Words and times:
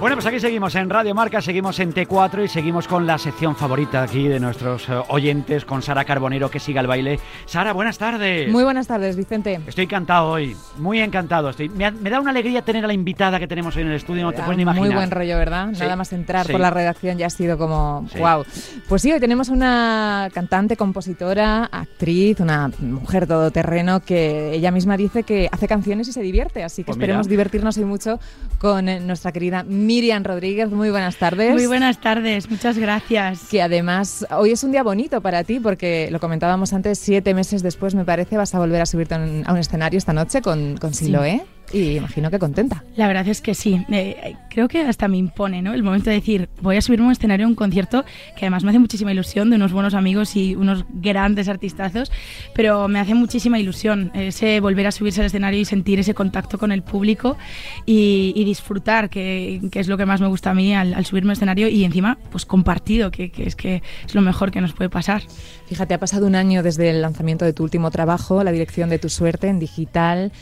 Bueno, 0.00 0.14
pues 0.14 0.26
aquí 0.26 0.38
seguimos 0.38 0.76
en 0.76 0.88
Radio 0.88 1.12
Marca, 1.12 1.42
seguimos 1.42 1.80
en 1.80 1.92
T4 1.92 2.44
y 2.44 2.48
seguimos 2.48 2.86
con 2.86 3.04
la 3.04 3.18
sección 3.18 3.56
favorita 3.56 4.04
aquí 4.04 4.28
de 4.28 4.38
nuestros 4.38 4.88
eh, 4.88 4.92
oyentes, 5.08 5.64
con 5.64 5.82
Sara 5.82 6.04
Carbonero, 6.04 6.48
que 6.52 6.60
siga 6.60 6.80
el 6.80 6.86
baile. 6.86 7.18
Sara, 7.46 7.72
buenas 7.72 7.98
tardes. 7.98 8.48
Muy 8.48 8.62
buenas 8.62 8.86
tardes, 8.86 9.16
Vicente. 9.16 9.60
Estoy 9.66 9.84
encantado 9.86 10.30
hoy, 10.30 10.56
muy 10.76 11.00
encantado. 11.00 11.50
Estoy, 11.50 11.68
me, 11.68 11.90
da 11.90 12.20
una 12.20 12.30
alegría 12.30 12.62
tener 12.62 12.84
a 12.84 12.86
la 12.86 12.92
invitada 12.92 13.40
que 13.40 13.48
tenemos 13.48 13.74
hoy 13.74 13.82
en 13.82 13.88
el 13.88 13.94
estudio, 13.96 14.22
no 14.22 14.30
te 14.30 14.40
puedes 14.42 14.56
ni 14.56 14.62
imaginar. 14.62 14.86
Muy 14.86 14.94
buen 14.94 15.10
rollo, 15.10 15.36
¿verdad? 15.36 15.66
Nada 15.66 15.96
más 15.96 16.12
entrar 16.12 16.46
por 16.46 16.60
la 16.60 16.70
redacción 16.70 17.18
ya 17.18 17.26
ha 17.26 17.30
sido 17.30 17.58
como, 17.58 18.06
wow. 18.20 18.44
Pues 18.88 19.02
sí, 19.02 19.10
hoy 19.10 19.18
tenemos 19.18 19.48
una 19.48 20.28
cantante, 20.32 20.76
compositora, 20.76 21.64
actriz, 21.64 22.38
una 22.38 22.70
mujer 22.78 23.26
todoterreno 23.26 23.98
que 23.98 24.52
ella 24.52 24.70
misma 24.70 24.96
dice 24.96 25.24
que 25.24 25.48
hace 25.50 25.66
canciones 25.66 26.06
y 26.06 26.12
se 26.12 26.22
divierte, 26.22 26.62
así 26.62 26.82
que 26.82 26.86
pues 26.86 26.98
esperemos 26.98 27.26
divertirnos 27.26 27.76
hoy 27.78 27.84
mucho 27.84 28.20
con 28.58 28.88
eh, 28.88 29.00
nuestra 29.00 29.32
querida 29.32 29.64
Miriam 29.88 30.22
Rodríguez, 30.22 30.68
muy 30.70 30.90
buenas 30.90 31.16
tardes. 31.16 31.54
Muy 31.54 31.66
buenas 31.66 31.98
tardes, 31.98 32.50
muchas 32.50 32.76
gracias. 32.76 33.48
Que 33.50 33.62
además 33.62 34.26
hoy 34.30 34.50
es 34.50 34.62
un 34.62 34.70
día 34.70 34.82
bonito 34.82 35.22
para 35.22 35.44
ti 35.44 35.60
porque 35.60 36.10
lo 36.10 36.20
comentábamos 36.20 36.74
antes, 36.74 36.98
siete 36.98 37.32
meses 37.32 37.62
después 37.62 37.94
me 37.94 38.04
parece 38.04 38.36
vas 38.36 38.54
a 38.54 38.58
volver 38.58 38.82
a 38.82 38.86
subirte 38.86 39.14
a 39.14 39.18
un, 39.18 39.56
escenario 39.56 39.96
esta 39.96 40.12
noche 40.12 40.42
con, 40.42 40.76
con 40.76 40.92
Siloé. 40.92 41.46
Y 41.72 41.96
imagino 41.96 42.30
que 42.30 42.38
contenta. 42.38 42.82
La 42.96 43.06
verdad 43.06 43.28
es 43.28 43.40
que 43.40 43.54
sí. 43.54 43.84
Eh, 43.90 44.34
creo 44.48 44.68
que 44.68 44.80
hasta 44.80 45.06
me 45.06 45.18
impone 45.18 45.60
¿no? 45.60 45.74
el 45.74 45.82
momento 45.82 46.08
de 46.08 46.16
decir, 46.16 46.48
voy 46.62 46.76
a 46.76 46.80
subirme 46.80 47.04
a 47.04 47.06
un 47.08 47.12
escenario, 47.12 47.46
un 47.46 47.54
concierto, 47.54 48.04
que 48.36 48.46
además 48.46 48.64
me 48.64 48.70
hace 48.70 48.78
muchísima 48.78 49.12
ilusión, 49.12 49.50
de 49.50 49.56
unos 49.56 49.72
buenos 49.72 49.94
amigos 49.94 50.34
y 50.36 50.54
unos 50.54 50.84
grandes 50.88 51.48
artistazos, 51.48 52.10
pero 52.54 52.88
me 52.88 53.00
hace 53.00 53.14
muchísima 53.14 53.58
ilusión 53.58 54.10
ese 54.14 54.60
volver 54.60 54.86
a 54.86 54.92
subirse 54.92 55.20
al 55.20 55.26
escenario 55.26 55.60
y 55.60 55.64
sentir 55.64 55.98
ese 55.98 56.14
contacto 56.14 56.58
con 56.58 56.72
el 56.72 56.82
público 56.82 57.36
y, 57.84 58.44
disfrutar, 58.48 59.10
que, 59.10 59.60
que, 59.70 59.80
es 59.80 59.88
lo 59.88 59.98
que 59.98 60.06
más 60.06 60.22
me 60.22 60.26
gusta 60.26 60.50
a 60.50 60.54
mí 60.54 60.74
al, 60.74 61.04
subirme 61.04 61.32
al 61.32 61.36
escenario 61.36 61.68
y 61.68 61.84
encima, 61.84 62.16
pues 62.30 62.46
compartido, 62.46 63.10
que, 63.10 63.30
que, 63.30 63.46
es 63.46 63.56
que 63.56 63.82
es 64.06 64.14
lo 64.14 64.22
mejor 64.22 64.50
que 64.50 64.62
nos 64.62 64.72
puede 64.72 64.88
pasar. 64.88 65.22
Fíjate, 65.66 65.92
ha 65.92 65.98
pasado 65.98 66.26
un 66.26 66.34
año 66.34 66.62
desde 66.62 66.88
el 66.88 67.02
lanzamiento 67.02 67.44
de 67.44 67.52
tu 67.52 67.62
último 67.62 67.90
trabajo, 67.90 68.42
la 68.42 68.52
dirección 68.52 68.88
de 68.88 68.98
tu 68.98 69.10
suerte 69.10 69.48
en 69.48 69.58
digital. 69.58 70.32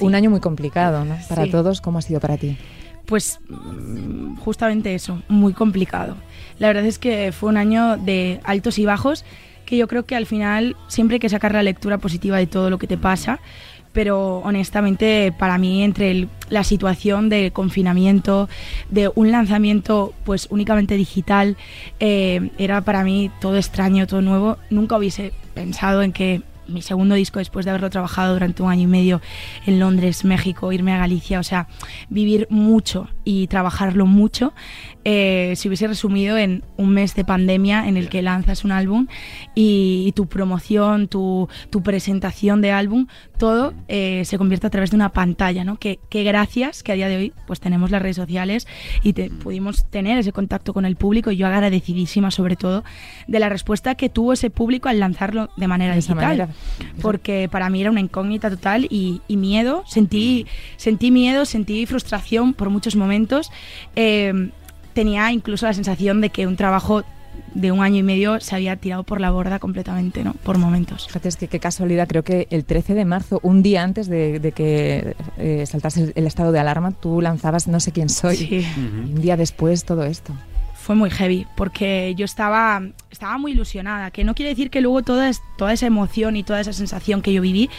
Un 0.00 0.14
año 0.14 0.30
muy 0.30 0.40
complicado, 0.40 1.04
¿no? 1.04 1.16
Para 1.28 1.50
todos, 1.50 1.80
¿cómo 1.80 1.98
ha 1.98 2.02
sido 2.02 2.20
para 2.20 2.36
ti? 2.36 2.56
Pues 3.06 3.38
mm, 3.48 4.36
justamente 4.36 4.94
eso, 4.94 5.22
muy 5.28 5.52
complicado. 5.52 6.16
La 6.58 6.68
verdad 6.68 6.86
es 6.86 6.98
que 6.98 7.32
fue 7.32 7.50
un 7.50 7.56
año 7.56 7.96
de 7.96 8.40
altos 8.44 8.78
y 8.78 8.86
bajos 8.86 9.24
que 9.66 9.76
yo 9.76 9.88
creo 9.88 10.04
que 10.04 10.16
al 10.16 10.26
final 10.26 10.76
siempre 10.88 11.16
hay 11.16 11.20
que 11.20 11.28
sacar 11.28 11.52
la 11.52 11.62
lectura 11.62 11.98
positiva 11.98 12.36
de 12.36 12.46
todo 12.46 12.70
lo 12.70 12.78
que 12.78 12.86
te 12.86 12.98
pasa, 12.98 13.40
pero 13.92 14.38
honestamente 14.38 15.32
para 15.38 15.56
mí 15.56 15.82
entre 15.82 16.28
la 16.50 16.64
situación 16.64 17.28
de 17.28 17.50
confinamiento, 17.50 18.48
de 18.90 19.10
un 19.14 19.30
lanzamiento 19.30 20.12
pues 20.24 20.48
únicamente 20.50 20.96
digital, 20.96 21.56
eh, 22.00 22.50
era 22.58 22.82
para 22.82 23.04
mí 23.04 23.30
todo 23.40 23.56
extraño, 23.56 24.06
todo 24.06 24.20
nuevo. 24.20 24.58
Nunca 24.70 24.98
hubiese 24.98 25.32
pensado 25.54 26.02
en 26.02 26.12
que 26.12 26.42
mi 26.68 26.82
segundo 26.82 27.14
disco 27.14 27.38
después 27.38 27.64
de 27.64 27.70
haberlo 27.70 27.90
trabajado 27.90 28.34
durante 28.34 28.62
un 28.62 28.70
año 28.70 28.82
y 28.82 28.86
medio 28.86 29.20
en 29.66 29.80
Londres, 29.80 30.24
México, 30.24 30.72
irme 30.72 30.92
a 30.92 30.98
Galicia, 30.98 31.40
o 31.40 31.42
sea, 31.42 31.68
vivir 32.08 32.46
mucho 32.50 33.08
y 33.24 33.46
trabajarlo 33.46 34.06
mucho, 34.06 34.52
eh, 35.04 35.52
se 35.56 35.68
hubiese 35.68 35.86
resumido 35.86 36.38
en 36.38 36.64
un 36.76 36.90
mes 36.90 37.14
de 37.14 37.24
pandemia 37.24 37.88
en 37.88 37.96
el 37.96 38.08
que 38.08 38.22
lanzas 38.22 38.64
un 38.64 38.72
álbum 38.72 39.06
y, 39.54 40.12
tu 40.14 40.26
promoción, 40.26 41.08
tu, 41.08 41.48
presentación 41.82 42.60
de 42.60 42.72
álbum, 42.72 43.06
todo 43.38 43.74
eh, 43.88 44.22
se 44.24 44.38
convierte 44.38 44.66
a 44.66 44.70
través 44.70 44.90
de 44.90 44.96
una 44.96 45.10
pantalla, 45.10 45.64
¿no? 45.64 45.76
Que, 45.76 45.98
gracias 46.10 46.82
que 46.82 46.92
a 46.92 46.94
día 46.94 47.08
de 47.08 47.16
hoy 47.16 47.32
pues 47.46 47.60
tenemos 47.60 47.90
las 47.90 48.00
redes 48.00 48.16
sociales 48.16 48.66
y 49.02 49.12
te, 49.12 49.30
pudimos 49.30 49.84
tener 49.90 50.18
ese 50.18 50.32
contacto 50.32 50.72
con 50.72 50.84
el 50.84 50.96
público 50.96 51.30
y 51.30 51.36
yo 51.36 51.46
agradecidísima 51.46 52.30
sobre 52.30 52.56
todo 52.56 52.84
de 53.26 53.38
la 53.40 53.48
respuesta 53.48 53.94
que 53.94 54.08
tuvo 54.08 54.32
ese 54.32 54.50
público 54.50 54.88
al 54.88 55.00
lanzarlo 55.00 55.50
de 55.56 55.68
manera 55.68 55.94
digital. 55.94 56.48
Porque 57.02 57.48
para 57.50 57.68
mí 57.70 57.80
era 57.80 57.90
una 57.90 58.00
incógnita 58.00 58.50
total 58.50 58.86
y, 58.90 59.20
miedo, 59.28 59.82
sentí, 59.86 60.46
sentí 60.76 61.10
miedo, 61.10 61.44
sentí 61.44 61.86
frustración 61.86 62.54
por 62.54 62.70
muchos 62.70 62.96
momentos. 62.96 63.50
Eh, 63.96 64.50
tenía 64.94 65.30
incluso 65.32 65.66
la 65.66 65.74
sensación 65.74 66.20
de 66.20 66.30
que 66.30 66.46
un 66.46 66.56
trabajo 66.56 67.04
de 67.54 67.72
un 67.72 67.82
año 67.82 67.98
y 67.98 68.02
medio 68.02 68.40
se 68.40 68.54
había 68.54 68.76
tirado 68.76 69.04
por 69.04 69.20
la 69.20 69.30
borda 69.30 69.58
completamente, 69.58 70.24
¿no? 70.24 70.34
Por 70.34 70.58
momentos. 70.58 71.06
Fíjate, 71.06 71.28
es 71.28 71.36
que 71.36 71.48
qué 71.48 71.60
casualidad, 71.60 72.08
creo 72.08 72.24
que 72.24 72.46
el 72.50 72.64
13 72.64 72.94
de 72.94 73.04
marzo, 73.04 73.40
un 73.42 73.62
día 73.62 73.82
antes 73.82 74.08
de, 74.08 74.52
que 74.54 75.16
eh, 75.38 75.64
saltase 75.66 76.12
el, 76.14 76.26
estado 76.26 76.52
de 76.52 76.58
alarma, 76.58 76.90
tú 76.92 77.20
lanzabas 77.20 77.68
No 77.68 77.80
sé 77.80 77.92
quién 77.92 78.08
soy. 78.08 78.36
Sí. 78.36 78.66
un 78.76 79.20
día 79.20 79.36
después 79.36 79.84
todo 79.84 80.04
esto. 80.04 80.32
Fue 80.74 80.94
muy 80.94 81.10
heavy, 81.10 81.46
porque 81.56 82.14
yo 82.16 82.26
estaba, 82.26 82.82
estaba 83.10 83.38
muy 83.38 83.52
ilusionada, 83.52 84.10
que 84.10 84.22
no 84.22 84.34
quiere 84.34 84.50
decir 84.50 84.70
que 84.70 84.82
luego 84.82 85.02
toda, 85.02 85.30
toda 85.56 85.72
esa 85.72 85.86
emoción 85.86 86.36
y 86.36 86.42
toda 86.42 86.60
esa 86.60 86.74
sensación 86.74 87.22
que 87.22 87.32
yo 87.32 87.40
viví 87.40 87.70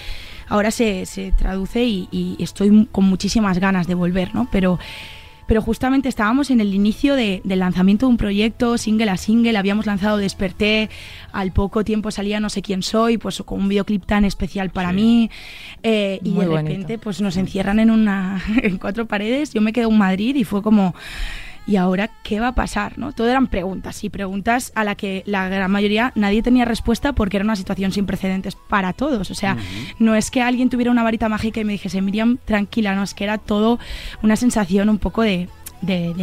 ahora 0.47 0.72
se, 0.72 1.05
se 1.05 1.31
traduce 1.31 1.83
y, 1.83 2.07
y, 2.11 2.35
estoy 2.39 2.87
con 2.91 3.05
muchísimas 3.05 3.59
ganas 3.59 3.87
de 3.87 3.95
volver, 3.95 4.33
¿no? 4.35 4.47
Pero 4.51 4.79
pero 5.47 5.61
justamente 5.61 6.09
estábamos 6.09 6.50
en 6.50 6.61
el 6.61 6.73
inicio 6.73 7.16
de, 7.16 7.41
del 7.44 7.59
lanzamiento 7.59 8.06
de 8.06 8.11
un 8.11 8.17
proyecto, 8.17 8.78
single 8.78 9.09
a 9.09 9.17
single, 9.17 9.57
habíamos 9.57 9.85
lanzado 9.85 10.17
Desperté, 10.17 10.89
al 11.31 11.51
poco 11.51 11.83
tiempo 11.83 12.11
salía 12.11 12.39
No 12.39 12.50
sé 12.50 12.61
quién 12.61 12.83
soy, 12.83 13.17
pues 13.17 13.41
con 13.44 13.61
un 13.61 13.69
videoclip 13.69 14.05
tan 14.05 14.25
especial 14.25 14.69
para 14.69 14.91
mí, 14.91 15.29
eh, 15.84 16.19
y 16.23 16.34
de 16.34 16.47
repente 16.47 16.97
pues 16.97 17.22
nos 17.22 17.38
encierran 17.38 17.79
en, 17.79 17.91
una, 17.91 18.41
en 18.63 18.78
cuatro 18.78 19.05
paredes, 19.05 19.53
yo 19.53 19.61
me 19.61 19.73
quedo 19.73 19.89
en 19.89 19.97
Madrid 19.97 20.35
y 20.35 20.44
fue 20.44 20.61
como 20.61 20.95
¿y 21.68 21.78
ahora 21.78 22.09
qué 22.24 22.40
va 22.40 22.50
a 22.50 22.56
pasar? 22.56 22.98
¿no? 22.98 23.12
Todo 23.12 23.30
eran 23.30 23.48
preguntas 23.48 24.03
y 24.03 24.09
preguntas 24.09 24.72
a 24.76 24.84
las 24.84 24.96
que 24.96 25.24
la 25.26 25.50
gran 25.50 25.72
mayoría 25.72 26.12
nadie 26.16 26.42
tenía 26.42 26.66
respuesta 26.66 27.14
porque 27.14 27.38
era 27.38 27.44
una 27.44 27.56
situación 27.56 27.92
sin 27.92 28.06
precedentes 28.06 28.56
para 28.56 28.94
todos. 28.94 29.31
O 29.31 29.36
sea, 29.36 29.58
no 30.00 30.16
es 30.16 30.31
que 30.31 30.42
alguien 30.42 30.70
tuviera 30.70 30.92
una 30.92 31.03
varita 31.03 31.30
mágica 31.30 31.59
y 31.59 31.66
me 31.66 31.74
dijese, 31.74 32.02
Miriam, 32.02 32.38
tranquila, 32.46 32.96
no, 32.96 33.03
es 33.03 33.14
que 33.14 33.24
era 33.24 33.38
todo 33.38 33.80
una 34.22 34.36
sensación 34.36 34.90
un 34.90 34.98
poco 34.98 35.22
de, 35.22 35.48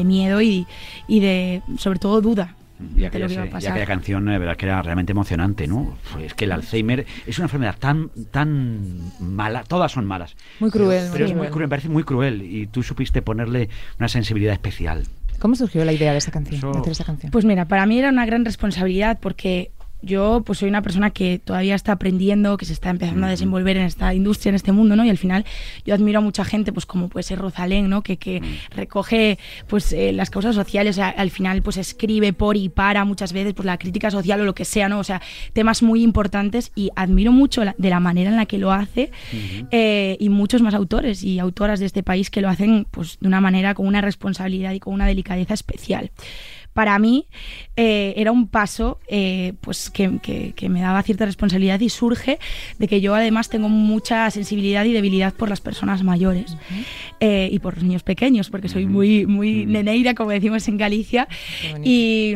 miedo 0.05 0.43
y, 0.43 0.67
y 1.09 1.21
de, 1.21 1.63
sobre 1.79 1.99
todo, 1.99 2.21
duda. 2.21 2.57
Y 2.97 3.05
aquella, 3.05 3.87
canción, 3.87 4.25
de 4.27 4.39
verdad 4.39 4.57
que 4.57 4.67
era 4.67 4.83
realmente 4.83 5.13
emocionante, 5.13 5.67
¿no? 5.67 5.97
Pues 6.13 6.27
es 6.27 6.35
que 6.35 6.45
el 6.45 6.53
Alzheimer 6.53 7.07
es 7.27 7.39
una 7.39 7.47
enfermedad 7.47 7.77
tan 7.79 8.11
tan 8.31 9.13
mala, 9.21 9.65
todas 9.65 9.93
son 9.93 10.05
malas. 10.05 10.37
Muy 10.61 10.71
cruel. 10.71 11.09
Pero, 11.13 11.27
es 11.27 11.35
muy 11.35 11.49
cruel, 11.49 11.67
me 11.67 11.69
parece 11.69 11.89
muy 11.89 12.05
cruel 12.05 12.43
y 12.43 12.67
tú 12.67 12.83
supiste 12.83 13.23
ponerle 13.23 13.69
una 13.99 14.09
sensibilidad 14.09 14.53
especial. 14.53 15.05
¿Cómo 15.43 15.57
surgió 15.57 15.85
la 15.85 15.93
idea 15.93 16.13
de 16.13 16.19
esa 16.19 16.31
canción, 16.31 16.71
de 16.71 16.79
hacer 16.79 16.93
esa 16.93 17.03
canción? 17.03 17.33
Pues 17.33 17.45
mira, 17.45 17.67
para 17.67 17.85
mí 17.85 17.99
era 17.99 18.11
una 18.11 18.25
gran 18.25 18.45
responsabilidad 18.45 19.19
porque 19.21 19.73
yo 20.03 20.43
pues 20.45 20.59
soy 20.59 20.69
una 20.69 20.83
persona 20.83 21.11
que 21.11 21.39
todavía 21.39 21.75
está 21.75 21.93
aprendiendo, 21.93 22.57
que 22.57 22.65
se 22.65 22.73
está 22.73 22.91
empezando 22.91 23.27
a 23.27 23.31
desenvolver 23.31 23.77
en 23.77 23.85
esta 23.85 24.13
industria, 24.15 24.51
en 24.51 24.57
este 24.57 24.73
mundo, 24.73 24.97
¿no? 24.97 25.05
Y 25.05 25.11
al 25.11 25.19
final 25.19 25.45
yo 25.85 25.95
admiro 25.95 26.19
a 26.19 26.23
mucha 26.23 26.45
gente, 26.45 26.73
pues 26.73 26.87
como 26.87 27.09
puede 27.09 27.23
ser 27.23 27.39
Rosalén, 27.39 27.89
¿no? 27.89 28.03
Que, 28.03 28.17
que 28.17 28.43
recoge 28.71 29.39
pues 29.69 29.93
eh, 29.93 30.13
las 30.13 30.31
causas 30.31 30.55
sociales, 30.55 30.99
al 30.99 31.31
final 31.31 31.63
pues 31.63 31.77
escribe 31.77 32.33
por 32.33 32.57
y 32.57 32.69
para 32.69 33.05
muchas 33.05 33.33
veces 33.33 33.55
pues 33.55 33.67
la 33.67 33.79
crítica 33.79 34.11
social 34.11 34.41
o 34.41 34.45
lo 34.45 34.55
que 34.55 34.65
sea, 34.65 34.89
¿no? 34.89 34.99
O 34.99 35.05
sea, 35.05 35.23
temas 35.53 35.83
muy 35.83 36.03
importantes 36.03 36.73
y 36.75 36.91
admiro 36.97 37.33
mucho 37.33 37.63
de 37.77 37.91
la 37.91 38.01
manera 38.01 38.31
en 38.31 38.37
la 38.37 38.47
que 38.47 38.59
lo 38.59 38.73
hace 38.73 39.11
eh, 39.71 40.17
y 40.19 40.29
muchos 40.29 40.63
más 40.63 40.75
autores 40.75 41.23
y 41.23 41.39
autoras 41.39 41.81
de 41.81 41.87
este 41.87 42.03
país 42.03 42.31
que 42.31 42.41
lo 42.41 42.49
hacen 42.49 42.87
pues 42.91 43.19
de 43.21 43.29
una 43.29 43.41
manera 43.41 43.75
con 43.75 43.87
una 43.87 44.01
responsabilidad 44.01 44.73
y 44.73 44.81
con 44.81 44.95
una 44.95 45.07
delicadeza 45.07 45.55
especial 45.55 46.11
para 46.73 46.99
mí 46.99 47.27
eh, 47.77 48.15
era 48.17 48.33
un 48.33 48.49
paso 48.49 48.99
eh, 49.09 49.55
pues 49.61 49.91
que, 49.91 50.19
que, 50.55 50.69
me 50.69 50.81
daba 50.81 51.03
cierta 51.03 51.27
responsabilidad 51.27 51.81
y 51.81 51.89
surge 51.89 52.39
de 52.79 52.89
que 52.89 53.01
yo 53.01 53.15
además 53.15 53.49
tengo 53.49 53.69
mucha 53.69 54.31
sensibilidad 54.31 54.85
y 54.85 54.93
debilidad 54.93 55.35
por 55.35 55.49
las 55.49 55.61
personas 55.61 56.03
mayores 56.03 56.57
eh, 57.21 57.49
y 57.53 57.59
por 57.59 57.75
los 57.75 57.85
niños 57.85 58.03
pequeños, 58.03 58.49
porque 58.49 58.69
soy 58.69 58.87
muy, 58.87 59.27
muy 59.27 59.67
neneira, 59.67 60.15
como 60.15 60.31
decimos 60.31 60.67
en 60.69 60.79
Galicia, 60.79 61.29
y, 61.85 62.35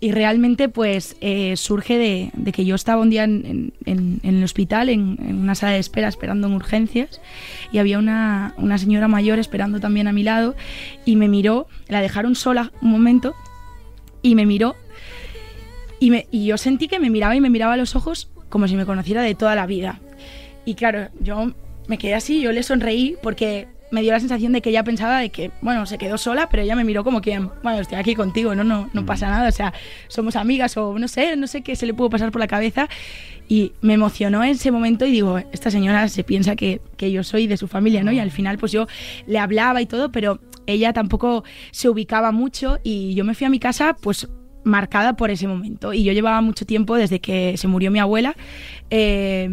y, 0.00 0.12
realmente 0.12 0.68
pues 0.68 1.16
surge 1.54 1.98
de, 1.98 2.30
de, 2.34 2.52
que 2.52 2.64
yo 2.64 2.74
estaba 2.74 3.02
un 3.02 3.10
día 3.10 3.24
en, 3.24 3.72
en, 3.84 4.20
en 4.22 4.36
el 4.36 4.44
hospital, 4.44 4.88
en, 4.88 5.16
una 5.20 5.54
sala 5.54 5.72
de 5.72 5.78
espera, 5.78 6.08
esperando 6.08 6.48
en 6.48 6.54
urgencias, 6.54 7.20
y 7.72 7.78
había 7.78 7.98
una, 7.98 8.54
una 8.56 8.78
señora 8.78 9.08
mayor 9.08 9.38
esperando 9.38 9.80
también 9.80 10.08
a 10.08 10.12
mi 10.12 10.22
lado, 10.22 10.56
y 11.04 11.16
me 11.16 11.28
miró, 11.28 11.68
la 11.88 12.00
dejaron 12.00 12.34
sola 12.34 12.72
un 12.80 12.90
momento, 12.90 13.34
y 14.26 14.34
me 14.34 14.44
miró 14.44 14.74
y, 16.00 16.10
me, 16.10 16.26
y 16.32 16.46
yo 16.46 16.58
sentí 16.58 16.88
que 16.88 16.98
me 16.98 17.10
miraba 17.10 17.36
y 17.36 17.40
me 17.40 17.48
miraba 17.48 17.74
a 17.74 17.76
los 17.76 17.94
ojos 17.94 18.28
como 18.48 18.66
si 18.66 18.74
me 18.74 18.84
conociera 18.84 19.22
de 19.22 19.34
toda 19.34 19.54
la 19.54 19.66
vida. 19.66 20.00
Y 20.64 20.74
claro, 20.74 21.08
yo 21.20 21.52
me 21.86 21.96
quedé 21.96 22.14
así, 22.14 22.40
yo 22.40 22.50
le 22.50 22.64
sonreí 22.64 23.16
porque 23.22 23.68
me 23.92 24.02
dio 24.02 24.10
la 24.12 24.18
sensación 24.18 24.52
de 24.52 24.62
que 24.62 24.70
ella 24.70 24.82
pensaba 24.82 25.20
de 25.20 25.30
que, 25.30 25.52
bueno, 25.60 25.86
se 25.86 25.96
quedó 25.96 26.18
sola, 26.18 26.48
pero 26.48 26.64
ella 26.64 26.74
me 26.74 26.82
miró 26.82 27.04
como 27.04 27.20
quien, 27.20 27.50
bueno, 27.62 27.78
estoy 27.78 27.98
aquí 27.98 28.16
contigo, 28.16 28.54
no, 28.56 28.64
no, 28.64 28.90
no 28.92 29.06
pasa 29.06 29.28
nada, 29.28 29.48
o 29.48 29.52
sea, 29.52 29.72
somos 30.08 30.34
amigas 30.34 30.76
o 30.76 30.98
no 30.98 31.06
sé, 31.06 31.36
no 31.36 31.46
sé 31.46 31.62
qué 31.62 31.76
se 31.76 31.86
le 31.86 31.94
pudo 31.94 32.10
pasar 32.10 32.32
por 32.32 32.40
la 32.40 32.48
cabeza. 32.48 32.88
Y 33.48 33.74
me 33.80 33.94
emocionó 33.94 34.42
en 34.42 34.50
ese 34.50 34.72
momento 34.72 35.06
y 35.06 35.12
digo, 35.12 35.38
esta 35.52 35.70
señora 35.70 36.08
se 36.08 36.24
piensa 36.24 36.56
que, 36.56 36.80
que 36.96 37.12
yo 37.12 37.22
soy 37.22 37.46
de 37.46 37.56
su 37.56 37.68
familia, 37.68 38.02
¿no? 38.02 38.10
Y 38.10 38.18
al 38.18 38.32
final 38.32 38.58
pues 38.58 38.72
yo 38.72 38.88
le 39.28 39.38
hablaba 39.38 39.80
y 39.80 39.86
todo, 39.86 40.10
pero 40.10 40.40
ella 40.66 40.92
tampoco 40.92 41.44
se 41.70 41.88
ubicaba 41.88 42.32
mucho 42.32 42.78
y 42.82 43.14
yo 43.14 43.24
me 43.24 43.34
fui 43.34 43.46
a 43.46 43.50
mi 43.50 43.58
casa 43.58 43.96
pues 44.00 44.28
marcada 44.64 45.16
por 45.16 45.30
ese 45.30 45.46
momento. 45.46 45.92
Y 45.92 46.04
yo 46.04 46.12
llevaba 46.12 46.40
mucho 46.40 46.66
tiempo 46.66 46.96
desde 46.96 47.20
que 47.20 47.56
se 47.56 47.68
murió 47.68 47.90
mi 47.90 48.00
abuela. 48.00 48.36
Eh, 48.90 49.48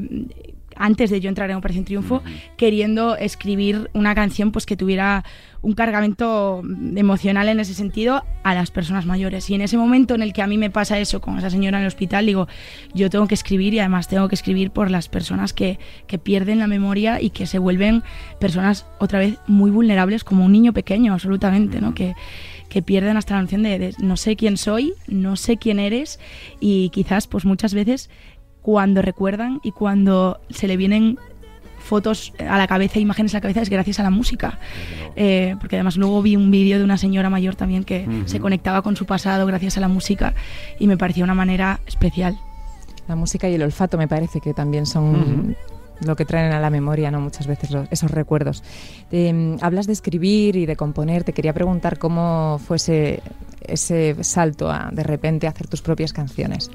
antes 0.78 1.10
de 1.10 1.20
yo 1.20 1.30
entrar 1.30 1.50
en 1.50 1.58
Operación 1.58 1.86
Triunfo, 1.86 2.24
queriendo 2.58 3.16
escribir 3.16 3.90
una 3.94 4.16
canción 4.16 4.52
pues 4.52 4.66
que 4.66 4.78
tuviera 4.78 5.24
un 5.64 5.74
cargamento 5.74 6.62
emocional 6.96 7.48
en 7.48 7.62
ese 7.62 7.74
sentido 7.74 8.26
a 8.44 8.54
las 8.54 8.70
personas 8.70 9.06
mayores. 9.06 9.50
Y 9.50 9.56
en 9.56 9.62
ese 9.62 9.78
momento 9.78 10.14
en 10.14 10.22
el 10.22 10.34
que 10.34 10.42
a 10.42 10.48
mí 10.48 10.58
me 10.58 10.70
pasa 10.70 11.00
eso 11.00 11.22
con 11.22 11.38
esa 11.38 11.50
señora 11.50 11.78
en 11.78 11.84
el 11.84 11.88
hospital, 11.88 12.26
digo, 12.26 12.48
yo 12.94 13.10
tengo 13.10 13.28
que 13.28 13.34
escribir 13.34 13.74
y 13.74 13.80
además 13.80 14.10
tengo 14.10 14.28
que 14.28 14.36
escribir 14.36 14.72
por 14.72 14.92
las 14.92 15.08
personas 15.08 15.54
que, 15.54 15.80
que 16.06 16.18
pierden 16.20 16.60
la 16.60 16.68
memoria 16.68 17.22
y 17.22 17.30
que 17.30 17.48
se 17.48 17.60
vuelven 17.60 18.04
personas 18.40 18.86
otra 19.00 19.20
vez 19.20 19.40
muy 19.48 19.72
vulnerables 19.72 20.26
como 20.26 20.44
un 20.44 20.52
niño 20.52 20.74
pequeño, 20.74 21.14
absolutamente, 21.14 21.80
¿no? 21.80 21.94
Que, 21.94 22.14
que 22.68 22.82
pierden 22.82 23.16
hasta 23.16 23.36
la 23.36 23.44
noción 23.44 23.64
de, 23.64 23.80
de, 23.80 23.94
no 24.00 24.18
sé 24.18 24.36
quién 24.36 24.58
soy, 24.58 24.94
no 25.08 25.38
sé 25.38 25.58
quién 25.58 25.80
eres 25.80 26.20
y 26.60 26.90
quizás 26.90 27.28
pues 27.28 27.46
muchas 27.46 27.74
veces 27.74 28.10
cuando 28.64 29.04
recuerdan 29.04 29.60
y 29.62 29.72
cuando 29.72 30.40
se 30.50 30.68
le 30.68 30.78
vienen 30.78 31.20
fotos 31.84 32.34
a 32.40 32.58
la 32.58 32.66
cabeza, 32.66 33.00
imágenes 33.00 33.34
a 33.36 33.38
la 33.38 33.42
cabeza, 33.42 33.62
es 33.62 33.70
gracias 33.70 34.00
a 34.00 34.04
la 34.04 34.10
música. 34.10 34.58
Eh, 35.16 35.56
porque 35.60 35.76
además 35.76 35.98
luego 35.98 36.22
vi 36.22 36.36
un 36.36 36.50
vídeo 36.50 36.80
de 36.80 36.84
una 36.84 36.98
señora 36.98 37.30
mayor 37.30 37.56
también 37.56 37.84
que 37.84 38.08
se 38.26 38.40
conectaba 38.40 38.82
con 38.82 38.96
su 38.96 39.06
pasado 39.06 39.46
gracias 39.46 39.78
a 39.78 39.82
la 39.82 39.90
música 39.90 40.34
y 40.80 40.88
me 40.88 40.98
parecía 40.98 41.24
una 41.24 41.36
manera 41.36 41.82
especial. 41.86 42.40
La 43.08 43.16
música 43.16 43.50
y 43.50 43.56
el 43.56 43.62
olfato 43.62 43.98
me 43.98 44.08
parece 44.08 44.40
que 44.40 44.54
también 44.54 44.86
son 44.86 45.56
lo 46.00 46.16
que 46.16 46.26
traen 46.26 46.54
a 46.54 46.60
la 46.60 46.70
memoria, 46.70 47.12
¿no? 47.12 47.20
Muchas 47.20 47.48
veces 47.48 47.70
esos 47.92 48.12
recuerdos. 48.12 48.64
Eh, 49.12 49.58
hablas 49.62 49.86
de 49.86 49.94
escribir 49.94 50.56
y 50.56 50.66
de 50.66 50.76
componer. 50.78 51.26
Te 51.26 51.34
quería 51.34 51.54
preguntar 51.54 52.00
cómo 52.00 52.60
fue 52.66 52.78
ese, 52.78 53.22
ese 53.62 54.24
salto 54.24 54.72
a 54.72 54.90
de 54.92 55.04
repente 55.04 55.48
hacer 55.48 55.68
tus 55.68 55.82
propias 55.82 56.14
canciones. 56.14 56.72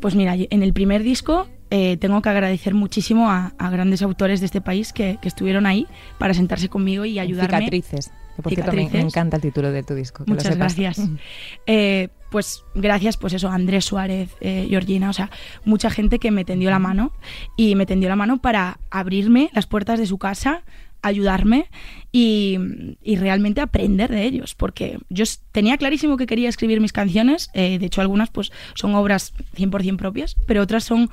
Pues 0.00 0.14
mira, 0.14 0.34
en 0.36 0.62
el 0.62 0.72
primer 0.72 1.02
disco 1.02 1.48
eh, 1.70 1.96
tengo 1.98 2.20
que 2.22 2.28
agradecer 2.28 2.74
muchísimo 2.74 3.30
a, 3.30 3.52
a, 3.58 3.70
grandes 3.70 4.02
autores 4.02 4.40
de 4.40 4.46
este 4.46 4.60
país 4.60 4.92
que, 4.92 5.18
que, 5.20 5.28
estuvieron 5.28 5.66
ahí 5.66 5.86
para 6.18 6.34
sentarse 6.34 6.68
conmigo 6.68 7.04
y 7.04 7.18
ayudarme. 7.18 7.58
Cicatrices. 7.58 8.10
Que 8.36 8.42
por 8.42 8.52
cierto, 8.52 8.72
me, 8.72 8.88
me, 8.88 9.00
encanta 9.00 9.36
el 9.36 9.42
título 9.42 9.70
de 9.70 9.82
tu 9.82 9.94
disco. 9.94 10.24
Muchas 10.26 10.56
gracias. 10.56 11.00
eh, 11.66 12.08
pues 12.30 12.64
gracias, 12.74 13.16
pues 13.16 13.34
eso, 13.34 13.48
Andrés 13.48 13.84
Suárez, 13.84 14.30
eh, 14.40 14.66
Georgina, 14.68 15.10
o 15.10 15.12
sea, 15.12 15.30
mucha 15.64 15.90
gente 15.90 16.18
que 16.18 16.30
me 16.30 16.44
tendió 16.44 16.70
la 16.70 16.78
mano 16.78 17.12
y 17.56 17.74
me 17.74 17.86
tendió 17.86 18.08
la 18.08 18.16
mano 18.16 18.40
para 18.40 18.78
abrirme 18.90 19.50
las 19.52 19.66
puertas 19.66 19.98
de 19.98 20.06
su 20.06 20.18
casa, 20.18 20.62
ayudarme 21.02 21.66
y, 22.12 22.58
y, 23.02 23.16
realmente 23.16 23.60
aprender 23.60 24.10
de 24.10 24.24
ellos, 24.24 24.54
porque 24.54 24.98
yo 25.08 25.24
tenía 25.52 25.76
clarísimo 25.76 26.16
que 26.16 26.26
quería 26.26 26.48
escribir 26.48 26.80
mis 26.80 26.92
canciones, 26.92 27.50
eh, 27.54 27.78
de 27.78 27.86
hecho 27.86 28.00
algunas 28.00 28.30
pues 28.30 28.50
son 28.74 28.94
obras 28.94 29.32
100% 29.56 29.96
propias, 29.96 30.36
pero 30.46 30.62
otras 30.62 30.84
son 30.84 31.10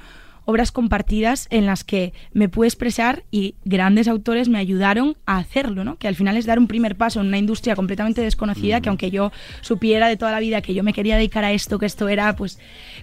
obras 0.48 0.72
compartidas 0.72 1.48
en 1.52 1.66
las 1.66 1.84
que 1.84 2.14
me 2.32 2.48
pude 2.48 2.68
expresar 2.68 3.26
y 3.32 3.56
grandes 3.66 4.08
autores 4.08 4.48
me 4.48 4.58
ayudaron 4.58 5.18
a 5.26 5.40
hacerlo, 5.40 5.84
¿no? 5.84 5.98
Que 5.98 6.08
al 6.08 6.16
final 6.16 6.38
es 6.38 6.46
dar 6.46 6.58
un 6.58 6.68
primer 6.68 6.96
paso 6.96 7.20
en 7.20 7.28
una 7.28 7.38
industria 7.38 7.76
completamente 7.76 8.22
desconocida, 8.22 8.80
mm. 8.80 8.82
que 8.82 8.90
aunque 8.90 9.12
yo 9.12 9.34
supiera 9.60 10.08
de 10.08 10.16
toda 10.16 10.32
la 10.32 10.40
vida 10.40 10.62
que 10.62 10.74
yo 10.74 10.84
me 10.84 10.94
quería 10.94 11.18
dedicar 11.18 11.44
a 11.44 11.52
esto, 11.52 11.80
que 11.80 11.86
esto 11.86 12.08
era 12.08 12.34
pues 12.38 12.60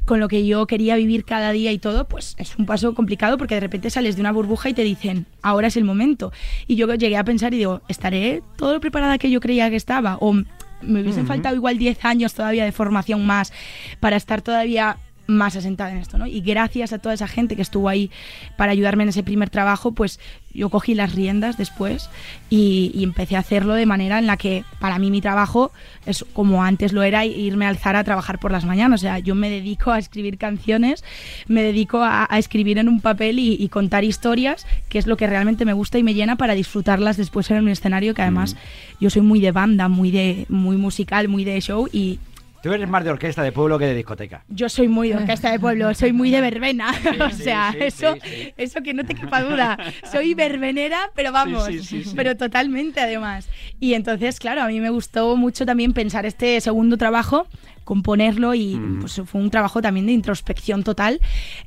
con 0.06 0.20
lo 0.20 0.29
que 0.29 0.46
yo 0.46 0.67
quería 0.67 0.96
vivir 0.96 1.26
cada 1.26 1.52
día 1.52 1.70
y 1.70 1.79
todo, 1.79 2.08
pues 2.08 2.35
es 2.38 2.56
un 2.56 2.64
paso 2.64 2.94
complicado 2.94 3.37
porque 3.37 3.56
de 3.56 3.61
repente 3.61 3.91
sales 3.91 4.17
de 4.17 4.23
una 4.23 4.32
burbuja 4.32 4.70
y 4.70 4.75
te 4.75 4.82
dicen, 4.82 5.26
ahora 5.43 5.67
es 5.67 5.76
el 5.76 5.85
momento. 5.85 6.32
Y 6.67 6.76
yo 6.76 6.93
llegué 6.94 7.19
a 7.19 7.25
pensar 7.25 7.52
y 7.52 7.58
digo, 7.58 7.82
¿estaré 7.88 8.43
todo 8.56 8.73
lo 8.73 8.81
preparada 8.81 9.19
que 9.19 9.31
yo 9.31 9.41
creía 9.41 9.69
que 9.69 9.76
estaba? 9.76 10.17
O 10.23 10.32
me 10.32 11.02
hubiesen 11.02 11.23
uh 11.23 11.25
-huh. 11.25 11.29
faltado 11.29 11.56
igual 11.56 11.76
10 11.76 12.06
años 12.06 12.32
todavía 12.32 12.64
de 12.64 12.73
formación 12.73 13.26
más 13.26 13.52
para 14.00 14.17
estar 14.17 14.41
todavía 14.41 14.96
más 15.26 15.56
asentada 15.56 15.91
en 15.91 15.99
esto, 15.99 16.19
¿no? 16.19 16.26
Y 16.26 16.41
gracias 16.41 16.93
a 16.93 16.99
toda 16.99 17.15
esa 17.15 17.29
gente 17.29 17.56
que 17.56 17.62
estuvo 17.62 17.88
ahí 17.88 18.11
para 18.56 18.73
ayudarme 18.73 19.05
en 19.05 19.09
ese 19.11 19.23
primer 19.23 19.50
trabajo, 19.50 19.93
pues 19.93 20.21
yo 20.53 20.71
cogí 20.71 20.94
las 20.94 21.15
riendas 21.15 21.56
después 21.56 22.11
y, 22.49 22.93
y, 22.94 23.03
empecé 23.03 23.37
a 23.37 23.41
hacerlo 23.41 23.75
de 23.75 23.87
manera 23.87 24.19
en 24.19 24.26
la 24.26 24.37
que 24.37 24.65
para 24.79 24.99
mí 24.99 25.11
mi 25.11 25.21
trabajo 25.21 25.73
es 26.06 26.25
como 26.32 26.62
antes 26.62 26.93
lo 26.93 27.03
era 27.03 27.25
irme 27.25 27.67
al 27.67 27.76
Zara 27.76 28.00
a 28.00 28.05
trabajar 28.05 28.38
por 28.38 28.53
las 28.53 28.65
mañanas. 28.65 29.00
O 29.00 29.03
sea, 29.03 29.19
yo 29.19 29.35
me 29.35 29.50
dedico 29.50 29.91
a 29.91 29.99
escribir 29.99 30.38
canciones, 30.38 31.03
me 31.49 31.62
dedico 31.62 32.03
a, 32.03 32.27
a 32.31 32.38
escribir 32.38 32.79
en 32.79 32.88
un 32.88 33.00
papel 33.00 33.38
y, 33.38 33.55
y, 33.55 33.69
contar 33.69 34.05
historias, 34.05 34.67
que 34.88 34.99
es 34.99 35.06
lo 35.06 35.17
que 35.17 35.27
realmente 35.27 35.65
me 35.65 35.73
gusta 35.73 35.99
y 35.99 36.03
me 36.03 36.15
llena 36.15 36.37
para 36.37 36.55
disfrutarlas 36.55 37.17
después 37.17 37.50
en 37.50 37.62
un 37.62 37.69
escenario, 37.69 38.15
que 38.15 38.23
además 38.23 38.55
mm. 38.55 38.59
yo 39.00 39.11
soy 39.11 39.23
muy 39.23 39.41
de 39.41 39.53
banda, 39.53 39.88
muy 39.88 40.11
de 40.11 40.47
muy 40.49 40.77
musical, 40.77 41.29
muy 41.29 41.44
de 41.44 41.61
show 41.61 41.88
y 41.93 42.20
Tú 42.64 42.72
eres 42.72 42.88
más 42.88 43.05
de 43.05 43.11
orquesta 43.11 43.43
de 43.43 43.52
pueblo 43.52 43.78
que 43.78 43.84
de 43.84 43.94
discoteca. 43.94 44.43
Yo 44.49 44.70
soy 44.70 44.88
muy 44.88 45.11
de 45.11 45.16
orquesta 45.16 45.52
de 45.52 45.61
pueblo, 45.61 45.93
soy 45.93 46.14
muy 46.14 46.31
de 46.31 46.40
verbena. 46.40 46.94
Sí, 46.94 47.08
o 47.20 47.28
sea, 47.28 47.72
sí, 47.72 47.78
sí, 47.78 47.84
eso, 47.84 48.16
eso 48.56 48.82
que 48.82 48.94
no 48.94 49.05
te 49.05 49.14
quepa 49.14 49.43
duda. 49.43 49.76
Soy 50.11 50.32
verbenera, 50.32 51.11
pero 51.14 51.31
vamos, 51.31 51.69
pero 52.16 52.38
totalmente 52.38 53.00
además. 53.00 53.50
Y 53.81 53.93
entonces, 53.93 54.40
claro, 54.40 54.62
a 54.62 54.69
mí 54.69 54.81
me 54.81 54.88
gustó 54.88 55.37
mucho 55.37 55.66
también 55.66 55.93
pensar 55.93 56.25
este 56.25 56.58
segundo 56.62 56.96
trabajo 56.96 57.46
componerlo 57.84 58.54
y 58.54 58.76
mm. 58.76 59.00
pues 59.00 59.20
fue 59.25 59.40
un 59.40 59.50
trabajo 59.50 59.81
también 59.81 60.06
de 60.06 60.12
introspección 60.12 60.82
total 60.82 61.20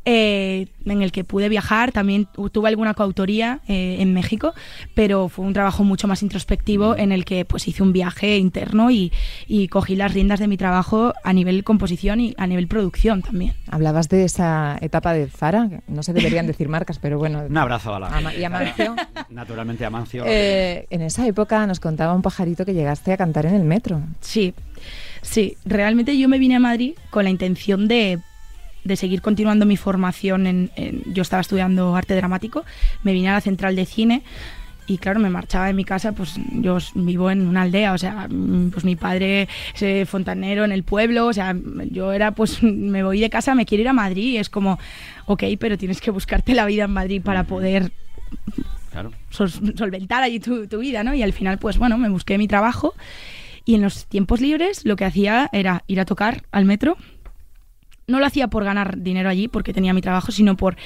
eh, 0.05 0.67
en 0.85 1.01
el 1.01 1.11
que 1.11 1.23
pude 1.23 1.49
viajar, 1.49 1.91
también 1.91 2.27
tuve 2.51 2.69
alguna 2.69 2.93
coautoría 2.93 3.59
eh, 3.67 3.97
en 3.99 4.13
México, 4.13 4.53
pero 4.95 5.29
fue 5.29 5.45
un 5.45 5.53
trabajo 5.53 5.83
mucho 5.83 6.07
más 6.07 6.23
introspectivo 6.23 6.95
en 6.95 7.11
el 7.11 7.25
que 7.25 7.45
pues 7.45 7.67
hice 7.67 7.83
un 7.83 7.93
viaje 7.93 8.37
interno 8.37 8.89
y, 8.91 9.11
y, 9.47 9.67
cogí 9.67 9.95
las 9.95 10.13
riendas 10.13 10.39
de 10.39 10.47
mi 10.47 10.57
trabajo 10.57 11.13
a 11.23 11.33
nivel 11.33 11.63
composición 11.63 12.19
y 12.19 12.33
a 12.37 12.47
nivel 12.47 12.67
producción 12.67 13.21
también. 13.21 13.53
Hablabas 13.69 14.09
de 14.09 14.23
esa 14.23 14.77
etapa 14.81 15.13
de 15.13 15.27
Zara, 15.27 15.69
no 15.87 16.03
se 16.03 16.13
deberían 16.13 16.47
decir 16.47 16.69
marcas, 16.69 16.99
pero 16.99 17.17
bueno. 17.17 17.43
Un 17.49 17.57
abrazo 17.57 17.93
a 17.95 17.99
la. 17.99 18.07
Ama 18.07 18.33
y 18.33 18.43
Amancio. 18.43 18.95
Naturalmente 19.29 19.85
Amancio. 19.85 20.23
Eh, 20.25 20.87
en 20.89 21.01
esa 21.01 21.27
época 21.27 21.65
nos 21.67 21.79
contaba 21.79 22.13
un 22.13 22.21
pajarito 22.21 22.65
que 22.65 22.73
llegaste 22.73 23.13
a 23.13 23.17
cantar 23.17 23.45
en 23.45 23.55
el 23.55 23.63
metro. 23.63 24.01
Sí. 24.21 24.53
Sí, 25.21 25.57
realmente 25.65 26.17
yo 26.17 26.29
me 26.29 26.39
vine 26.39 26.55
a 26.55 26.59
Madrid 26.59 26.93
con 27.09 27.23
la 27.23 27.29
intención 27.29 27.87
de, 27.87 28.19
de 28.83 28.95
seguir 28.95 29.21
continuando 29.21 29.65
mi 29.65 29.77
formación. 29.77 30.47
En, 30.47 30.71
en, 30.75 31.03
yo 31.13 31.21
estaba 31.21 31.41
estudiando 31.41 31.95
arte 31.95 32.15
dramático, 32.15 32.65
me 33.03 33.13
vine 33.13 33.29
a 33.29 33.33
la 33.33 33.41
central 33.41 33.75
de 33.75 33.85
cine 33.85 34.23
y 34.87 34.97
claro, 34.97 35.19
me 35.19 35.29
marchaba 35.29 35.67
de 35.67 35.73
mi 35.73 35.83
casa, 35.83 36.13
pues 36.13 36.35
yo 36.53 36.77
vivo 36.95 37.29
en 37.29 37.45
una 37.45 37.63
aldea, 37.63 37.91
o 37.91 37.97
sea, 37.97 38.27
pues 38.71 38.85
mi 38.85 38.95
padre 38.95 39.49
es 39.79 40.09
fontanero 40.09 40.63
en 40.63 40.71
el 40.71 40.83
pueblo, 40.83 41.27
o 41.27 41.33
sea, 41.33 41.53
yo 41.91 42.13
era 42.13 42.31
pues 42.31 42.63
me 42.63 43.03
voy 43.03 43.19
de 43.19 43.29
casa, 43.29 43.53
me 43.53 43.65
quiero 43.65 43.81
ir 43.81 43.89
a 43.89 43.93
Madrid, 43.93 44.33
y 44.33 44.37
es 44.37 44.49
como, 44.49 44.79
ok, 45.25 45.43
pero 45.59 45.77
tienes 45.77 45.99
que 45.99 46.09
buscarte 46.09 46.53
la 46.53 46.65
vida 46.65 46.85
en 46.85 46.91
Madrid 46.91 47.21
para 47.21 47.43
poder 47.43 47.91
claro. 48.91 49.11
sol 49.29 49.51
solventar 49.51 50.23
allí 50.23 50.39
tu, 50.39 50.67
tu 50.67 50.79
vida, 50.79 51.03
¿no? 51.03 51.13
Y 51.13 51.21
al 51.21 51.33
final, 51.33 51.57
pues 51.57 51.77
bueno, 51.77 51.97
me 51.97 52.09
busqué 52.09 52.37
mi 52.37 52.47
trabajo 52.47 52.95
y 53.67 53.75
en 53.75 53.81
los 53.81 54.07
tiempos 54.07 54.39
libres 54.39 54.85
lo 54.85 54.95
que 54.95 55.05
hacía 55.05 55.49
era 55.51 55.83
ir 55.87 55.99
a 55.99 56.05
tocar 56.05 56.43
al 56.51 56.63
metro. 56.63 56.95
No 58.09 58.21
lo 58.21 58.25
hacía 58.25 58.47
por 58.47 58.63
ganar 58.63 59.01
dinero 59.01 59.27
allí, 59.27 59.49
porque 59.49 59.73
tenía 59.73 59.93
mi 59.93 59.99
trabajo, 59.99 60.31
sino 60.31 60.55
por 60.55 60.77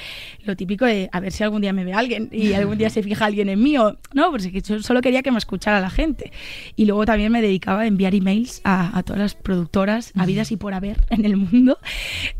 lo 0.44 0.56
típico 0.56 0.86
de 0.86 1.08
a 1.12 1.20
ver 1.20 1.30
si 1.30 1.44
algún 1.44 1.62
día 1.62 1.72
me 1.72 1.84
ve 1.84 1.92
alguien 1.92 2.28
y 2.32 2.54
algún 2.54 2.78
día 2.78 2.90
se 2.90 3.00
fija 3.00 3.26
alguien 3.26 3.48
en 3.48 3.62
mí. 3.62 3.78
O, 3.78 3.96
no, 4.12 4.32
porque 4.32 4.60
yo 4.60 4.82
solo 4.82 5.00
quería 5.02 5.22
que 5.22 5.30
me 5.30 5.38
escuchara 5.38 5.78
la 5.78 5.88
gente. 5.88 6.32
Y 6.74 6.84
luego 6.84 7.06
también 7.06 7.30
me 7.30 7.40
dedicaba 7.40 7.82
a 7.82 7.86
enviar 7.86 8.16
emails 8.16 8.60
a, 8.64 8.98
a 8.98 9.04
todas 9.04 9.22
las 9.22 9.34
productoras, 9.36 10.10
habidas 10.16 10.50
y 10.50 10.56
por 10.56 10.74
haber 10.74 10.98
en 11.10 11.24
el 11.24 11.36
mundo. 11.36 11.78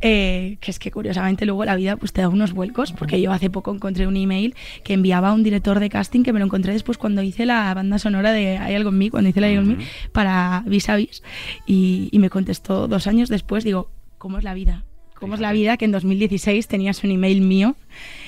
Eh, 0.04 0.56
que 0.60 0.72
es 0.72 0.78
que 0.78 0.90
curiosamente 0.90 1.46
luego 1.46 1.64
la 1.64 1.76
vida 1.76 1.96
pues 1.96 2.12
te 2.12 2.22
da 2.22 2.28
unos 2.28 2.52
vuelcos, 2.52 2.92
porque 2.92 3.20
yo 3.20 3.30
hace 3.30 3.50
poco 3.50 3.72
encontré 3.72 4.06
un 4.06 4.16
email 4.16 4.54
que 4.82 4.94
enviaba 4.94 5.28
a 5.28 5.32
un 5.32 5.44
director 5.44 5.78
de 5.78 5.88
casting 5.90 6.24
que 6.24 6.32
me 6.32 6.40
lo 6.40 6.46
encontré 6.46 6.72
después 6.72 6.98
cuando 6.98 7.22
hice 7.22 7.46
la 7.46 7.72
banda 7.74 7.98
sonora 7.98 8.32
de 8.32 8.58
Hay 8.58 8.74
algo 8.74 8.90
en 8.90 8.98
mí, 8.98 9.10
cuando 9.10 9.30
hice 9.30 9.40
la 9.40 9.46
Hay 9.46 9.56
algo 9.56 9.70
en 9.70 9.78
mí 9.78 9.84
para 10.12 10.64
Vis 10.66 10.88
a 10.88 10.96
Vis. 10.96 11.22
Y, 11.66 12.08
y 12.10 12.18
me 12.18 12.30
contestó 12.30 12.88
dos 12.88 13.06
años 13.06 13.28
después, 13.28 13.62
digo, 13.62 13.90
¿cómo 14.22 14.38
es 14.38 14.44
la 14.44 14.54
vida? 14.54 14.84
¿Cómo 15.16 15.34
es 15.34 15.40
la 15.40 15.50
vida 15.50 15.76
que 15.76 15.84
en 15.84 15.90
2016 15.90 16.68
tenías 16.68 17.02
un 17.02 17.10
email 17.10 17.40
mío 17.40 17.74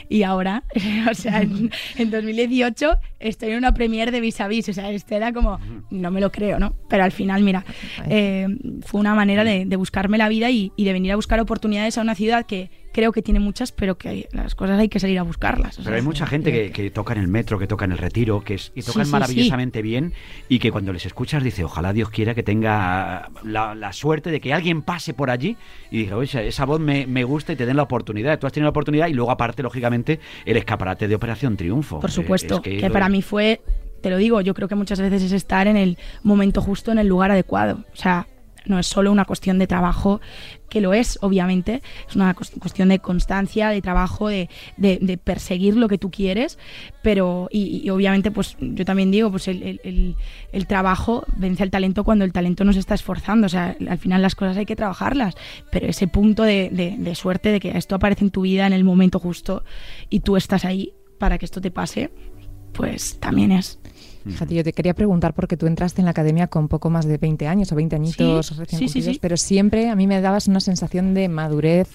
y 0.09 0.25
ahora, 0.25 0.65
o 1.11 1.15
sea, 1.15 1.41
en, 1.41 1.71
en 1.97 2.11
2018 2.11 2.99
estoy 3.21 3.51
en 3.51 3.59
una 3.59 3.73
premiere 3.75 4.11
de 4.11 4.21
Vis 4.21 4.41
a 4.41 4.49
Vis? 4.49 4.69
O 4.69 4.73
sea, 4.73 4.91
este 4.91 5.15
era 5.15 5.33
como, 5.33 5.61
no 5.91 6.11
me 6.11 6.21
lo 6.21 6.33
creo, 6.33 6.59
¿no? 6.59 6.75
Pero 6.89 7.05
al 7.05 7.13
final, 7.13 7.45
mira, 7.45 7.65
eh, 8.09 8.49
fue 8.85 9.01
una 9.01 9.15
manera 9.15 9.45
de, 9.45 9.67
de 9.67 9.77
buscarme 9.77 10.19
la 10.19 10.29
vida 10.29 10.51
y, 10.51 10.73
y, 10.75 10.85
de 10.85 10.93
venir 10.93 11.13
a 11.13 11.17
buscar 11.17 11.39
oportunidades 11.39 11.97
a 11.97 12.01
una 12.03 12.17
ciudad 12.17 12.45
que, 12.45 12.71
creo 12.95 13.11
que 13.13 13.23
tiene 13.23 13.41
muchas, 13.41 13.73
pero 13.73 13.99
que 13.99 14.29
las 14.33 14.55
cosas 14.55 14.79
hay 14.79 14.89
que 14.89 15.01
salir 15.01 15.19
a 15.19 15.23
buscarlas. 15.23 15.79
Pero 15.83 15.97
hay 15.97 16.03
mucha 16.03 16.27
gente 16.27 16.71
que, 16.71 16.91
toca 16.91 17.13
en 17.13 17.21
el 17.21 17.29
metro, 17.29 17.59
que 17.59 17.67
toca 17.67 17.85
en 17.85 17.93
el 17.93 17.99
retiro, 17.99 18.43
que 18.43 18.55
es, 18.55 18.71
y 18.75 18.83
tocan 18.83 19.11
maravillosamente 19.11 19.83
bien 19.83 20.13
y 20.49 20.61
que 20.61 20.71
cuando 20.71 20.93
les 20.93 21.05
escuchas 21.05 21.43
dice, 21.43 21.65
ojalá 21.65 21.93
Dios 21.93 22.09
quiera 22.09 22.35
que 22.35 22.45
tenga 22.45 23.29
la, 23.43 23.93
suerte 23.93 24.31
de 24.31 24.41
que 24.41 24.53
alguien 24.53 24.83
pase 24.83 25.13
por 25.13 25.31
allí 25.31 25.57
y 25.91 25.99
diga, 25.99 26.17
oye, 26.17 26.47
esa 26.47 26.65
voz 26.65 26.81
me, 26.81 27.25
gusta 27.25 27.53
y 27.53 27.57
te 27.57 27.67
den 27.67 27.77
la 27.77 27.83
oportunidad. 27.83 28.39
Tú 28.39 28.47
has 28.47 28.53
tenido 28.53 28.67
la 28.67 28.71
oportunidad 28.71 29.09
y 29.09 29.13
luego 29.13 29.33
aparte, 29.33 29.63
lógicamente, 29.63 30.21
el 30.47 30.57
escaparate 30.57 31.09
de 31.09 31.17
Operación 31.17 31.57
Triunfo. 31.57 31.99
Por 31.99 32.13
supuesto, 32.13 32.63
que, 32.63 32.89
para 32.91 33.09
mí 33.09 33.23
fue 33.23 33.61
te 34.01 34.11
lo 34.11 34.19
digo, 34.19 34.41
yo 34.43 34.53
creo 34.53 34.69
que 34.69 34.75
muchas 34.75 35.01
veces 35.01 35.23
es 35.23 35.33
estar 35.33 35.67
en 35.67 35.79
el 35.79 35.97
momento 36.23 36.61
justo, 36.61 36.93
en 36.93 36.99
el 36.99 37.09
lugar 37.09 37.31
adecuado. 37.31 37.85
O 37.93 37.97
sea, 37.97 38.27
no 38.67 38.79
es 38.79 38.87
solo 38.87 39.13
una 39.13 39.25
cuestión 39.25 39.59
de 39.59 39.67
trabajo, 39.67 40.21
que 40.69 40.81
lo 40.81 40.95
es, 40.95 41.19
obviamente, 41.23 41.83
es 42.09 42.17
una 42.17 42.35
cuestión 42.35 42.89
de 42.89 42.99
constancia, 42.99 43.69
de 43.69 43.81
trabajo, 43.81 44.29
de, 44.29 44.49
perseguir 45.23 45.77
lo 45.77 45.89
que 45.89 45.99
tú 45.99 46.11
quieres, 46.11 46.59
pero, 47.03 47.49
y, 47.51 47.89
obviamente, 47.91 48.31
pues 48.31 48.57
yo 48.61 48.85
también 48.85 49.11
digo, 49.11 49.31
pues 49.31 49.49
el, 49.49 50.17
trabajo 50.67 51.25
vence 51.37 51.63
al 51.63 51.71
talento 51.71 52.05
cuando 52.05 52.25
el 52.25 52.33
talento 52.33 52.65
no 52.65 52.73
se 52.73 52.81
está 52.81 52.95
esforzando, 52.95 53.47
o 53.47 53.51
sea, 53.51 53.77
al 53.89 53.99
final 53.99 54.23
las 54.23 54.35
cosas 54.35 54.57
hay 54.57 54.67
que 54.67 54.77
trabajarlas, 54.77 55.35
pero 55.71 55.87
ese 55.87 56.09
punto 56.09 56.43
de 56.43 57.13
suerte 57.15 57.51
de 57.51 57.61
que 57.61 57.77
esto 57.77 57.95
aparece 57.95 58.25
en 58.25 58.31
tu 58.31 58.43
vida 58.43 58.67
en 58.67 58.73
el 58.73 58.85
momento 58.85 59.19
justo 59.19 59.65
y 60.11 60.21
tú 60.21 60.37
estás 60.37 60.65
ahí 60.65 60.95
para 61.19 61.39
que 61.39 61.45
esto 61.45 61.61
te 61.61 61.71
pase, 61.71 62.11
pues 62.73 63.19
también 63.21 63.53
es 63.53 63.79
Fíjate, 64.25 64.55
yo 64.55 64.65
te 64.65 64.73
quería 64.73 64.95
preguntar 64.95 65.35
porque 65.35 65.57
tú 65.57 65.67
entraste 65.67 66.01
en 66.01 66.07
la 66.07 66.13
academia 66.13 66.47
con 66.47 66.69
poco 66.69 66.91
más 66.91 67.07
de 67.07 67.19
20 67.19 67.47
años 67.47 67.71
o 67.73 67.75
20 67.75 67.97
añitos 67.97 68.57
recién 68.57 68.89
sí, 68.89 69.19
pero 69.21 69.37
siempre 69.37 69.91
a 69.91 69.95
mí 69.95 70.07
me 70.07 70.21
dabas 70.21 70.49
una 70.49 70.61
sensación 70.61 71.15
de 71.15 71.29
madurez 71.29 71.89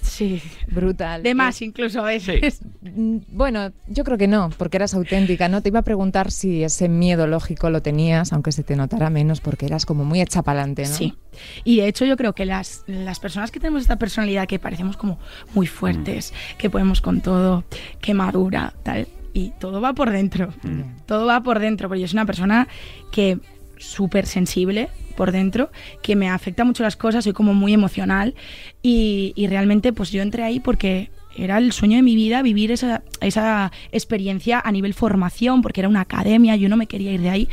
brutal. 0.67 1.23
De 1.23 1.33
más 1.33 1.61
incluso 1.61 2.01
a 2.01 2.05
veces. 2.05 2.61
Mm, 2.81 3.17
bueno, 3.33 3.73
yo 3.87 4.05
creo 4.05 4.17
que 4.17 4.27
no, 4.27 4.51
porque 4.57 4.77
eras 4.77 4.93
auténtica, 4.93 5.49
¿no? 5.49 5.61
Te 5.61 5.67
iba 5.67 5.79
a 5.79 5.83
preguntar 5.83 6.31
si 6.31 6.63
ese 6.63 6.87
miedo 6.87 7.27
lógico 7.27 7.69
lo 7.69 7.81
tenías, 7.81 8.31
aunque 8.31 8.53
se 8.53 8.63
te 8.63 8.75
notara 8.77 9.09
menos, 9.09 9.41
porque 9.41 9.65
eras 9.65 9.85
como 9.85 10.05
muy 10.05 10.21
hecha 10.21 10.41
¿no? 10.41 10.85
Sí. 10.85 11.13
Y 11.65 11.77
de 11.77 11.87
hecho 11.87 12.05
yo 12.05 12.15
creo 12.15 12.33
que 12.33 12.45
las, 12.45 12.83
las 12.87 13.19
personas 13.19 13.51
que 13.51 13.59
tenemos 13.59 13.81
esta 13.81 13.97
personalidad 13.97 14.47
que 14.47 14.59
parecemos 14.59 14.95
como 14.95 15.19
muy 15.53 15.67
fuertes, 15.67 16.31
mm. 16.31 16.57
que 16.57 16.69
podemos 16.69 17.01
con 17.01 17.19
todo, 17.21 17.65
que 17.99 18.13
madura, 18.13 18.73
tal, 18.83 19.07
y 19.33 19.51
todo 19.59 19.81
va 19.81 19.93
por 19.93 20.09
dentro. 20.09 20.53
Mm. 20.63 21.05
Todo 21.05 21.25
va 21.25 21.41
por 21.41 21.59
dentro, 21.59 21.87
porque 21.87 22.01
yo 22.01 22.07
soy 22.07 22.17
una 22.17 22.25
persona 22.25 22.67
que 23.11 23.39
súper 23.77 24.25
sensible 24.25 24.89
por 25.15 25.31
dentro, 25.31 25.71
que 26.01 26.15
me 26.15 26.29
afecta 26.29 26.63
mucho 26.63 26.83
las 26.83 26.95
cosas, 26.95 27.23
soy 27.23 27.33
como 27.33 27.53
muy 27.53 27.73
emocional 27.73 28.35
y, 28.81 29.33
realmente 29.49 29.91
pues 29.91 30.11
yo 30.11 30.21
entré 30.21 30.43
ahí 30.43 30.59
porque 30.59 31.09
era 31.35 31.57
el 31.57 31.71
sueño 31.71 31.95
de 31.97 32.03
mi 32.03 32.15
vida 32.15 32.41
vivir 32.41 32.71
esa, 32.71 33.03
esa 33.21 33.71
experiencia 33.91 34.61
a 34.63 34.71
nivel 34.71 34.93
formación, 34.93 35.61
porque 35.61 35.81
era 35.81 35.89
una 35.89 36.01
academia, 36.01 36.55
yo 36.55 36.69
no 36.69 36.77
me 36.77 36.87
quería 36.87 37.11
ir 37.11 37.21
de 37.21 37.29
ahí. 37.29 37.49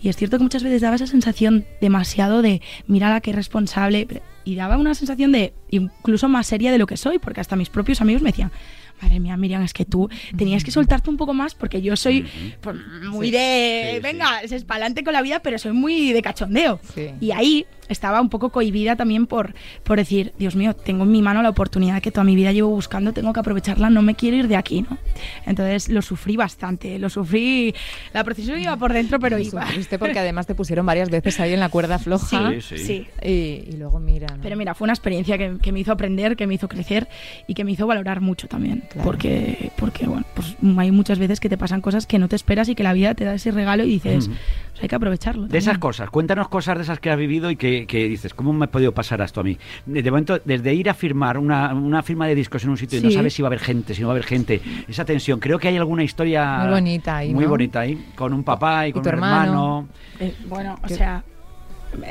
Y 0.00 0.08
es 0.08 0.16
cierto 0.16 0.36
que 0.36 0.44
muchas 0.44 0.62
veces 0.62 0.82
daba 0.82 0.96
esa 0.96 1.06
sensación 1.06 1.64
demasiado 1.80 2.42
de, 2.42 2.60
mira 2.86 3.10
la 3.10 3.20
que 3.20 3.32
responsable, 3.32 4.06
y 4.44 4.54
daba 4.54 4.76
una 4.76 4.94
sensación 4.94 5.32
de 5.32 5.54
incluso 5.70 6.28
más 6.28 6.46
seria 6.46 6.70
de 6.70 6.78
lo 6.78 6.86
que 6.86 6.96
soy, 6.96 7.18
porque 7.18 7.40
hasta 7.40 7.56
mis 7.56 7.70
propios 7.70 8.00
amigos 8.00 8.22
me 8.22 8.30
decían, 8.30 8.52
madre 9.00 9.20
mía, 9.20 9.36
Miriam, 9.36 9.62
es 9.62 9.72
que 9.72 9.84
tú 9.84 10.08
tenías 10.36 10.64
que 10.64 10.70
soltarte 10.70 11.10
un 11.10 11.16
poco 11.16 11.34
más 11.34 11.54
porque 11.54 11.82
yo 11.82 11.96
soy 11.96 12.26
pues, 12.60 12.76
muy 13.10 13.30
de, 13.30 14.00
venga, 14.02 14.40
es 14.40 14.52
espalante 14.52 15.04
con 15.04 15.12
la 15.12 15.22
vida, 15.22 15.40
pero 15.40 15.58
soy 15.58 15.72
muy 15.72 16.12
de 16.12 16.22
cachondeo. 16.22 16.80
Y 17.20 17.30
ahí 17.30 17.66
estaba 17.88 18.20
un 18.20 18.28
poco 18.28 18.50
cohibida 18.50 18.96
también 18.96 19.26
por, 19.26 19.54
por 19.82 19.98
decir, 19.98 20.32
Dios 20.38 20.56
mío, 20.56 20.74
tengo 20.74 21.04
en 21.04 21.10
mi 21.10 21.22
mano 21.22 21.42
la 21.42 21.50
oportunidad 21.50 22.02
que 22.02 22.10
toda 22.10 22.24
mi 22.24 22.36
vida 22.36 22.52
llevo 22.52 22.70
buscando, 22.70 23.12
tengo 23.12 23.32
que 23.32 23.40
aprovecharla, 23.40 23.90
no 23.90 24.02
me 24.02 24.14
quiero 24.14 24.36
ir 24.36 24.48
de 24.48 24.56
aquí, 24.56 24.82
¿no? 24.82 24.98
Entonces 25.46 25.88
lo 25.88 26.02
sufrí 26.02 26.36
bastante, 26.36 26.98
lo 26.98 27.10
sufrí, 27.10 27.74
la 28.12 28.24
procesión 28.24 28.58
iba 28.60 28.76
por 28.76 28.92
dentro, 28.92 29.18
pero 29.18 29.38
iba. 29.38 29.66
Sufriste 29.66 29.98
porque 29.98 30.18
además 30.18 30.46
te 30.46 30.54
pusieron 30.54 30.86
varias 30.86 31.10
veces 31.10 31.38
ahí 31.40 31.52
en 31.52 31.60
la 31.60 31.68
cuerda 31.68 31.98
floja. 31.98 32.52
Sí, 32.60 32.78
sí. 32.78 33.06
Y, 33.22 33.76
luego 33.76 33.98
mira. 33.98 34.26
Pero 34.42 34.56
mira, 34.56 34.74
fue 34.74 34.86
una 34.86 34.92
experiencia 34.92 35.38
que, 35.38 35.72
me 35.72 35.80
hizo 35.80 35.92
aprender, 35.92 36.36
que 36.36 36.46
me 36.46 36.54
hizo 36.54 36.68
crecer 36.68 37.08
y 37.46 37.54
que 37.54 37.64
me 37.64 37.72
hizo 37.72 37.86
valorar 37.86 38.20
mucho 38.20 38.48
también. 38.48 38.84
Porque, 39.02 39.70
porque, 39.76 40.06
bueno, 40.06 40.24
pues 40.34 40.56
hay 40.78 40.90
muchas 40.90 41.18
veces 41.18 41.40
que 41.40 41.48
te 41.48 41.58
pasan 41.58 41.80
cosas 41.80 42.06
que 42.06 42.18
no 42.18 42.28
te 42.28 42.36
esperas 42.36 42.68
y 42.68 42.74
que 42.74 42.82
la 42.82 42.92
vida 42.92 43.14
te 43.14 43.24
da 43.24 43.34
ese 43.34 43.50
regalo 43.50 43.84
y 43.84 43.88
dices, 43.88 44.30
pues 44.76 44.82
hay 44.82 44.88
que 44.90 44.94
aprovecharlo. 44.94 45.46
De 45.46 45.56
esas 45.56 45.78
cosas, 45.78 46.10
cuéntanos 46.10 46.48
cosas 46.48 46.76
de 46.76 46.82
esas 46.82 47.00
que 47.00 47.10
has 47.10 47.16
vivido 47.16 47.50
y 47.50 47.56
que, 47.56 47.86
dices, 47.88 48.34
¿cómo 48.34 48.52
me 48.52 48.66
ha 48.66 48.70
podido 48.70 48.92
pasar 48.92 49.22
esto 49.22 49.40
a 49.40 49.42
mí? 49.42 49.56
De 49.86 50.10
momento, 50.10 50.38
desde 50.44 50.74
ir 50.74 50.90
a 50.90 50.94
firmar 50.94 51.38
una, 51.38 52.02
firma 52.02 52.26
de 52.26 52.34
discos 52.34 52.62
en 52.64 52.70
un 52.70 52.76
sitio 52.76 52.98
y 52.98 53.02
no 53.02 53.10
sabes 53.10 53.32
si 53.32 53.40
va 53.40 53.46
a 53.46 53.50
haber 53.50 53.60
gente, 53.60 53.94
si 53.94 54.02
no 54.02 54.08
va 54.08 54.12
a 54.12 54.16
haber 54.16 54.26
gente, 54.26 54.60
esa 54.86 55.06
tensión. 55.06 55.40
Creo 55.40 55.58
que 55.58 55.68
hay 55.68 55.76
alguna 55.78 56.04
historia 56.04 56.58
muy 56.58 56.70
bonita 56.72 57.16
ahí, 57.16 57.34
muy 57.34 57.46
bonita 57.46 57.80
ahí, 57.80 58.06
con 58.14 58.34
un 58.34 58.44
papá 58.44 58.86
y, 58.86 58.92
con 58.92 59.00
un 59.00 59.08
hermano. 59.08 59.88
Eh, 60.20 60.34
bueno, 60.46 60.78
o 60.82 60.88
sea, 60.88 61.24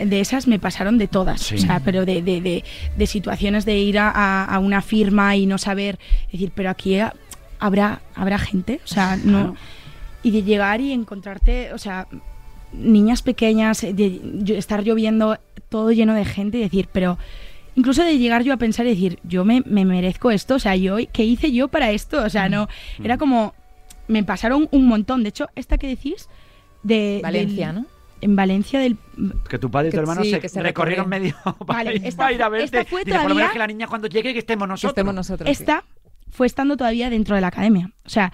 de 0.04 0.20
esas 0.20 0.48
me 0.48 0.58
pasaron 0.58 0.98
de 0.98 1.08
todas, 1.08 1.52
o 1.52 1.58
sea, 1.60 1.82
pero 1.86 2.04
de, 2.04 2.24
de, 2.24 2.64
de, 2.98 3.08
situaciones 3.08 3.66
de 3.66 3.78
ir 3.78 4.00
a, 4.00 4.44
a, 4.44 4.58
una 4.58 4.82
firma 4.82 5.36
y 5.36 5.46
no 5.46 5.60
saber, 5.60 6.00
decir, 6.32 6.52
pero 6.56 6.72
aquí 6.72 6.98
habrá, 7.60 8.02
habrá 8.16 8.40
gente, 8.40 8.82
o 8.84 8.88
sea, 8.88 9.18
no. 9.24 9.56
Y 10.24 10.32
de 10.32 10.42
llegar 10.42 10.82
y 10.82 10.92
encontrarte, 10.92 11.72
o 11.72 11.78
sea, 11.78 12.08
niñas 12.78 13.22
pequeñas, 13.22 13.82
de, 13.82 14.22
estar 14.58 14.84
lloviendo 14.84 15.38
todo 15.70 15.92
lleno 15.92 16.14
de 16.14 16.26
gente 16.26 16.58
y 16.58 16.62
decir, 16.62 16.88
pero 16.92 17.18
incluso 17.76 18.04
de 18.04 18.18
llegar 18.18 18.44
yo 18.44 18.54
a 18.54 18.58
pensar 18.58 18.86
y 18.86 18.90
decir, 18.90 19.20
yo 19.24 19.46
me, 19.46 19.62
merezco 19.62 20.32
esto, 20.32 20.56
o 20.56 20.60
sea, 20.60 20.76
yo, 20.76 20.98
¿qué 21.12 21.24
hice 21.24 21.52
yo 21.52 21.68
para 21.68 21.92
esto? 21.92 22.24
O 22.24 22.30
sea, 22.30 22.50
no, 22.50 22.68
era 23.04 23.18
como, 23.18 23.54
me 24.08 24.24
pasaron 24.24 24.68
un 24.72 24.88
montón. 24.88 25.24
De 25.24 25.30
hecho, 25.30 25.50
esta 25.56 25.78
que 25.78 25.88
decís, 25.88 26.30
de... 26.84 27.20
Valencia, 27.24 27.74
¿no? 27.74 27.86
En 28.22 28.36
Valencia 28.36 28.80
del... 28.80 28.98
Que 29.50 29.60
tu 29.60 29.70
padre 29.70 29.90
y 29.90 29.92
tu 29.92 30.00
hermano 30.00 30.24
se, 30.24 30.62
recorrieron 30.62 31.10
medio 31.10 31.36
para, 31.68 31.94
ir, 31.94 32.42
a 32.42 32.50
verte. 32.50 32.80
Esta 32.80 32.86
fue 32.86 33.04
todavía, 33.04 33.50
que 33.52 33.60
la 33.60 33.68
niña 33.68 33.88
cuando 33.88 34.08
llegue 34.08 34.34
que 34.34 34.40
estemos 34.40 34.68
nosotros. 34.68 34.92
estemos 34.92 35.14
nosotros 35.14 35.50
esta 35.50 35.84
fue 36.36 36.48
estando 36.48 36.76
todavía 36.76 37.10
dentro 37.10 37.36
de 37.36 37.42
la 37.42 37.48
academia. 37.48 37.92
O 38.06 38.10
sea, 38.10 38.32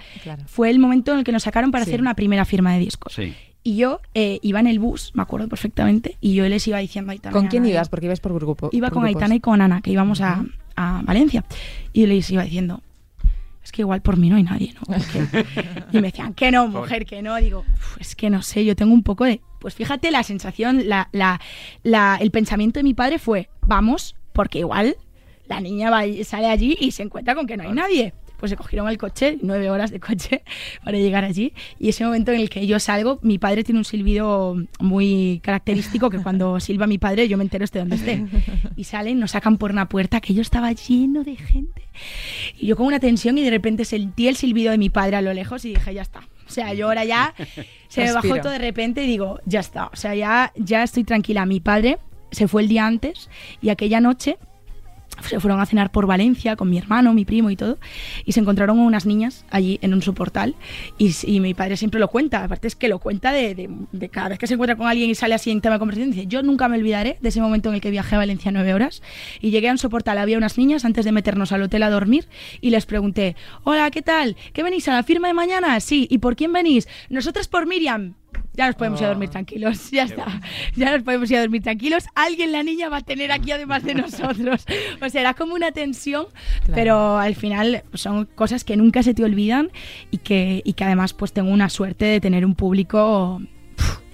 fue 0.48 0.70
el 0.70 0.80
momento 0.80 1.14
en 1.14 1.20
el 1.20 1.24
que 1.24 1.32
nos 1.32 1.44
sacaron 1.44 1.72
para 1.72 1.84
hacer 1.84 2.02
una 2.02 2.16
primera 2.16 2.46
firma 2.46 2.74
de 2.74 2.80
discos. 2.80 3.16
Y 3.64 3.76
yo 3.76 4.02
eh, 4.16 4.40
iba 4.42 4.60
en 4.60 4.68
el 4.68 4.80
bus, 4.80 5.12
me 5.14 5.22
acuerdo 5.22 5.48
perfectamente, 5.48 6.18
y 6.20 6.34
yo 6.34 6.48
les 6.50 6.68
iba 6.68 6.80
diciendo 6.80 7.12
a 7.12 7.14
Aitana. 7.14 7.34
¿Con 7.34 7.48
quién 7.48 7.66
ibas? 7.66 7.90
Porque 7.90 8.08
ibas 8.08 8.20
por 8.20 8.34
grupo. 8.34 8.70
Iba 8.72 8.90
con 8.90 9.06
Aitana 9.06 9.36
y 9.36 9.40
con 9.40 9.62
Ana, 9.62 9.82
que 9.82 9.92
íbamos 9.92 10.22
a, 10.22 10.44
Valencia. 11.04 11.46
Y 11.94 12.08
les 12.08 12.32
iba 12.32 12.44
diciendo, 12.44 12.82
es 13.64 13.72
que 13.72 13.84
igual 13.84 14.02
por 14.02 14.18
mí 14.18 14.32
no 14.32 14.38
hay 14.38 14.44
nadie, 14.44 14.74
¿no? 14.74 14.96
y 15.92 15.98
me 15.98 16.08
decían, 16.08 16.34
que 16.34 16.50
no, 16.50 16.68
mujer, 16.68 17.06
que 17.06 17.22
no. 17.22 17.36
Digo, 17.36 17.64
es 18.00 18.16
que 18.16 18.32
no 18.32 18.42
sé, 18.42 18.66
yo 18.66 18.76
tengo 18.76 18.94
un 18.94 19.04
poco 19.04 19.26
de. 19.26 19.42
Pues 19.60 19.76
fíjate, 19.76 20.10
la 20.10 20.24
sensación, 20.24 20.90
la, 20.90 21.10
la, 21.12 21.40
la, 21.84 22.18
el 22.20 22.32
pensamiento 22.32 22.80
de 22.80 22.84
mi 22.84 22.96
padre 22.96 23.20
fue, 23.20 23.50
vamos, 23.68 24.16
porque 24.34 24.60
igual 24.60 24.96
la 25.48 25.62
niña 25.62 25.92
va, 25.92 26.02
sale 26.24 26.48
allí 26.48 26.76
y 26.80 26.92
se 26.92 27.04
encuentra 27.04 27.36
con 27.36 27.46
que 27.46 27.58
no 27.58 27.64
hay 27.64 27.74
nadie 27.74 28.14
pues 28.42 28.50
se 28.50 28.58
cogieron 28.58 28.90
el 28.90 28.98
coche, 28.98 29.38
nueve 29.44 29.70
horas 29.70 29.92
de 29.92 30.00
coche 30.00 30.42
para 30.84 30.98
llegar 30.98 31.24
allí. 31.24 31.54
Y 31.80 31.90
ese 31.90 32.04
momento 32.04 32.32
en 32.32 32.42
el 32.42 32.50
que 32.50 32.66
yo 32.66 32.80
salgo, 32.80 33.20
mi 33.22 33.38
padre 33.38 33.64
tiene 33.64 33.78
un 33.78 33.86
silbido 33.86 34.58
muy 34.80 35.40
característico 35.44 36.10
que 36.10 36.18
cuando 36.18 36.60
silba 36.60 36.88
mi 36.88 36.98
padre 36.98 37.28
yo 37.28 37.38
me 37.38 37.44
entero 37.44 37.64
esté 37.64 37.78
donde 37.78 37.98
esté. 37.98 38.26
Y 38.76 38.86
salen, 38.86 39.20
nos 39.20 39.32
sacan 39.32 39.58
por 39.58 39.70
una 39.70 39.88
puerta 39.88 40.20
que 40.20 40.34
yo 40.34 40.42
estaba 40.42 40.72
lleno 40.72 41.24
de 41.24 41.36
gente. 41.36 41.84
Y 42.58 42.66
yo 42.66 42.76
con 42.76 42.88
una 42.88 43.00
tensión 43.00 43.38
y 43.38 43.44
de 43.44 43.52
repente 43.52 43.86
sentí 43.86 44.28
el 44.28 44.36
silbido 44.36 44.72
de 44.72 44.80
mi 44.80 44.90
padre 44.90 45.18
a 45.18 45.22
lo 45.22 45.34
lejos 45.34 45.64
y 45.66 45.76
dije, 45.76 45.94
ya 45.94 46.02
está. 46.02 46.22
O 46.48 46.50
sea, 46.50 46.74
yo 46.74 46.88
ahora 46.88 47.06
ya 47.06 47.36
se 47.90 48.04
me 48.04 48.12
bajó 48.12 48.38
todo 48.38 48.52
de 48.52 48.58
repente 48.58 49.04
y 49.04 49.08
digo, 49.08 49.40
ya 49.46 49.60
está. 49.60 49.86
O 49.94 49.96
sea, 49.96 50.16
ya, 50.16 50.52
ya 50.56 50.82
estoy 50.82 51.04
tranquila. 51.04 51.46
Mi 51.46 51.60
padre 51.60 52.00
se 52.32 52.48
fue 52.48 52.64
el 52.64 52.70
día 52.70 52.88
antes 52.88 53.30
y 53.62 53.70
aquella 53.70 54.02
noche 54.02 54.40
se 55.20 55.40
fueron 55.40 55.60
a 55.60 55.66
cenar 55.66 55.92
por 55.92 56.08
Valencia 56.08 56.56
con 56.56 56.70
mi 56.70 56.78
hermano, 56.78 57.14
mi 57.14 57.26
primo 57.26 57.50
y 57.50 57.56
todo, 57.56 57.78
y 58.26 58.32
se 58.32 58.40
encontraron 58.40 58.80
unas 58.80 59.06
niñas 59.06 59.46
allí 59.50 59.78
en 59.82 59.94
un 59.94 60.02
soportal 60.02 60.56
y, 60.98 61.40
mi 61.42 61.54
padre 61.54 61.78
siempre 61.78 62.00
lo 62.00 62.08
cuenta, 62.08 62.44
aparte 62.44 62.68
es 62.68 62.76
que 62.76 62.88
lo 62.88 63.00
cuenta 63.00 63.32
de, 63.32 63.70
cada 64.12 64.30
vez 64.30 64.40
que 64.40 64.48
se 64.48 64.54
encuentra 64.54 64.76
con 64.76 64.88
alguien 64.88 65.10
y 65.10 65.16
sale 65.16 65.34
así 65.34 65.52
en 65.52 65.62
tema 65.62 65.76
de 65.76 65.80
conversación, 65.80 66.12
dice, 66.12 66.28
yo 66.28 66.44
nunca 66.44 66.68
me 66.68 66.78
olvidaré 66.78 67.18
de 67.22 67.30
ese 67.30 67.42
momento 67.42 67.70
en 67.70 67.76
el 67.76 67.82
que 67.82 67.92
viajé 67.92 68.16
a 68.16 68.20
Valencia 68.20 68.52
nueve 68.52 68.74
horas 68.74 69.02
y 69.40 69.52
llegué 69.52 69.70
a 69.70 69.72
un 69.72 69.78
soportal, 69.78 70.18
había 70.18 70.38
unas 70.38 70.58
niñas 70.58 70.86
antes 70.86 71.06
de 71.06 71.12
meternos 71.12 71.52
al 71.52 71.64
hotel 71.64 71.84
a 71.84 71.90
dormir 71.90 72.28
y 72.62 72.70
les 72.70 72.86
pregunté, 72.86 73.36
hola, 73.64 73.90
¿qué 73.92 74.02
tal? 74.02 74.36
¿Qué 74.54 74.64
venís 74.64 74.88
a 74.88 74.94
la 74.94 75.04
firma 75.04 75.28
de 75.28 75.34
mañana? 75.34 75.80
Sí, 75.80 76.08
¿y 76.10 76.20
por 76.20 76.36
quién 76.36 76.54
venís? 76.54 76.88
Nosotras 77.10 77.48
por 77.48 77.68
Miriam 77.68 78.16
ya 78.54 78.68
nos 78.68 78.76
podemos 78.76 79.00
ir 79.00 79.06
a 79.06 79.10
dormir 79.10 79.30
ah. 79.30 79.32
tranquilos, 79.32 79.92
ya 79.92 80.04
está. 80.04 80.42
Ya 80.76 80.92
nos 80.92 81.04
podemos 81.04 81.30
ir 81.32 81.38
a 81.38 81.42
dormir 81.42 81.64
tranquilos. 81.64 82.06
Alguien, 82.16 82.52
la 82.52 82.64
niña, 82.64 82.90
va 82.90 82.98
a 82.98 83.02
tener 83.02 83.32
aquí 83.32 83.52
además 83.52 83.84
de 83.84 83.96
nosotros. 83.96 84.66
O 85.02 85.10
sea, 85.10 85.22
era 85.22 85.34
como 85.34 85.56
una 85.56 85.72
tensión, 85.72 86.28
pero 86.74 87.18
al 87.18 87.36
final 87.36 87.84
son 87.94 88.26
cosas 88.26 88.64
que 88.64 88.78
nunca 88.78 89.04
se 89.04 89.14
te 89.14 89.24
olvidan 89.24 89.72
y 90.12 90.18
que, 90.18 90.62
y 90.66 90.74
que 90.74 90.84
además 90.84 91.14
pues 91.14 91.34
tengo 91.34 91.52
una 91.52 91.70
suerte 91.70 92.06
de 92.06 92.20
tener 92.20 92.46
un 92.46 92.56
público 92.56 93.42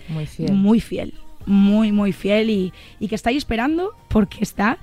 muy 0.09 0.25
fiel. 0.25 0.53
Muy 0.53 0.79
fiel 0.79 1.13
muy, 1.45 1.93
muy 1.93 2.11
fiel 2.11 2.49
y, 2.49 2.73
y, 2.99 3.07
que 3.07 3.15
está 3.15 3.29
ahí 3.29 3.37
esperando 3.37 3.93
porque 4.09 4.39
está 4.41 4.79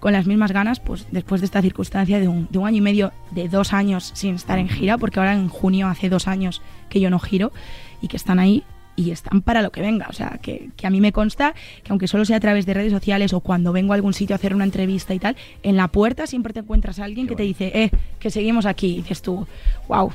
con 0.00 0.12
las 0.12 0.26
mismas 0.26 0.52
ganas, 0.52 0.80
pues 0.80 1.06
después 1.10 1.40
de 1.40 1.46
esta 1.46 1.62
circunstancia 1.62 2.20
de 2.20 2.28
un, 2.28 2.48
de 2.50 2.58
un 2.58 2.66
año 2.66 2.78
y 2.78 2.80
medio, 2.80 3.12
de 3.30 3.48
dos 3.48 3.72
años 3.72 4.10
sin 4.14 4.34
estar 4.34 4.58
en 4.58 4.68
gira, 4.68 4.98
porque 4.98 5.18
ahora 5.18 5.34
en 5.34 5.48
junio 5.48 5.88
hace 5.88 6.08
dos 6.08 6.28
años 6.28 6.62
que 6.88 7.00
yo 7.00 7.10
no 7.10 7.18
giro 7.18 7.52
y 8.00 8.08
que 8.08 8.16
están 8.16 8.38
ahí 8.38 8.64
y 8.98 9.12
están 9.12 9.42
para 9.42 9.62
lo 9.62 9.70
que 9.70 9.80
venga. 9.80 10.08
O 10.10 10.12
sea, 10.12 10.40
que, 10.42 10.70
que, 10.76 10.86
a 10.86 10.90
mí 10.90 11.00
me 11.00 11.12
consta 11.12 11.54
que 11.84 11.92
aunque 11.92 12.08
solo 12.08 12.24
sea 12.24 12.38
a 12.38 12.40
través 12.40 12.66
de 12.66 12.74
redes 12.74 12.92
sociales 12.92 13.32
o 13.32 13.40
cuando 13.40 13.72
vengo 13.72 13.92
a 13.92 13.96
algún 13.96 14.12
sitio 14.12 14.34
a 14.34 14.38
hacer 14.38 14.54
una 14.54 14.64
entrevista 14.64 15.14
y 15.14 15.20
tal, 15.20 15.36
en 15.62 15.76
la 15.76 15.86
puerta 15.86 16.26
siempre 16.26 16.52
te 16.52 16.60
encuentras 16.60 16.98
a 16.98 17.04
alguien 17.04 17.28
que 17.28 17.36
te 17.36 17.44
dice, 17.44 17.70
eh, 17.74 17.90
que 18.18 18.30
seguimos 18.30 18.66
aquí. 18.66 18.88
Y 18.88 18.96
dices 19.02 19.22
tú, 19.22 19.46
wow. 19.86 20.12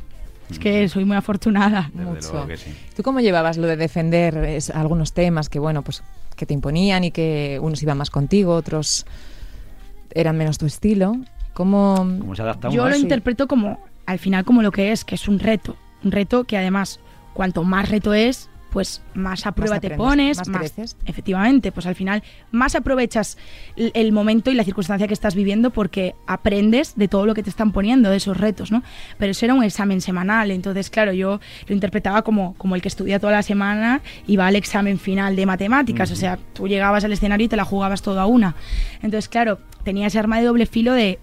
Es 0.49 0.59
que 0.59 0.89
soy 0.89 1.05
muy 1.05 1.15
afortunada. 1.15 1.89
Mucho. 1.93 2.45
¿Tú 2.95 3.01
cómo 3.01 3.21
llevabas 3.21 3.57
lo 3.57 3.67
de 3.67 3.77
defender 3.77 4.59
algunos 4.73 5.13
temas 5.13 5.47
que, 5.47 5.57
bueno, 5.57 5.81
pues 5.81 6.03
que 6.35 6.45
te 6.45 6.53
imponían 6.53 7.05
y 7.05 7.11
que 7.11 7.57
unos 7.61 7.81
iban 7.81 7.97
más 7.97 8.09
contigo, 8.09 8.53
otros 8.53 9.05
eran 10.11 10.37
menos 10.37 10.57
tu 10.57 10.65
estilo? 10.65 11.15
¿Cómo, 11.53 11.95
¿Cómo 11.95 12.35
se 12.35 12.41
adapta 12.41 12.69
Yo 12.69 12.89
lo 12.89 12.97
interpreto 12.97 13.47
como, 13.47 13.79
al 14.05 14.19
final, 14.19 14.43
como 14.43 14.61
lo 14.61 14.71
que 14.71 14.91
es, 14.91 15.05
que 15.05 15.15
es 15.15 15.29
un 15.29 15.39
reto. 15.39 15.77
Un 16.03 16.11
reto 16.11 16.43
que 16.43 16.57
además, 16.57 16.99
cuanto 17.33 17.63
más 17.63 17.87
reto 17.89 18.13
es, 18.13 18.49
pues 18.73 19.03
más 19.13 19.45
a 19.45 19.51
prueba 19.51 19.79
te 19.79 19.91
pones, 19.91 20.47
más, 20.47 20.73
efectivamente, 21.05 21.71
pues 21.71 21.85
al 21.85 21.93
final 21.93 22.23
más 22.49 22.73
aprovechas 22.73 23.37
el, 23.75 24.11
momento 24.11 24.49
y 24.49 24.55
la 24.55 24.63
circunstancia 24.63 25.07
que 25.07 25.13
estás 25.13 25.35
viviendo 25.35 25.69
porque 25.69 26.15
aprendes 26.25 26.95
de 26.95 27.07
todo 27.07 27.27
lo 27.27 27.35
que 27.35 27.43
te 27.43 27.51
están 27.51 27.71
poniendo, 27.71 28.09
de 28.09 28.17
esos 28.17 28.35
retos, 28.35 28.71
¿no? 28.71 28.81
Pero 29.19 29.29
eso 29.29 29.45
era 29.45 29.53
un 29.53 29.63
examen 29.63 30.01
semanal, 30.01 30.49
entonces 30.49 30.89
claro, 30.89 31.13
yo 31.13 31.39
lo 31.67 31.75
interpretaba 31.75 32.23
como, 32.23 32.55
como 32.55 32.73
el 32.73 32.81
que 32.81 32.87
estudia 32.87 33.19
toda 33.19 33.31
la 33.31 33.43
semana 33.43 34.01
y 34.25 34.37
va 34.37 34.47
al 34.47 34.55
examen 34.55 34.97
final 34.97 35.35
de 35.35 35.45
matemáticas, 35.45 36.09
o 36.09 36.15
sea, 36.15 36.39
tú 36.53 36.67
llegabas 36.67 37.03
al 37.03 37.13
escenario 37.13 37.45
y 37.45 37.49
te 37.49 37.55
la 37.55 37.65
jugabas 37.65 38.01
todo 38.01 38.19
a 38.19 38.25
una. 38.25 38.55
Entonces, 39.03 39.29
claro, 39.29 39.59
tenía 39.83 40.07
ese 40.07 40.17
arma 40.17 40.39
de 40.39 40.45
doble 40.45 40.65
filo 40.65 40.93
de 40.93 41.19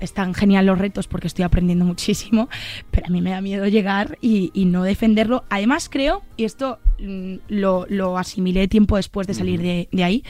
están 0.00 0.34
genial 0.34 0.66
los 0.66 0.78
retos 0.78 1.08
porque 1.08 1.26
estoy 1.26 1.44
aprendiendo 1.44 1.84
muchísimo, 1.84 2.48
pero 2.90 3.06
a 3.06 3.10
mí 3.10 3.20
me 3.20 3.30
da 3.30 3.40
miedo 3.40 3.66
llegar 3.66 4.18
y, 4.20 4.50
no 4.66 4.82
defenderlo. 4.82 5.44
Además 5.48 5.88
creo, 5.88 6.22
y 6.36 6.44
esto 6.44 6.78
mm, 6.98 7.36
lo, 7.48 8.18
asimilé 8.18 8.68
tiempo 8.68 8.96
después 8.96 9.26
de 9.26 9.34
salir 9.34 9.62
de, 9.62 10.04
ahí, 10.04 10.24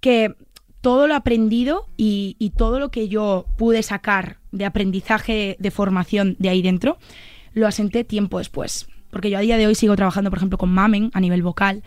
que 0.00 0.34
todo 0.80 1.06
lo 1.06 1.14
aprendido 1.14 1.86
y, 1.96 2.36
y, 2.38 2.50
todo 2.50 2.78
lo 2.78 2.90
que 2.90 3.08
yo 3.08 3.46
pude 3.58 3.82
sacar 3.82 4.38
de 4.50 4.64
aprendizaje, 4.64 5.56
de 5.58 5.70
formación 5.70 6.36
de 6.38 6.48
ahí 6.48 6.62
dentro, 6.62 6.98
lo 7.52 7.66
asenté 7.66 8.04
tiempo 8.04 8.38
después 8.38 8.88
porque 9.10 9.30
yo 9.30 9.38
a 9.38 9.40
día 9.40 9.56
de 9.56 9.66
hoy 9.66 9.74
sigo 9.74 9.96
trabajando, 9.96 10.30
por 10.30 10.38
ejemplo, 10.38 10.58
con 10.58 10.70
Mamen 10.70 11.10
a 11.14 11.20
nivel 11.20 11.42
vocal, 11.42 11.82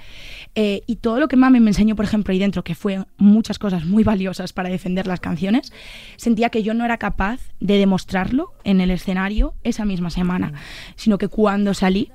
eh, 0.56 0.84
y 0.86 0.98
todo 0.98 1.20
lo 1.20 1.28
que 1.28 1.36
Mamen 1.36 1.64
me 1.64 1.72
enseñó, 1.72 1.96
por 1.96 2.06
ejemplo, 2.06 2.32
ahí 2.32 2.40
dentro, 2.40 2.64
que 2.64 2.76
fue 2.76 3.04
muchas 3.18 3.60
cosas 3.60 3.86
muy 3.86 4.04
valiosas 4.04 4.54
para 4.54 4.70
defender 4.70 5.08
las 5.08 5.20
canciones, 5.20 5.72
sentía 6.18 6.50
que 6.50 6.64
yo 6.64 6.74
no 6.74 6.86
era 6.86 6.98
capaz 6.98 7.40
de 7.60 7.78
demostrarlo 7.78 8.54
en 8.64 8.82
el 8.82 8.92
escenario 8.92 9.54
esa 9.64 9.86
misma 9.86 10.10
semana, 10.10 10.48
mm. 10.48 10.56
sino 10.96 11.18
que 11.18 11.28
cuando 11.28 11.74
salí, 11.74 12.12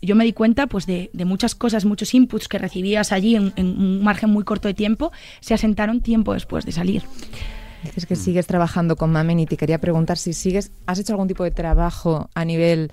yo 0.00 0.14
me 0.14 0.24
di 0.24 0.32
cuenta 0.32 0.66
pues 0.66 0.86
de, 0.86 1.10
muchas 1.24 1.54
cosas, 1.54 1.84
muchos 1.84 2.14
inputs 2.14 2.48
que 2.48 2.58
recibías 2.58 3.12
allí 3.12 3.36
en, 3.36 3.52
un 3.56 4.02
margen 4.02 4.30
muy 4.30 4.44
corto 4.44 4.68
de 4.68 4.74
tiempo, 4.74 5.12
se 5.40 5.54
asentaron 5.54 6.00
tiempo 6.00 6.34
después 6.34 6.64
de 6.64 6.72
salir. 6.72 7.02
Dices 7.84 8.06
que 8.06 8.16
sigues 8.16 8.46
trabajando 8.46 8.96
con 8.96 9.12
Mamen 9.12 9.38
y 9.40 9.46
te 9.46 9.56
quería 9.56 9.78
preguntar 9.78 10.18
si 10.18 10.32
sigues, 10.32 10.72
¿has 10.86 10.98
hecho 10.98 11.12
algún 11.12 11.28
tipo 11.28 11.44
de 11.44 11.52
trabajo 11.52 12.28
a 12.34 12.44
nivel 12.44 12.90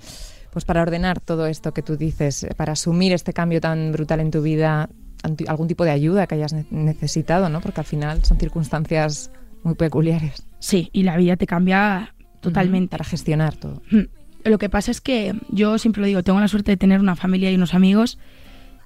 pues 0.56 0.64
para 0.64 0.80
ordenar 0.80 1.20
todo 1.20 1.46
esto 1.46 1.74
que 1.74 1.82
tú 1.82 1.98
dices, 1.98 2.44
eh, 2.44 2.54
para 2.56 2.72
asumir 2.72 3.12
este 3.12 3.34
cambio 3.34 3.60
tan 3.60 3.92
brutal 3.92 4.20
en 4.20 4.30
tu 4.30 4.40
vida, 4.40 4.88
algún 5.48 5.68
tipo 5.68 5.84
de 5.84 5.90
ayuda 5.90 6.26
que 6.26 6.36
hayas 6.36 6.54
necesitado, 6.70 7.50
¿no? 7.50 7.60
Porque 7.60 7.82
al 7.82 7.84
final 7.84 8.24
son 8.24 8.38
circunstancias 8.38 9.30
muy 9.64 9.74
peculiares. 9.74 10.46
Sí, 10.58 10.88
y 10.94 11.02
la 11.02 11.18
vida 11.18 11.36
te 11.36 11.46
cambia 11.46 12.14
totalmente. 12.40 12.88
para 12.88 13.04
gestionar 13.04 13.54
todo. 13.54 13.82
Lo 14.44 14.56
que 14.56 14.70
pasa 14.70 14.90
es 14.90 15.02
que 15.02 15.34
yo 15.50 15.76
siempre 15.76 16.00
lo 16.00 16.06
digo, 16.06 16.22
tengo 16.22 16.40
la 16.40 16.48
suerte 16.48 16.70
de 16.70 16.78
tener 16.78 17.00
una 17.00 17.16
familia 17.16 17.50
y 17.50 17.56
unos 17.56 17.74
amigos 17.74 18.18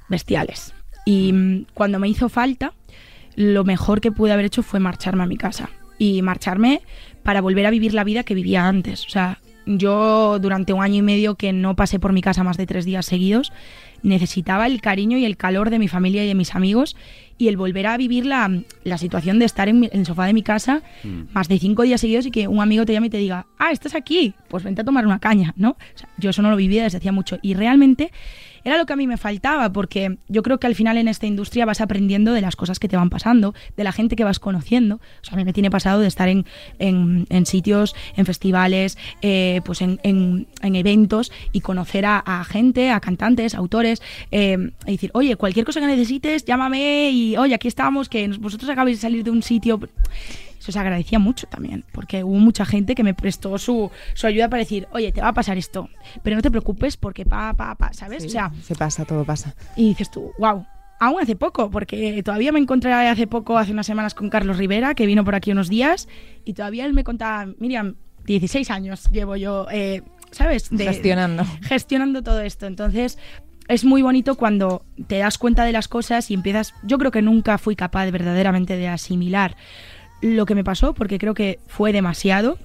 bestiales. 0.09 0.75
Y 1.07 1.33
mm, 1.33 1.67
cuando 1.73 2.01
me 2.01 2.09
hizo 2.09 2.29
falta, 2.29 2.73
lo 3.37 3.63
mejor 3.63 4.01
que 4.01 4.11
pude 4.11 4.33
haber 4.33 4.47
hecho 4.47 4.65
fue 4.65 4.81
marcharme 4.81 5.23
a 5.23 5.27
mi 5.27 5.37
casa. 5.37 5.71
Y 5.99 6.21
marcharme 6.23 6.83
para 7.23 7.41
volver 7.41 7.65
a 7.67 7.71
vivir 7.71 7.95
la 7.95 8.03
vida 8.03 8.25
que 8.25 8.35
vivía 8.35 8.67
antes. 8.67 9.07
O 9.07 9.09
sea, 9.09 9.39
yo 9.79 10.39
durante 10.39 10.73
un 10.73 10.83
año 10.83 10.97
y 10.97 11.03
medio 11.03 11.35
que 11.35 11.53
no 11.53 11.77
pasé 11.77 11.99
por 11.99 12.13
mi 12.13 12.23
casa 12.23 12.45
más 12.45 12.57
de 12.57 12.67
tres 12.67 12.85
días 12.85 13.07
seguidos, 13.07 13.53
necesitaba 14.03 14.67
el 14.67 14.81
cariño 14.81 15.19
y 15.19 15.25
el 15.25 15.37
calor 15.37 15.71
de 15.71 15.79
mi 15.79 15.89
familia 15.89 16.25
y 16.25 16.29
de 16.29 16.35
mis 16.35 16.55
amigos 16.55 16.97
y 17.39 17.49
el 17.49 17.57
volver 17.57 17.87
a 17.87 17.97
vivir 17.97 18.27
la, 18.27 18.51
situación 18.99 19.39
de 19.39 19.45
estar 19.45 19.69
en, 19.69 19.89
el 19.93 20.07
sofá 20.07 20.27
de 20.27 20.35
mi 20.35 20.43
casa 20.43 20.83
mm. 21.05 21.33
más 21.33 21.49
de 21.49 21.59
cinco 21.59 21.83
días 21.83 22.01
seguidos 22.01 22.27
y 22.27 22.31
que 22.31 22.49
un 22.49 22.61
amigo 22.61 22.85
te 22.85 22.93
llame 22.93 23.07
y 23.07 23.11
te 23.11 23.19
diga, 23.19 23.47
ah, 23.59 23.73
estás 23.73 23.95
aquí, 23.95 24.35
pues 24.49 24.65
vente 24.65 24.83
a 24.83 24.85
tomar 24.85 25.07
una 25.07 25.19
caña, 25.19 25.55
¿no? 25.57 25.77
yo 26.19 26.31
eso 26.31 26.43
no 26.43 26.51
lo 26.51 26.57
vivía 26.57 26.85
desde 26.85 26.99
hacía 26.99 27.13
mucho 27.13 27.39
y 27.43 27.55
realmente 27.55 28.13
era 28.65 28.79
lo 28.79 28.87
que 28.87 28.93
a 28.93 28.97
mí 28.97 29.07
me 29.07 29.17
faltaba, 29.17 29.73
porque 29.73 30.19
yo 30.29 30.43
creo 30.43 30.59
que 30.59 30.67
al 30.67 30.75
final 30.75 30.97
en 30.97 31.09
esta 31.09 31.27
industria 31.27 31.65
vas 31.67 31.81
aprendiendo 31.81 32.33
de 32.33 32.41
las 32.41 32.57
cosas 32.57 32.79
que 32.79 32.89
te 32.89 32.97
van 32.97 33.11
pasando, 33.11 33.55
de 33.77 33.85
la 33.85 33.93
gente 33.93 34.17
que 34.17 34.25
vas 34.25 34.39
conociendo. 34.39 34.97
O 34.97 35.25
sea, 35.25 35.35
a 35.35 35.37
mí 35.37 35.45
me 35.45 35.53
tiene 35.53 35.71
pasado 35.71 36.01
de 36.01 36.09
estar 36.09 36.29
en, 36.29 36.47
en, 36.79 37.47
sitios, 37.47 37.95
en 38.17 38.27
festivales, 38.27 38.99
eh, 39.23 39.61
pues 39.65 39.83
en, 39.83 40.01
en, 40.03 40.47
eventos 40.63 41.33
y 41.53 41.61
conocer 41.61 42.05
a, 42.07 42.45
gente, 42.49 42.91
a 42.91 43.01
cantantes, 43.01 43.55
autores, 43.55 44.03
eh, 44.31 44.73
y 44.87 44.93
decir, 44.93 45.11
oye, 45.15 45.37
cualquier 45.37 45.67
cosa 45.67 45.81
que 45.81 45.87
necesites, 45.87 46.45
llámame 46.45 47.11
y, 47.11 47.37
oye, 47.37 47.55
aquí 47.55 47.69
estamos, 47.69 48.09
que 48.09 48.29
vosotros 48.29 48.71
acabáis 48.71 48.99
de 48.99 49.03
salir 49.03 49.25
de 49.25 49.31
un 49.31 49.43
sitio 49.43 49.81
eso 50.61 50.73
se 50.73 50.79
agradecía 50.79 51.19
mucho 51.19 51.47
también, 51.47 51.85
porque 51.93 52.23
hubo 52.23 52.37
mucha 52.37 52.67
gente 52.67 52.95
que 52.95 53.03
me 53.03 53.15
prestó 53.15 53.57
su, 53.57 53.91
su 54.13 54.27
ayuda 54.27 54.51
para 54.51 54.61
decir, 54.61 54.87
oye, 54.93 55.11
te 55.11 55.23
va 55.23 55.29
a 55.29 55.33
pasar 55.33 55.57
esto, 55.57 55.89
pero 56.23 56.37
no 56.37 56.43
te 56.43 56.51
preocupes 56.51 56.99
porque 56.99 57.25
pa, 57.25 57.55
pa, 57.55 57.75
pa, 57.77 57.93
¿sabes? 57.95 58.27
o 58.27 58.29
sea, 58.29 58.53
se 58.63 58.75
pasa, 58.75 59.07
todo 59.07 59.25
pasa. 59.25 59.55
Y 59.75 59.89
dices 59.89 60.11
tú, 60.11 60.33
wow, 60.39 60.67
aún 61.01 61.21
hace 61.21 61.35
poco, 61.35 61.71
porque 61.71 62.23
todavía 62.23 62.53
me 62.53 62.59
encontré 62.59 62.93
hace 62.93 63.27
poco, 63.27 63.57
hace 63.57 63.73
unas 63.73 63.87
semanas 63.87 64.15
con 64.15 64.29
Carlos 64.29 64.59
Rivera, 64.59 64.95
que 64.95 65.07
vino 65.07 65.25
por 65.25 65.35
aquí 65.35 65.51
unos 65.51 65.71
días, 65.71 66.09
y 66.45 66.53
todavía 66.53 66.85
él 66.85 66.93
me 66.93 67.05
contaba, 67.05 67.51
Miriam, 67.59 67.97
16 68.27 68.71
años 68.71 69.09
llevo 69.11 69.37
yo, 69.37 69.67
eh, 69.73 70.03
¿sabes? 70.31 70.69
gestionando. 70.69 71.45
Gestionando 71.63 72.23
todo 72.23 72.41
esto. 72.41 72.67
Entonces, 72.67 73.19
es 73.67 73.85
muy 73.85 74.03
bonito 74.03 74.35
cuando 74.35 74.85
te 75.07 75.19
das 75.19 75.39
cuenta 75.39 75.65
de 75.65 75.73
las 75.73 75.89
cosas 75.89 76.31
y 76.31 76.35
empiezas, 76.35 76.75
yo 76.83 76.99
creo 76.99 77.11
que 77.11 77.23
nunca 77.23 77.57
fui 77.57 77.77
capaz 77.77 78.11
verdaderamente 78.11 78.77
de 78.77 78.89
asimilar 78.89 79.57
lo 80.21 80.47
que 80.47 80.55
me 80.55 80.65
pasó, 80.65 80.95
porque 80.95 81.19
creo 81.19 81.35
que 81.35 81.59
fue 81.67 81.93
demasiado, 81.93 82.59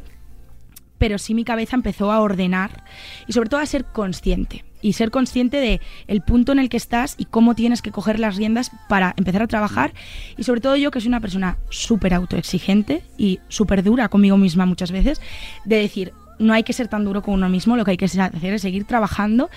pero 0.98 1.18
sí 1.18 1.34
mi 1.34 1.44
cabeza 1.44 1.76
empezó 1.76 2.12
a 2.12 2.20
ordenar 2.20 2.84
y 3.28 3.34
sobre 3.34 3.50
todo 3.50 3.60
a 3.60 3.66
ser 3.66 3.86
consciente 3.86 4.66
y 4.82 4.94
ser 4.94 5.12
consciente 5.12 5.58
de 5.58 5.82
el 6.08 6.22
punto 6.22 6.52
en 6.52 6.60
el 6.60 6.70
que 6.70 6.78
estás 6.78 7.16
y 7.18 7.26
cómo 7.26 7.56
tienes 7.56 7.82
que 7.82 7.92
coger 7.92 8.20
las 8.20 8.36
riendas 8.36 8.72
para 8.88 9.14
empezar 9.18 9.42
a 9.42 9.48
trabajar. 9.48 9.94
Y 10.38 10.44
sobre 10.44 10.62
todo 10.62 10.76
yo 10.76 10.92
que 10.92 11.02
soy 11.02 11.08
una 11.08 11.22
persona 11.22 11.58
súper 11.70 12.14
autoexigente 12.14 13.04
y 13.18 13.40
súper 13.48 13.84
dura 13.84 14.10
conmigo 14.10 14.38
misma 14.38 14.66
muchas 14.66 14.92
veces 14.92 15.22
de 15.66 15.78
decir 15.78 16.14
no 16.38 16.54
hay 16.54 16.64
que 16.64 16.74
ser 16.74 16.88
tan 16.88 17.06
duro 17.06 17.22
con 17.22 17.34
uno 17.34 17.50
mismo 17.50 17.78
lo 17.78 17.86
que 17.86 17.92
hay 17.92 17.98
que 17.98 18.06
hacer 18.06 18.54
es 18.54 18.62
seguir 18.62 18.84
trabajando 18.86 19.50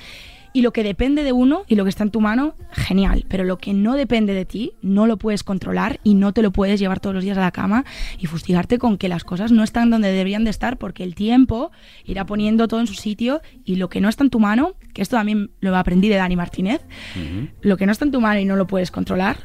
y 0.59 0.63
lo 0.63 0.73
que 0.73 0.83
depende 0.83 1.23
de 1.23 1.31
uno 1.31 1.63
y 1.69 1.77
lo 1.77 1.85
que 1.85 1.91
está 1.91 2.03
en 2.03 2.11
tu 2.11 2.21
mano, 2.21 2.57
genial. 2.73 3.25
Pero 3.29 3.45
lo 3.45 3.59
que 3.59 3.75
no 3.75 3.95
depende 3.95 4.35
de 4.35 4.45
ti, 4.45 4.73
no 4.83 5.07
lo 5.07 5.17
puedes 5.17 5.45
controlar 5.45 6.01
y 6.03 6.15
no 6.15 6.33
te 6.33 6.43
lo 6.43 6.51
puedes 6.51 6.81
llevar 6.81 6.99
todos 6.99 7.15
los 7.15 7.23
días 7.23 7.39
a 7.39 7.43
la 7.43 7.53
cama 7.53 7.85
y 8.19 8.27
fustigarte 8.27 8.77
con 8.79 8.99
que 8.99 9.09
las 9.09 9.23
cosas 9.23 9.53
no 9.53 9.63
están 9.63 9.89
donde 9.89 10.09
deberían 10.11 10.43
de 10.43 10.51
estar 10.51 10.77
porque 10.77 11.05
el 11.05 11.15
tiempo 11.15 11.71
irá 12.05 12.27
poniendo 12.27 12.67
todo 12.67 12.81
en 12.81 12.89
su 12.89 12.95
sitio 12.95 13.41
y 13.65 13.77
lo 13.77 13.89
que 13.89 14.01
no 14.01 14.09
está 14.09 14.25
en 14.25 14.31
tu 14.31 14.41
mano, 14.41 14.75
que 14.95 15.03
esto 15.03 15.15
también 15.15 15.53
lo 15.61 15.77
aprendí 15.77 16.09
de 16.09 16.17
Dani 16.17 16.35
Martínez, 16.35 16.81
lo 17.61 17.77
que 17.77 17.87
no 17.87 17.93
está 17.93 18.05
en 18.05 18.11
tu 18.11 18.21
mano 18.21 18.41
y 18.41 18.45
no 18.45 18.57
lo 18.57 18.67
puedes 18.67 18.91
controlar, 18.91 19.37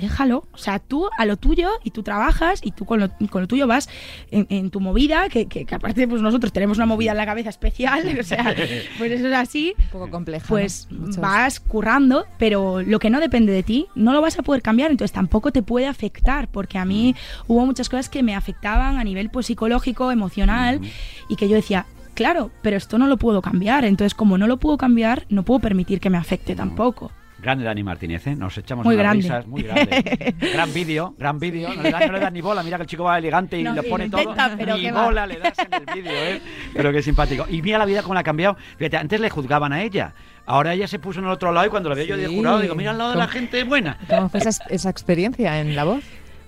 déjalo. 0.00 0.48
O 0.52 0.58
sea, 0.58 0.78
tú 0.78 1.08
a 1.16 1.26
lo 1.26 1.36
tuyo 1.36 1.70
y 1.84 1.90
tú 1.90 2.02
trabajas 2.02 2.60
y 2.64 2.72
tú 2.72 2.84
con 2.84 3.00
lo, 3.00 3.10
con 3.28 3.42
lo 3.42 3.48
tuyo 3.48 3.66
vas 3.66 3.88
en, 4.30 4.70
tu 4.70 4.80
movida, 4.80 5.28
que, 5.28 5.46
que, 5.46 5.66
aparte 5.74 6.08
pues 6.08 6.22
nosotros 6.22 6.52
tenemos 6.52 6.78
una 6.78 6.86
movida 6.86 7.12
en 7.12 7.16
la 7.16 7.26
cabeza 7.26 7.50
especial, 7.50 8.16
o 8.20 8.22
sea, 8.22 8.54
pues 8.98 9.12
eso 9.12 9.28
es 9.28 9.34
así. 9.34 9.74
Un 9.78 9.90
poco 9.90 10.10
complejo. 10.10 10.46
Pues 10.48 10.88
vas 11.18 11.60
currando, 11.60 12.26
pero 12.38 12.82
lo 12.82 12.98
que 12.98 13.10
no 13.10 13.20
depende 13.20 13.52
de 13.52 13.62
ti 13.62 13.86
no 13.94 14.12
lo 14.12 14.20
vas 14.20 14.38
a 14.38 14.42
poder 14.42 14.62
cambiar, 14.62 14.90
entonces 14.90 15.12
tampoco 15.12 15.52
te 15.52 15.62
puede 15.62 15.86
afectar, 15.86 16.48
porque 16.48 16.78
a 16.78 16.84
mí 16.84 17.14
hubo 17.46 17.64
muchas 17.66 17.88
cosas 17.88 18.08
que 18.08 18.22
me 18.22 18.34
afectaban 18.34 18.98
a 18.98 19.04
nivel 19.04 19.30
pues, 19.30 19.46
psicológico, 19.46 20.10
emocional, 20.10 20.80
y 21.28 21.36
que 21.36 21.48
yo 21.48 21.56
decía, 21.56 21.86
claro, 22.14 22.50
pero 22.62 22.76
esto 22.76 22.98
no 22.98 23.06
lo 23.06 23.16
puedo 23.16 23.42
cambiar. 23.42 23.84
Entonces, 23.84 24.14
como 24.14 24.38
no 24.38 24.46
lo 24.46 24.58
puedo 24.58 24.76
cambiar, 24.76 25.26
no 25.28 25.44
puedo 25.44 25.60
permitir 25.60 26.00
que 26.00 26.10
me 26.10 26.18
afecte 26.18 26.54
tampoco. 26.54 27.12
Grande 27.42 27.64
Dani 27.64 27.82
Martínez, 27.82 28.26
¿eh? 28.26 28.36
Nos 28.36 28.56
echamos 28.58 28.84
muy 28.84 28.96
unas 28.96 29.14
risas 29.14 29.46
muy 29.46 29.62
grande. 29.62 30.34
gran 30.52 30.72
vídeo, 30.72 31.14
gran 31.18 31.38
vídeo. 31.38 31.72
No, 31.74 31.82
le 31.82 31.90
das 31.90 32.32
ni 32.32 32.40
bola. 32.40 32.62
Mira 32.62 32.76
que 32.76 32.82
el 32.82 32.88
chico 32.88 33.04
va 33.04 33.18
elegante 33.18 33.58
y 33.58 33.64
le 33.64 33.82
pone 33.82 34.10
todo. 34.10 34.34
ni 34.76 34.90
bola 34.90 35.26
le 35.26 35.38
das 35.38 35.58
en 35.58 35.74
el 35.74 35.94
vídeo, 35.94 36.12
¿eh? 36.12 36.40
Pero 36.74 36.92
qué 36.92 37.02
simpático. 37.02 37.46
Y 37.48 37.62
mira 37.62 37.78
la 37.78 37.86
vida 37.86 38.02
cómo 38.02 38.14
la 38.14 38.20
ha 38.20 38.24
cambiado. 38.24 38.56
Fíjate, 38.76 38.96
antes 38.96 39.20
le 39.20 39.30
juzgaban 39.30 39.72
a 39.72 39.82
ella. 39.82 40.12
Ahora 40.46 40.74
ella 40.74 40.88
se 40.88 40.98
puso 40.98 41.20
en 41.20 41.26
el 41.26 41.30
otro 41.30 41.52
lado 41.52 41.66
y 41.66 41.70
cuando 41.70 41.88
la 41.88 41.94
veo 41.94 42.04
yo 42.04 42.16
de 42.16 42.26
jurado 42.26 42.60
digo, 42.60 42.74
mira 42.74 42.90
al 42.90 42.98
lado 42.98 43.10
de 43.12 43.16
la 43.16 43.28
gente 43.28 43.64
buena. 43.64 43.96
¿Cómo 44.08 44.28
fue 44.28 44.40
esa, 44.40 44.64
esa 44.68 44.90
experiencia 44.90 45.60
en 45.60 45.76
la 45.76 45.84
voz? 45.84 46.02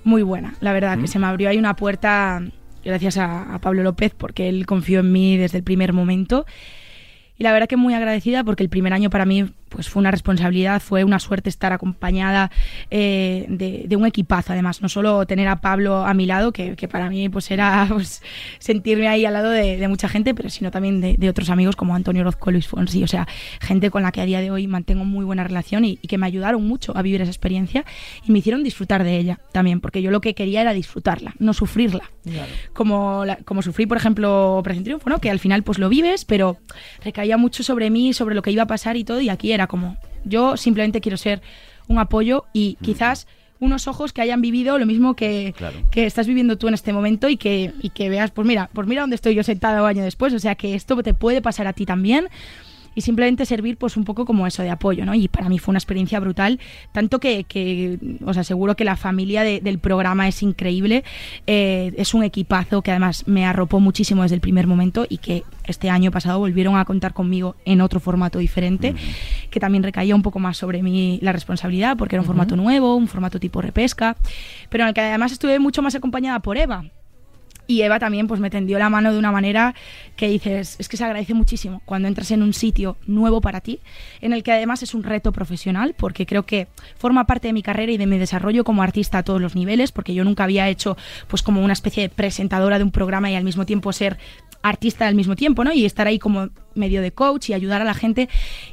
muy 0.05 0.23
buena, 0.23 0.55
la 0.61 0.73
verdad, 0.73 0.97
que 0.97 1.05
mm. 1.05 1.09
se 1.09 1.19
me 1.19 1.27
abrió 1.27 1.49
ahí 1.49 1.59
una 1.59 1.77
puerta 1.77 2.43
gracias 2.85 3.19
a, 3.19 3.55
a 3.55 3.61
Pablo 3.61 3.83
López 3.83 4.13
porque 4.17 4.49
él 4.49 4.67
confió 4.67 5.01
en 5.01 5.13
mí 5.13 5.37
desde 5.37 5.59
el 5.59 5.65
primer 5.65 5.93
momento. 5.93 6.45
Y 7.39 7.45
la 7.45 7.53
verdad 7.53 7.69
que 7.69 7.77
muy 7.77 7.95
agradecida 7.95 8.45
porque 8.45 8.63
el 8.63 8.69
primer 8.69 8.93
año 8.93 9.11
para 9.11 9.25
mí 9.25 9.47
pues 9.73 9.89
fue 9.89 10.01
una 10.01 10.11
responsabilidad, 10.11 10.81
fue 10.81 11.03
una 11.03 11.19
suerte 11.19 11.49
estar 11.49 11.73
acompañada 11.73 12.51
eh, 12.91 13.47
de, 13.49 13.97
un 13.97 14.07
equipazo, 14.07 14.53
además, 14.53 14.83
no 14.83 14.89
solo 14.89 15.27
tener 15.27 15.49
a 15.49 15.61
Pablo 15.61 16.05
a 16.05 16.15
mi 16.15 16.27
lado, 16.27 16.53
que, 16.53 16.77
para 16.91 17.09
mí 17.09 17.29
pues 17.29 17.51
era 17.51 17.87
pues, 17.93 18.23
sentirme 18.59 19.09
ahí 19.09 19.25
al 19.25 19.33
lado 19.33 19.51
de, 19.51 19.89
mucha 19.89 20.09
gente, 20.09 20.35
pero 20.35 20.51
sino 20.51 20.71
también 20.71 21.01
de, 21.01 21.29
otros 21.29 21.51
amigos 21.51 21.77
como 21.77 21.95
Antonio 21.95 22.23
Orozco, 22.23 22.51
Luis 22.51 22.67
Fonsi, 22.67 23.03
o 23.03 23.07
sea, 23.07 23.27
gente 23.61 23.91
con 23.91 24.03
la 24.03 24.13
que 24.13 24.21
a 24.21 24.27
día 24.27 24.41
de 24.41 24.51
hoy 24.51 24.67
mantengo 24.67 25.05
muy 25.05 25.25
buena 25.25 25.45
relación 25.45 25.85
y, 25.85 25.97
que 25.97 26.19
me 26.19 26.27
ayudaron 26.27 26.67
mucho 26.67 26.95
a 26.95 27.01
vivir 27.01 27.23
esa 27.23 27.31
experiencia 27.31 27.87
y 28.27 28.33
me 28.33 28.41
hicieron 28.41 28.63
disfrutar 28.63 29.03
de 29.03 29.17
ella 29.17 29.41
también, 29.53 29.81
porque 29.81 30.03
yo 30.03 30.11
lo 30.11 30.21
que 30.21 30.35
quería 30.35 30.61
era 30.61 30.75
disfrutarla, 30.75 31.35
no 31.39 31.55
sufrirla. 31.55 32.11
Como, 32.75 33.25
como 33.47 33.63
sufrí, 33.63 33.87
por 33.87 33.97
ejemplo, 33.97 34.59
Operación 34.59 34.85
Triunfo, 34.85 35.09
¿no? 35.09 35.19
que 35.19 35.31
al 35.31 35.39
final 35.39 35.63
pues 35.63 35.79
lo 35.79 35.89
vives, 35.89 36.25
pero 36.27 36.59
recaía 37.03 37.37
mucho 37.39 37.63
sobre 37.63 37.89
mí, 37.89 38.13
sobre 38.13 38.35
lo 38.35 38.43
que 38.43 38.51
iba 38.51 38.65
a 38.65 38.67
pasar 38.67 38.97
y 38.97 39.05
todo, 39.05 39.21
y 39.21 39.29
aquí 39.29 39.53
era 39.53 39.62
como, 39.67 39.97
yo 40.25 40.57
simplemente 40.57 41.01
quiero 41.01 41.17
ser 41.17 41.43
un 41.89 41.99
apoyo 41.99 42.45
y 42.53 42.77
quizás 42.81 43.27
unos 43.61 43.87
ojos 43.87 44.13
que 44.13 44.21
hayan 44.21 44.41
vivido 44.43 44.79
lo 44.79 44.87
mismo 44.87 45.15
que, 45.15 45.55
que 45.93 46.05
estás 46.05 46.27
viviendo 46.27 46.59
tú 46.59 46.67
en 46.69 46.75
este 46.75 46.93
momento 46.93 47.29
y 47.29 47.37
que, 47.37 47.73
y 47.81 47.91
que 47.91 48.09
veas, 48.09 48.33
pues 48.33 48.47
mira, 48.47 48.71
pues 48.73 48.89
mira 48.89 49.03
dónde 49.03 49.15
estoy 49.15 49.35
yo 49.35 49.45
sentada 49.45 49.83
un 49.83 49.89
año 49.89 50.03
después, 50.03 50.35
o 50.35 50.39
sea 50.41 50.57
que 50.57 50.75
esto 50.75 51.01
te 51.03 51.15
puede 51.15 51.41
pasar 51.43 51.69
a 51.69 51.73
ti 51.73 51.87
también 51.87 52.29
y 52.95 53.01
simplemente 53.03 53.47
servir 53.47 53.77
pues 53.77 53.97
un 53.97 54.05
poco 54.05 54.25
como 54.25 54.47
eso 54.47 54.63
de 54.63 54.71
apoyo, 54.71 55.05
¿no? 55.05 55.15
Y 55.15 55.29
para 55.29 55.49
mí 55.49 55.59
fue 55.59 55.73
una 55.73 55.79
experiencia 55.79 56.21
brutal, 56.21 56.61
tanto 56.93 57.19
que, 57.19 57.45
que 57.45 57.99
os 58.25 58.37
aseguro 58.37 58.77
que 58.77 58.85
la 58.85 58.97
familia 58.97 59.43
del 59.43 59.79
programa 59.79 60.29
es 60.29 60.43
increíble, 60.43 61.05
eh, 61.47 61.93
es 61.97 62.15
un 62.15 62.23
equipazo 62.23 62.83
que 62.83 62.91
además 62.91 63.25
me 63.27 63.45
arropó 63.45 63.81
muchísimo 63.81 64.23
desde 64.23 64.35
el 64.35 64.41
primer 64.41 64.67
momento 64.67 65.07
y 65.09 65.19
que 65.19 65.45
este 65.65 65.91
año 65.91 66.11
pasado 66.11 66.39
volvieron 66.39 66.77
a 66.77 66.85
contar 66.85 67.13
conmigo 67.13 67.57
en 67.65 67.81
otro 67.81 68.01
formato 68.01 68.39
diferente, 68.39 68.95
que 69.51 69.61
también 69.61 69.83
recaía 69.83 70.15
un 70.15 70.23
poco 70.23 70.39
más 70.39 70.57
sobre 70.57 70.83
mí 70.83 71.19
la 71.23 71.33
responsabilidad, 71.33 71.97
porque 71.97 72.17
era 72.17 72.23
un 72.23 72.27
formato 72.27 72.57
nuevo, 72.57 72.97
un 72.97 73.09
formato 73.09 73.39
tipo 73.39 73.61
repesca, 73.61 74.17
pero 74.69 74.85
en 74.85 74.89
el 74.89 74.95
que 74.95 75.01
además 75.01 75.33
estuve 75.33 75.59
mucho 75.59 75.83
más 75.83 75.95
acompañada 75.95 76.41
por 76.41 76.57
Eva, 76.57 76.85
y 77.67 77.83
Eva 77.83 77.99
también 77.99 78.27
pues 78.27 78.41
me 78.41 78.51
tendió 78.51 78.79
la 78.79 78.91
mano 78.91 79.13
de 79.13 79.19
una 79.19 79.33
manera 79.33 79.75
que 80.17 80.29
dices, 80.29 80.77
es 80.79 80.89
que 80.89 80.97
se 80.97 81.05
agradece 81.05 81.35
muchísimo 81.35 81.83
cuando 81.85 82.09
entras 82.09 82.31
en 82.31 82.43
un 82.43 82.53
sitio 82.53 82.97
nuevo 83.07 83.41
para 83.41 83.61
ti, 83.61 83.81
en 84.21 84.33
el 84.33 84.43
que 84.43 84.53
además 84.53 84.83
es 84.83 84.95
un 84.95 85.03
reto 85.03 85.33
profesional, 85.33 85.95
porque 85.97 86.27
creo 86.27 86.45
que 86.45 86.69
forma 86.97 87.27
parte 87.27 87.49
de 87.49 87.53
mi 87.53 87.63
carrera 87.63 87.93
y 87.93 87.99
de 87.99 88.07
mi 88.07 88.19
desarrollo 88.19 88.65
como 88.65 88.83
artista 88.83 89.19
a 89.19 89.23
todos 89.23 89.41
los 89.41 89.55
niveles, 89.55 89.93
porque 89.93 90.15
yo 90.15 90.25
nunca 90.25 90.45
había 90.45 90.69
hecho 90.69 90.97
pues 91.29 91.43
como 91.43 91.63
una 91.63 91.73
especie 91.73 92.03
de 92.03 92.09
presentadora 92.09 92.79
de 92.79 92.85
un 92.85 92.91
programa 92.91 93.31
y 93.31 93.37
al 93.37 93.45
mismo 93.45 93.65
tiempo 93.67 93.93
ser 93.93 94.19
artista 94.63 95.07
al 95.07 95.15
mismo 95.15 95.37
tiempo, 95.37 95.65
¿no? 95.65 95.73
Y 95.73 95.85
estar 95.85 96.07
ahí 96.07 96.19
como 96.19 96.51
medio 96.75 97.03
de 97.03 97.13
coach 97.13 97.51
y 97.51 97.55
ayudar 97.55 97.83
a 97.83 97.85
la 97.85 97.95
gente 97.95 98.29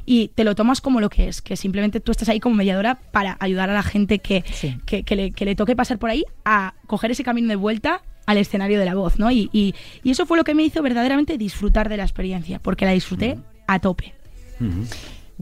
y 0.06 0.28
te 0.28 0.44
lo 0.44 0.54
tomas 0.54 0.80
como 0.80 1.00
lo 1.00 1.10
que 1.10 1.28
es, 1.28 1.42
que 1.42 1.56
simplemente 1.56 2.00
tú 2.00 2.12
estás 2.12 2.28
ahí 2.28 2.40
como 2.40 2.54
mediadora 2.54 2.94
para 2.94 3.36
ayudar 3.40 3.70
a 3.70 3.74
la 3.74 3.82
gente 3.82 4.20
que, 4.20 4.44
que, 4.86 5.16
le, 5.16 5.32
que 5.32 5.44
le 5.44 5.54
toque 5.54 5.76
pasar 5.76 5.98
por 5.98 6.10
ahí 6.10 6.24
a 6.44 6.74
coger 6.86 7.10
ese 7.10 7.24
camino 7.24 7.48
de 7.48 7.56
vuelta 7.56 8.02
al 8.26 8.38
escenario 8.38 8.78
de 8.78 8.84
la 8.84 8.94
voz, 8.94 9.18
¿no? 9.18 9.30
Y, 9.30 9.48
y, 9.52 9.74
eso 10.04 10.26
fue 10.26 10.36
lo 10.36 10.44
que 10.44 10.54
me 10.54 10.62
hizo 10.62 10.82
verdaderamente 10.82 11.38
disfrutar 11.38 11.88
de 11.88 11.96
la 11.96 12.04
experiencia, 12.04 12.58
porque 12.60 12.84
la 12.84 12.92
disfruté 12.92 13.38
a 13.66 13.78
tope. 13.78 14.14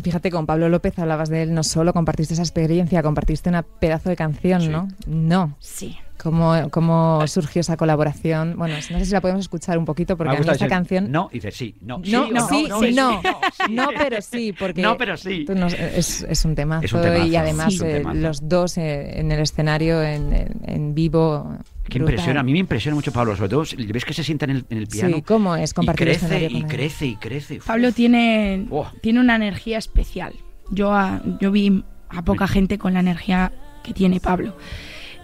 Fíjate, 0.01 0.31
con 0.31 0.47
Pablo 0.47 0.69
López 0.69 0.99
hablabas 0.99 1.29
de 1.29 1.43
él, 1.43 1.55
no 1.55 1.65
solo 1.65 1.93
compartiste 1.93 2.35
esa 2.35 2.43
experiencia, 2.43 3.03
compartiste 3.03 3.49
una 3.49 3.63
pedazo 3.63 4.09
de 4.11 4.17
canción, 4.17 4.71
¿no? 4.71 4.89
No. 5.07 5.57
Sí. 5.59 5.99
¿Cómo, 6.23 6.71
¿Cómo, 6.71 7.27
surgió 7.27 7.61
esa 7.61 7.77
colaboración? 7.77 8.55
Bueno, 8.57 8.75
no 8.75 8.99
sé 8.99 9.05
si 9.05 9.13
la 9.13 9.21
podemos 9.21 9.43
escuchar 9.43 9.79
un 9.79 9.85
poquito, 9.85 10.17
porque 10.17 10.37
a 10.37 10.41
esta 10.41 10.69
canción... 10.69 11.11
No, 11.11 11.31
dice 11.33 11.51
sí, 11.51 11.77
no. 11.81 12.03
No, 12.05 12.31
no, 12.31 12.49
sí, 12.49 12.69
sí, 12.81 12.93
no. 12.95 13.21
No, 13.71 13.89
pero 13.97 14.21
sí, 14.21 14.53
porque... 14.59 14.83
No, 14.83 14.97
pero 14.97 15.17
sí. 15.17 15.47
es, 15.95 16.23
es, 16.23 16.45
un 16.45 16.55
tema. 16.55 16.81
y 17.25 17.37
además 17.37 17.81
eh, 17.81 18.03
los 18.15 18.49
dos 18.49 18.79
eh, 18.79 19.21
en 19.21 19.31
el 19.31 19.41
escenario, 19.41 20.03
en, 20.03 20.59
en 20.65 20.95
vivo, 20.95 21.59
Qué 21.89 21.99
impresiona, 21.99 22.41
a 22.41 22.43
mí 22.43 22.53
me 22.53 22.59
impresiona 22.59 22.95
mucho 22.95 23.13
Pablo, 23.13 23.35
sobre 23.35 23.49
todo 23.49 23.65
ves 23.77 24.05
que 24.05 24.13
se 24.13 24.23
sienta 24.23 24.45
en 24.45 24.65
el, 24.69 24.87
piano. 24.87 25.17
Sí, 25.17 25.23
¿cómo 25.23 25.57
es 25.57 25.73
compartir 25.73 26.09
y 26.09 26.17
crece 26.17 26.49
y 26.51 26.63
crece 26.65 27.07
y 27.07 27.17
crece. 27.17 27.61
Pablo 27.65 27.93
tiene, 27.93 28.69
tiene 29.01 29.21
una 29.21 29.37
energía 29.37 29.79
especial. 29.79 30.35
Yo, 30.71 30.93
yo 31.41 31.51
vi 31.51 31.83
a 32.11 32.23
poca 32.23 32.47
gente 32.47 32.79
con 32.79 32.95
la 32.95 33.01
energía 33.01 33.53
que 33.83 33.95
tiene 33.95 34.21
Pablo. 34.21 34.55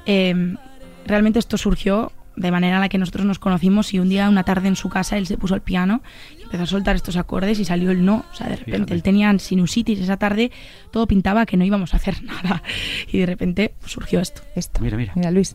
Em, 0.06 0.56
realmente 1.06 1.38
esto 1.38 1.56
surgió 1.56 2.12
de 2.36 2.50
manera 2.50 2.76
en 2.76 2.80
la 2.80 2.88
que 2.88 2.98
nosotros 2.98 3.24
nos 3.26 3.38
conocimos 3.38 3.94
y 3.94 4.00
un 4.00 4.08
día, 4.08 4.28
una 4.28 4.42
tarde 4.42 4.68
en 4.68 4.76
su 4.76 4.88
casa, 4.88 5.16
él 5.16 5.26
se 5.26 5.38
puso 5.38 5.54
al 5.54 5.62
piano 5.62 6.02
y 6.38 6.42
empezó 6.42 6.64
a 6.64 6.66
soltar 6.66 6.96
estos 6.96 7.16
acordes 7.16 7.60
y 7.60 7.64
salió 7.64 7.90
el 7.90 8.04
no. 8.04 8.24
O 8.32 8.34
sea, 8.34 8.48
de 8.48 8.56
repente 8.56 8.92
él 8.92 9.02
tenía 9.02 9.36
sinusitis 9.38 10.00
esa 10.00 10.16
tarde, 10.16 10.50
todo 10.90 11.06
pintaba 11.06 11.46
que 11.46 11.56
no 11.56 11.64
íbamos 11.64 11.94
a 11.94 11.98
hacer 11.98 12.22
nada. 12.24 12.62
Y 13.10 13.18
de 13.18 13.26
repente 13.26 13.74
surgió 13.86 14.20
esto. 14.20 14.42
Esto. 14.56 14.80
Mira, 14.80 14.96
mira. 14.96 15.12
Mira, 15.14 15.30
Luis 15.30 15.54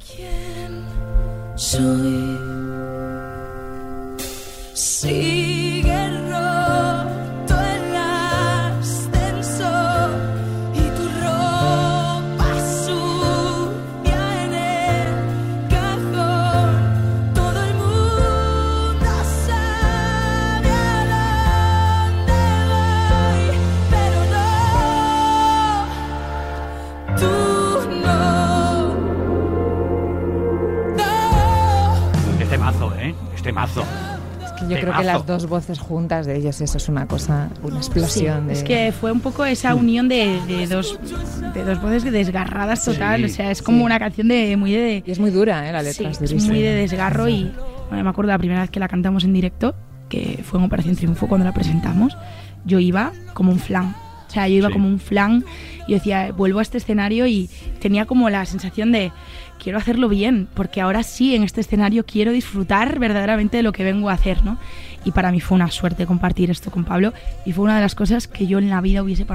soy. 1.60 2.38
Sigue 4.74 5.99
Este 33.50 33.54
mazo. 33.60 33.84
Es 34.46 34.52
que 34.52 34.62
yo 34.68 34.80
creo 34.80 34.96
que 34.96 35.04
las 35.04 35.26
dos 35.26 35.48
voces 35.48 35.80
juntas 35.80 36.28
de 36.28 36.36
ellos, 36.36 36.62
eso 36.62 36.78
es 36.78 36.88
una 36.88 37.08
cosa, 37.08 37.50
una 37.64 37.78
explosión. 37.78 38.52
Es 38.52 38.64
que 38.64 38.92
fue 38.92 39.12
un 39.12 39.22
poco 39.22 39.44
esa 39.44 39.74
unión 39.74 40.08
de, 40.08 40.68
dos, 40.70 41.00
de 41.56 41.64
dos 41.64 41.82
voces 41.82 42.04
desgarradas 42.04 42.86
total. 42.86 43.26
o 43.26 43.28
sea, 43.28 43.50
es 43.50 43.64
como 43.64 43.86
una 43.86 43.98
canción 43.98 44.28
de 44.28 44.56
muy 44.56 44.74
de. 44.74 45.04
Y 45.04 45.10
es 45.10 45.20
muy 45.20 45.32
dura, 45.32 45.68
¿eh? 45.68 45.72
La 45.72 45.82
letra 45.82 46.12
es, 46.12 46.46
muy 46.46 46.62
de 46.62 46.76
desgarro 46.76 47.28
y 47.28 47.52
me 47.90 48.08
acuerdo 48.08 48.32
la 48.32 48.38
primera 48.38 48.62
vez 48.62 48.70
que 48.70 48.80
la 48.80 48.88
cantamos 48.88 49.24
en 49.24 49.34
directo, 49.34 49.74
que 50.10 50.44
fue 50.44 50.60
en 50.60 50.66
Operación 50.66 50.96
Triunfo 50.96 51.28
cuando 51.28 51.46
la 51.46 51.54
presentamos. 51.54 52.16
Yo 52.66 52.78
iba 52.78 53.14
como 53.34 53.52
un 53.52 53.60
flan. 53.60 53.96
O 54.30 54.32
sea, 54.32 54.48
yo 54.48 54.58
iba 54.58 54.70
como 54.70 54.88
un 54.88 55.00
flan 55.00 55.44
y 55.88 55.94
decía, 55.94 56.32
vuelvo 56.32 56.60
a 56.60 56.62
este 56.62 56.78
escenario 56.78 57.26
y 57.26 57.50
tenía 57.80 58.06
como 58.06 58.30
la 58.30 58.46
sensación 58.46 58.92
de 58.92 59.12
quiero 59.62 59.80
hacerlo 59.80 60.08
bien, 60.08 60.48
porque 60.54 60.82
ahora 60.82 61.02
sí, 61.02 61.36
en 61.36 61.44
este 61.44 61.62
escenario 61.62 62.06
quiero 62.06 62.32
disfrutar 62.32 63.00
verdaderamente 63.00 63.58
de 63.58 63.63
lo 63.63 63.72
que 63.72 63.84
vengo 63.84 64.10
a 64.10 64.13
hacer, 64.13 64.46
¿no? 64.46 64.60
Y 65.06 65.12
para 65.12 65.32
mí 65.32 65.40
fue 65.40 65.56
una 65.56 65.72
suerte 65.72 66.06
compartir 66.06 66.50
esto 66.52 66.72
con 66.72 66.84
Pablo 66.84 67.14
y 67.46 67.54
fue 67.54 67.64
una 67.64 67.76
de 67.76 67.82
las 67.82 67.96
cosas 67.96 68.28
que 68.28 68.48
yo 68.48 68.60
en 68.60 68.70
la 68.70 68.82
vida 68.82 69.02
hubiese 69.04 69.26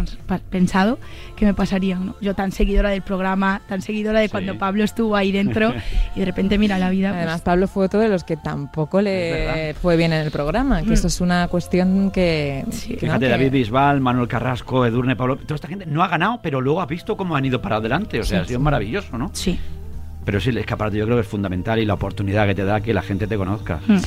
pensado 0.50 0.98
que 1.36 1.46
me 1.46 1.54
pasarían, 1.54 2.06
¿no? 2.06 2.16
Yo 2.20 2.34
tan 2.34 2.52
seguidora 2.52 2.90
del 2.90 3.02
programa, 3.02 3.62
tan 3.68 3.82
seguidora 3.82 4.20
de 4.20 4.28
cuando 4.28 4.58
Pablo 4.58 4.84
estuvo 4.84 5.16
ahí 5.16 5.32
dentro 5.32 5.72
y 6.14 6.20
de 6.20 6.26
repente 6.26 6.58
mira 6.58 6.78
la 6.78 6.90
vida. 6.90 7.10
Pues 7.10 7.22
Además, 7.22 7.40
Pablo 7.42 7.68
fue 7.68 7.86
otro 7.86 8.00
de 8.00 8.08
los 8.08 8.24
que 8.24 8.36
tampoco 8.36 9.00
le 9.00 9.74
fue 9.80 9.96
bien 9.96 10.12
en 10.12 10.20
el 10.20 10.30
programa, 10.30 10.82
que 10.82 10.94
eso 10.94 11.06
mm. 11.06 11.08
es 11.08 11.20
una 11.20 11.48
cuestión 11.48 12.10
que... 12.10 12.64
Fíjate, 12.70 13.28
David 13.28 13.50
Bisbal, 13.50 14.00
Manuel 14.00 14.28
Carrasco, 14.28 14.86
Edurne, 14.86 15.16
Pablo, 15.16 15.36
toda 15.36 15.56
esta 15.56 15.68
gente 15.68 15.86
no 15.86 16.02
ha 16.02 16.08
ganado, 16.08 16.40
pero 16.42 16.60
luego 16.60 16.80
ha 16.80 16.86
visto 16.86 17.16
cómo 17.16 17.36
han 17.36 17.44
ido 17.44 17.60
para 17.60 17.76
adelante, 17.76 18.20
o 18.20 18.24
sea, 18.24 18.42
ha 18.42 18.44
sido 18.44 18.60
maravilloso, 18.60 19.16
¿no? 19.18 19.30
Sí. 19.32 19.58
Pero 20.24 20.40
sí, 20.40 20.50
el 20.50 20.58
escaparate 20.58 20.96
yo 20.96 21.04
creo 21.04 21.16
que 21.18 21.22
es 21.22 21.28
fundamental 21.28 21.78
y 21.78 21.84
la 21.84 21.94
oportunidad 21.94 22.46
que 22.46 22.54
te 22.54 22.64
da 22.64 22.80
que 22.80 22.94
la 22.94 23.02
gente 23.02 23.26
te 23.26 23.36
conozca. 23.36 23.80
Hmm. 23.86 23.98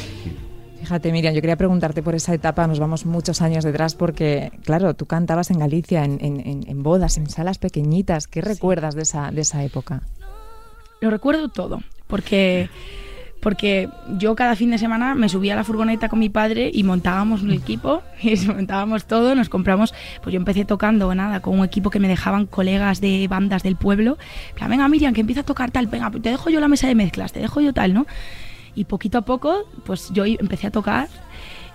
Fíjate, 0.79 1.11
Miriam, 1.11 1.33
yo 1.33 1.41
quería 1.41 1.57
preguntarte 1.57 2.03
por 2.03 2.15
esa 2.15 2.33
etapa, 2.33 2.67
nos 2.67 2.79
vamos 2.79 3.05
muchos 3.05 3.41
años 3.41 3.63
detrás, 3.63 3.95
porque, 3.95 4.51
claro, 4.63 4.93
tú 4.93 5.05
cantabas 5.05 5.49
en 5.51 5.59
Galicia, 5.59 6.03
en, 6.05 6.19
en, 6.21 6.83
bodas, 6.83 7.17
en 7.17 7.29
salas 7.29 7.57
pequeñitas. 7.57 8.27
¿Qué 8.27 8.41
recuerdas 8.41 8.95
de 8.95 9.01
esa, 9.01 9.31
de 9.31 9.41
esa 9.41 9.63
época? 9.63 10.01
Lo 11.01 11.09
recuerdo 11.09 11.49
todo, 11.49 11.81
porque 12.07 12.69
porque 13.41 13.87
yo 14.17 14.35
cada 14.35 14.55
fin 14.55 14.71
de 14.71 14.77
semana 14.77 15.13
me 15.13 15.29
subía 15.29 15.53
a 15.53 15.55
la 15.55 15.63
furgoneta 15.63 16.09
con 16.09 16.19
mi 16.19 16.29
padre 16.29 16.71
y 16.73 16.83
montábamos 16.83 17.43
un 17.43 17.51
equipo 17.51 18.01
y 18.21 18.35
montábamos 18.47 19.05
todo, 19.05 19.35
nos 19.35 19.49
compramos, 19.49 19.93
pues 20.23 20.33
yo 20.33 20.37
empecé 20.37 20.65
tocando 20.65 21.13
nada 21.13 21.39
con 21.39 21.59
un 21.59 21.65
equipo 21.65 21.89
que 21.89 21.99
me 21.99 22.07
dejaban 22.07 22.45
colegas 22.45 22.99
de 22.99 23.27
bandas 23.29 23.63
del 23.63 23.75
pueblo, 23.75 24.17
venga 24.67 24.87
Miriam, 24.87 25.13
que 25.13 25.21
empieza 25.21 25.41
a 25.41 25.45
tocar 25.45 25.71
tal, 25.71 25.87
venga, 25.87 26.09
te 26.11 26.29
dejo 26.29 26.49
yo 26.49 26.59
la 26.59 26.67
mesa 26.67 26.87
de 26.87 26.95
mezclas, 26.95 27.31
te 27.31 27.39
dejo 27.39 27.61
yo 27.61 27.73
tal, 27.73 27.93
¿no? 27.93 28.05
Y 28.77 28.85
poquito 28.85 29.17
a 29.17 29.21
poco, 29.23 29.67
pues 29.85 30.11
yo 30.13 30.23
empecé 30.23 30.67
a 30.67 30.71
tocar 30.71 31.07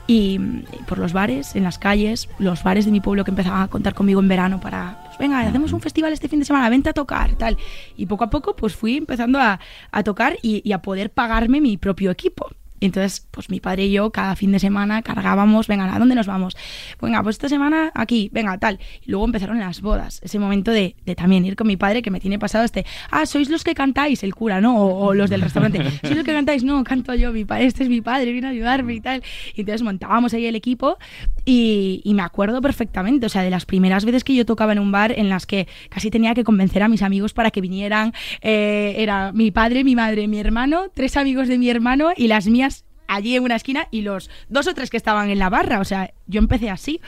y, 0.06 0.34
y 0.34 0.82
por 0.86 0.98
los 0.98 1.12
bares, 1.12 1.56
en 1.56 1.64
las 1.64 1.78
calles, 1.78 2.28
los 2.38 2.62
bares 2.62 2.84
de 2.84 2.92
mi 2.92 3.00
pueblo 3.00 3.24
que 3.24 3.32
empezaban 3.32 3.62
a 3.62 3.66
contar 3.66 3.92
conmigo 3.92 4.20
en 4.20 4.28
verano 4.28 4.60
para, 4.60 5.02
pues 5.06 5.18
venga, 5.18 5.40
hacemos 5.40 5.72
un 5.72 5.80
festival 5.80 6.12
este 6.12 6.28
fin 6.28 6.38
de 6.38 6.44
semana, 6.44 6.70
vente 6.70 6.90
a 6.90 6.92
tocar, 6.92 7.32
tal. 7.32 7.58
Y 7.96 8.06
poco 8.06 8.22
a 8.22 8.30
poco 8.30 8.54
pues 8.54 8.76
fui 8.76 8.98
empezando 8.98 9.40
a, 9.40 9.58
a 9.90 10.02
tocar 10.04 10.36
y, 10.42 10.62
y 10.64 10.70
a 10.70 10.80
poder 10.80 11.10
pagarme 11.10 11.60
mi 11.60 11.76
propio 11.76 12.12
equipo. 12.12 12.50
Y 12.82 12.86
entonces, 12.86 13.28
pues 13.30 13.48
mi 13.48 13.60
padre 13.60 13.86
y 13.86 13.92
yo 13.92 14.10
cada 14.10 14.34
fin 14.34 14.50
de 14.50 14.58
semana 14.58 15.02
cargábamos, 15.02 15.68
venga, 15.68 15.94
¿a 15.94 16.00
dónde 16.00 16.16
nos 16.16 16.26
vamos? 16.26 16.56
Venga, 17.00 17.22
pues 17.22 17.36
esta 17.36 17.48
semana 17.48 17.92
aquí, 17.94 18.28
venga, 18.32 18.58
tal. 18.58 18.80
Y 19.06 19.12
luego 19.12 19.24
empezaron 19.24 19.60
las 19.60 19.80
bodas, 19.80 20.20
ese 20.24 20.40
momento 20.40 20.72
de, 20.72 20.96
de 21.06 21.14
también 21.14 21.46
ir 21.46 21.54
con 21.54 21.68
mi 21.68 21.76
padre 21.76 22.02
que 22.02 22.10
me 22.10 22.18
tiene 22.18 22.40
pasado 22.40 22.64
este, 22.64 22.84
ah, 23.12 23.24
sois 23.24 23.50
los 23.50 23.62
que 23.62 23.76
cantáis, 23.76 24.24
el 24.24 24.34
cura, 24.34 24.60
¿no? 24.60 24.82
O, 24.82 25.06
o 25.06 25.14
los 25.14 25.30
del 25.30 25.42
restaurante, 25.42 25.78
sois 26.02 26.16
los 26.16 26.24
que 26.24 26.32
cantáis, 26.32 26.64
no, 26.64 26.82
canto 26.82 27.14
yo, 27.14 27.30
mi 27.30 27.44
padre, 27.44 27.66
este 27.66 27.84
es 27.84 27.88
mi 27.88 28.00
padre, 28.00 28.32
viene 28.32 28.48
a 28.48 28.50
ayudarme 28.50 28.94
y 28.94 29.00
tal. 29.00 29.22
Y 29.54 29.60
entonces 29.60 29.82
montábamos 29.82 30.34
ahí 30.34 30.46
el 30.46 30.56
equipo 30.56 30.98
y, 31.44 32.00
y 32.02 32.14
me 32.14 32.22
acuerdo 32.22 32.60
perfectamente, 32.60 33.26
o 33.26 33.28
sea, 33.28 33.44
de 33.44 33.50
las 33.50 33.64
primeras 33.64 34.04
veces 34.04 34.24
que 34.24 34.34
yo 34.34 34.44
tocaba 34.44 34.72
en 34.72 34.80
un 34.80 34.90
bar 34.90 35.16
en 35.16 35.28
las 35.28 35.46
que 35.46 35.68
casi 35.88 36.10
tenía 36.10 36.34
que 36.34 36.42
convencer 36.42 36.82
a 36.82 36.88
mis 36.88 37.02
amigos 37.02 37.32
para 37.32 37.52
que 37.52 37.60
vinieran, 37.60 38.12
eh, 38.40 38.96
era 38.98 39.30
mi 39.30 39.52
padre, 39.52 39.84
mi 39.84 39.94
madre, 39.94 40.26
mi 40.26 40.40
hermano, 40.40 40.86
tres 40.92 41.16
amigos 41.16 41.46
de 41.46 41.58
mi 41.58 41.70
hermano 41.70 42.10
y 42.16 42.26
las 42.26 42.48
mías 42.48 42.71
allí 43.14 43.36
en 43.36 43.44
una 43.44 43.56
esquina 43.56 43.88
y 43.90 44.02
los 44.02 44.30
dos 44.48 44.66
o 44.66 44.74
tres 44.74 44.90
que 44.90 44.96
estaban 44.96 45.30
en 45.30 45.38
la 45.38 45.50
barra. 45.50 45.80
O 45.80 45.84
sea, 45.84 46.12
yo 46.26 46.38
empecé 46.40 46.70
así. 46.70 47.00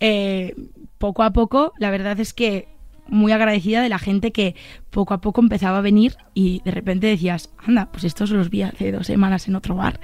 Eh, 0.00 0.54
poco 0.98 1.22
a 1.22 1.32
poco, 1.32 1.72
la 1.78 1.90
verdad 1.90 2.18
es 2.20 2.32
que 2.34 2.68
muy 3.06 3.32
agradecida 3.32 3.82
de 3.82 3.88
la 3.90 3.98
gente 3.98 4.32
que 4.32 4.54
poco 4.90 5.12
a 5.14 5.20
poco 5.20 5.40
empezaba 5.42 5.78
a 5.78 5.82
venir 5.82 6.16
y 6.32 6.62
de 6.64 6.70
repente 6.70 7.06
decías, 7.06 7.50
anda, 7.58 7.90
pues 7.92 8.04
estos 8.04 8.30
los 8.30 8.48
vi 8.48 8.62
hace 8.62 8.92
dos 8.92 9.06
semanas 9.06 9.46
en 9.46 9.56
otro 9.56 9.74
bar. 9.74 10.00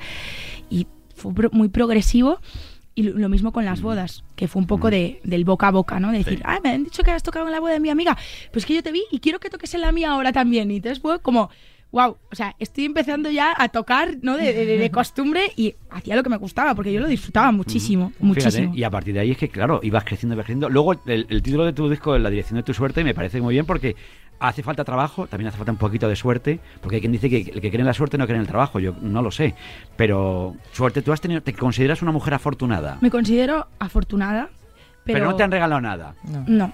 Y 0.68 0.86
fue 1.14 1.32
muy 1.52 1.68
progresivo. 1.68 2.40
Y 2.92 3.04
lo 3.04 3.16
lo 3.18 3.28
mismo 3.28 3.52
con 3.52 3.64
las 3.64 3.80
bodas, 3.82 4.24
que 4.34 4.48
fue 4.48 4.60
un 4.60 4.66
poco 4.66 4.90
de, 4.90 5.20
del 5.22 5.44
boca 5.44 5.68
a 5.68 5.70
boca, 5.70 6.00
¿no? 6.00 6.10
De 6.10 6.18
decir, 6.18 6.38
Sí. 6.38 6.44
ah, 6.44 6.58
me 6.62 6.70
han 6.70 6.84
dicho 6.84 7.02
que 7.04 7.12
has 7.12 7.22
tocado 7.22 7.46
en 7.46 7.52
la 7.52 7.60
boda 7.60 7.72
de 7.72 7.80
mi 7.80 7.88
amiga, 7.88 8.18
pues 8.52 8.66
que 8.66 8.74
yo 8.74 8.82
te 8.82 8.90
vi 8.90 9.04
y 9.12 9.20
quiero 9.20 9.38
que 9.38 9.48
toques 9.48 9.72
en 9.74 9.80
la 9.82 9.92
mía 9.92 10.10
ahora 10.10 10.32
también. 10.32 10.70
Y 10.70 10.76
entonces 10.76 10.98
fue 11.00 11.20
como, 11.20 11.50
wow, 11.92 12.16
o 12.30 12.34
sea, 12.36 12.54
estoy 12.58 12.84
empezando 12.84 13.30
ya 13.30 13.54
a 13.56 13.68
tocar, 13.68 14.16
¿no? 14.22 14.36
De, 14.36 14.52
de- 14.52 14.78
de 14.78 14.90
costumbre 14.92 15.52
y 15.56 15.74
hacía 15.90 16.14
lo 16.16 16.22
que 16.22 16.28
me 16.30 16.36
gustaba, 16.36 16.74
porque 16.74 16.92
yo 16.92 17.00
lo 17.00 17.08
disfrutaba 17.08 17.50
muchísimo, 17.52 18.12
muchísimo. 18.20 18.50
Fíjate, 18.52 18.78
y 18.78 18.82
a 18.84 18.90
partir 18.90 19.14
de 19.14 19.20
ahí 19.20 19.30
es 19.32 19.38
que, 19.38 19.48
claro, 19.48 19.80
ibas 19.82 20.04
creciendo, 20.04 20.34
ibas 20.34 20.44
creciendo. 20.46 20.68
Luego, 20.68 20.92
el, 21.06 21.26
el 21.28 21.42
título 21.42 21.64
de 21.64 21.72
tu 21.72 21.88
disco, 21.90 22.16
La 22.18 22.30
dirección 22.30 22.56
de 22.58 22.62
tu 22.62 22.72
suerte, 22.74 23.02
me 23.04 23.14
parece 23.14 23.40
muy 23.40 23.54
bien 23.54 23.66
porque 23.66 23.96
hace 24.38 24.62
falta 24.62 24.84
trabajo, 24.84 25.26
también 25.26 25.48
hace 25.48 25.58
falta 25.58 25.72
un 25.72 25.78
poquito 25.78 26.08
de 26.08 26.16
suerte, 26.16 26.60
porque 26.80 26.96
hay 26.96 27.00
quien 27.00 27.12
dice 27.12 27.28
que 27.28 27.38
el 27.52 27.60
que 27.60 27.68
cree 27.70 27.80
en 27.80 27.86
la 27.86 27.92
suerte 27.92 28.16
no 28.16 28.24
cree 28.26 28.36
en 28.36 28.42
el 28.42 28.48
trabajo. 28.48 28.78
Yo 28.80 28.94
no 29.02 29.20
lo 29.20 29.30
sé. 29.30 29.54
Pero, 29.96 30.56
suerte, 30.72 31.02
tú 31.02 31.12
has 31.12 31.20
tenido, 31.20 31.42
te 31.42 31.52
consideras 31.52 32.00
una 32.02 32.12
mujer 32.12 32.32
afortunada. 32.34 32.96
Me 33.02 33.10
considero 33.10 33.66
afortunada, 33.78 34.48
pero, 35.04 35.18
pero 35.18 35.30
no 35.30 35.36
te 35.36 35.42
han 35.42 35.50
regalado 35.50 35.80
nada. 35.80 36.14
No. 36.24 36.44
No. 36.46 36.72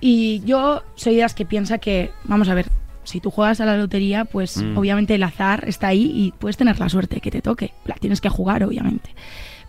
Y 0.00 0.40
yo 0.44 0.82
soy 0.96 1.14
de 1.16 1.22
las 1.22 1.34
que 1.34 1.46
piensa 1.46 1.78
que, 1.78 2.10
vamos 2.24 2.48
a 2.48 2.54
ver, 2.54 2.66
si 3.04 3.20
tú 3.20 3.30
juegas 3.30 3.60
a 3.60 3.64
la 3.66 3.76
lotería, 3.76 4.24
pues 4.24 4.56
Mm. 4.62 4.76
obviamente 4.78 5.14
el 5.14 5.22
azar 5.22 5.64
está 5.66 5.88
ahí 5.88 6.10
y 6.14 6.32
puedes 6.38 6.56
tener 6.56 6.78
la 6.78 6.88
suerte 6.88 7.20
que 7.20 7.30
te 7.30 7.42
toque. 7.42 7.72
La 7.84 7.94
tienes 7.96 8.20
que 8.20 8.28
jugar, 8.28 8.62
obviamente. 8.64 9.10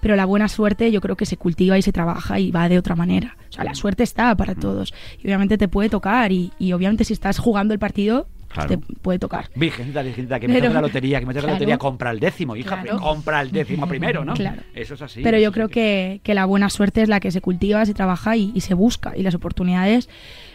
Pero 0.01 0.15
la 0.17 0.25
buena 0.25 0.49
suerte 0.49 0.91
yo 0.91 0.99
creo 0.99 1.15
que 1.15 1.25
se 1.25 1.37
cultiva 1.37 1.77
y 1.77 1.81
se 1.81 1.93
trabaja 1.93 2.37
y 2.39 2.51
va 2.51 2.67
de 2.67 2.77
otra 2.77 2.95
manera. 2.95 3.37
O 3.49 3.53
sea, 3.53 3.63
la 3.63 3.73
suerte 3.73 4.03
está 4.03 4.33
Mm. 4.33 4.37
para 4.37 4.55
todos. 4.55 4.93
Y 5.21 5.27
obviamente 5.27 5.57
te 5.57 5.67
puede 5.67 5.89
tocar 5.89 6.31
y, 6.31 6.51
y 6.59 6.73
obviamente 6.73 7.03
si 7.05 7.13
estás 7.13 7.39
jugando 7.39 7.73
el 7.73 7.79
partido, 7.79 8.27
Claro. 8.49 8.69
te 8.69 8.77
puede 8.77 9.17
tocar. 9.17 9.49
Virgencita, 9.55 10.03
virgencita, 10.03 10.39
que 10.39 10.47
me 10.47 10.61
la 10.61 10.79
lotería, 10.81 11.19
que 11.19 11.25
me 11.25 11.31
Claro. 11.33 11.47
la 11.47 11.53
lotería, 11.53 11.77
compra 11.79 12.11
el 12.11 12.19
décimo, 12.19 12.55
hija, 12.55 12.81
Claro. 12.83 12.99
compra 12.99 13.41
el 13.41 13.51
décimo 13.51 13.87
primero, 13.87 14.23
¿no? 14.23 14.35
Claro. 14.35 14.61
Eso 14.75 14.93
es 14.93 15.01
así. 15.01 15.21
Pero 15.23 15.39
yo 15.39 15.51
creo 15.51 15.69
que, 15.69 16.19
que 16.21 16.35
la 16.35 16.45
buena 16.45 16.69
suerte 16.69 17.01
es 17.01 17.09
la 17.09 17.19
que 17.19 17.31
se 17.31 17.41
cultiva, 17.41 17.83
se 17.87 17.95
trabaja 17.95 18.35
y, 18.37 18.51
y 18.53 18.61
se 18.61 18.75
busca. 18.75 19.13
Y 19.17 19.23
las 19.23 19.33
oportunidades, 19.33 20.07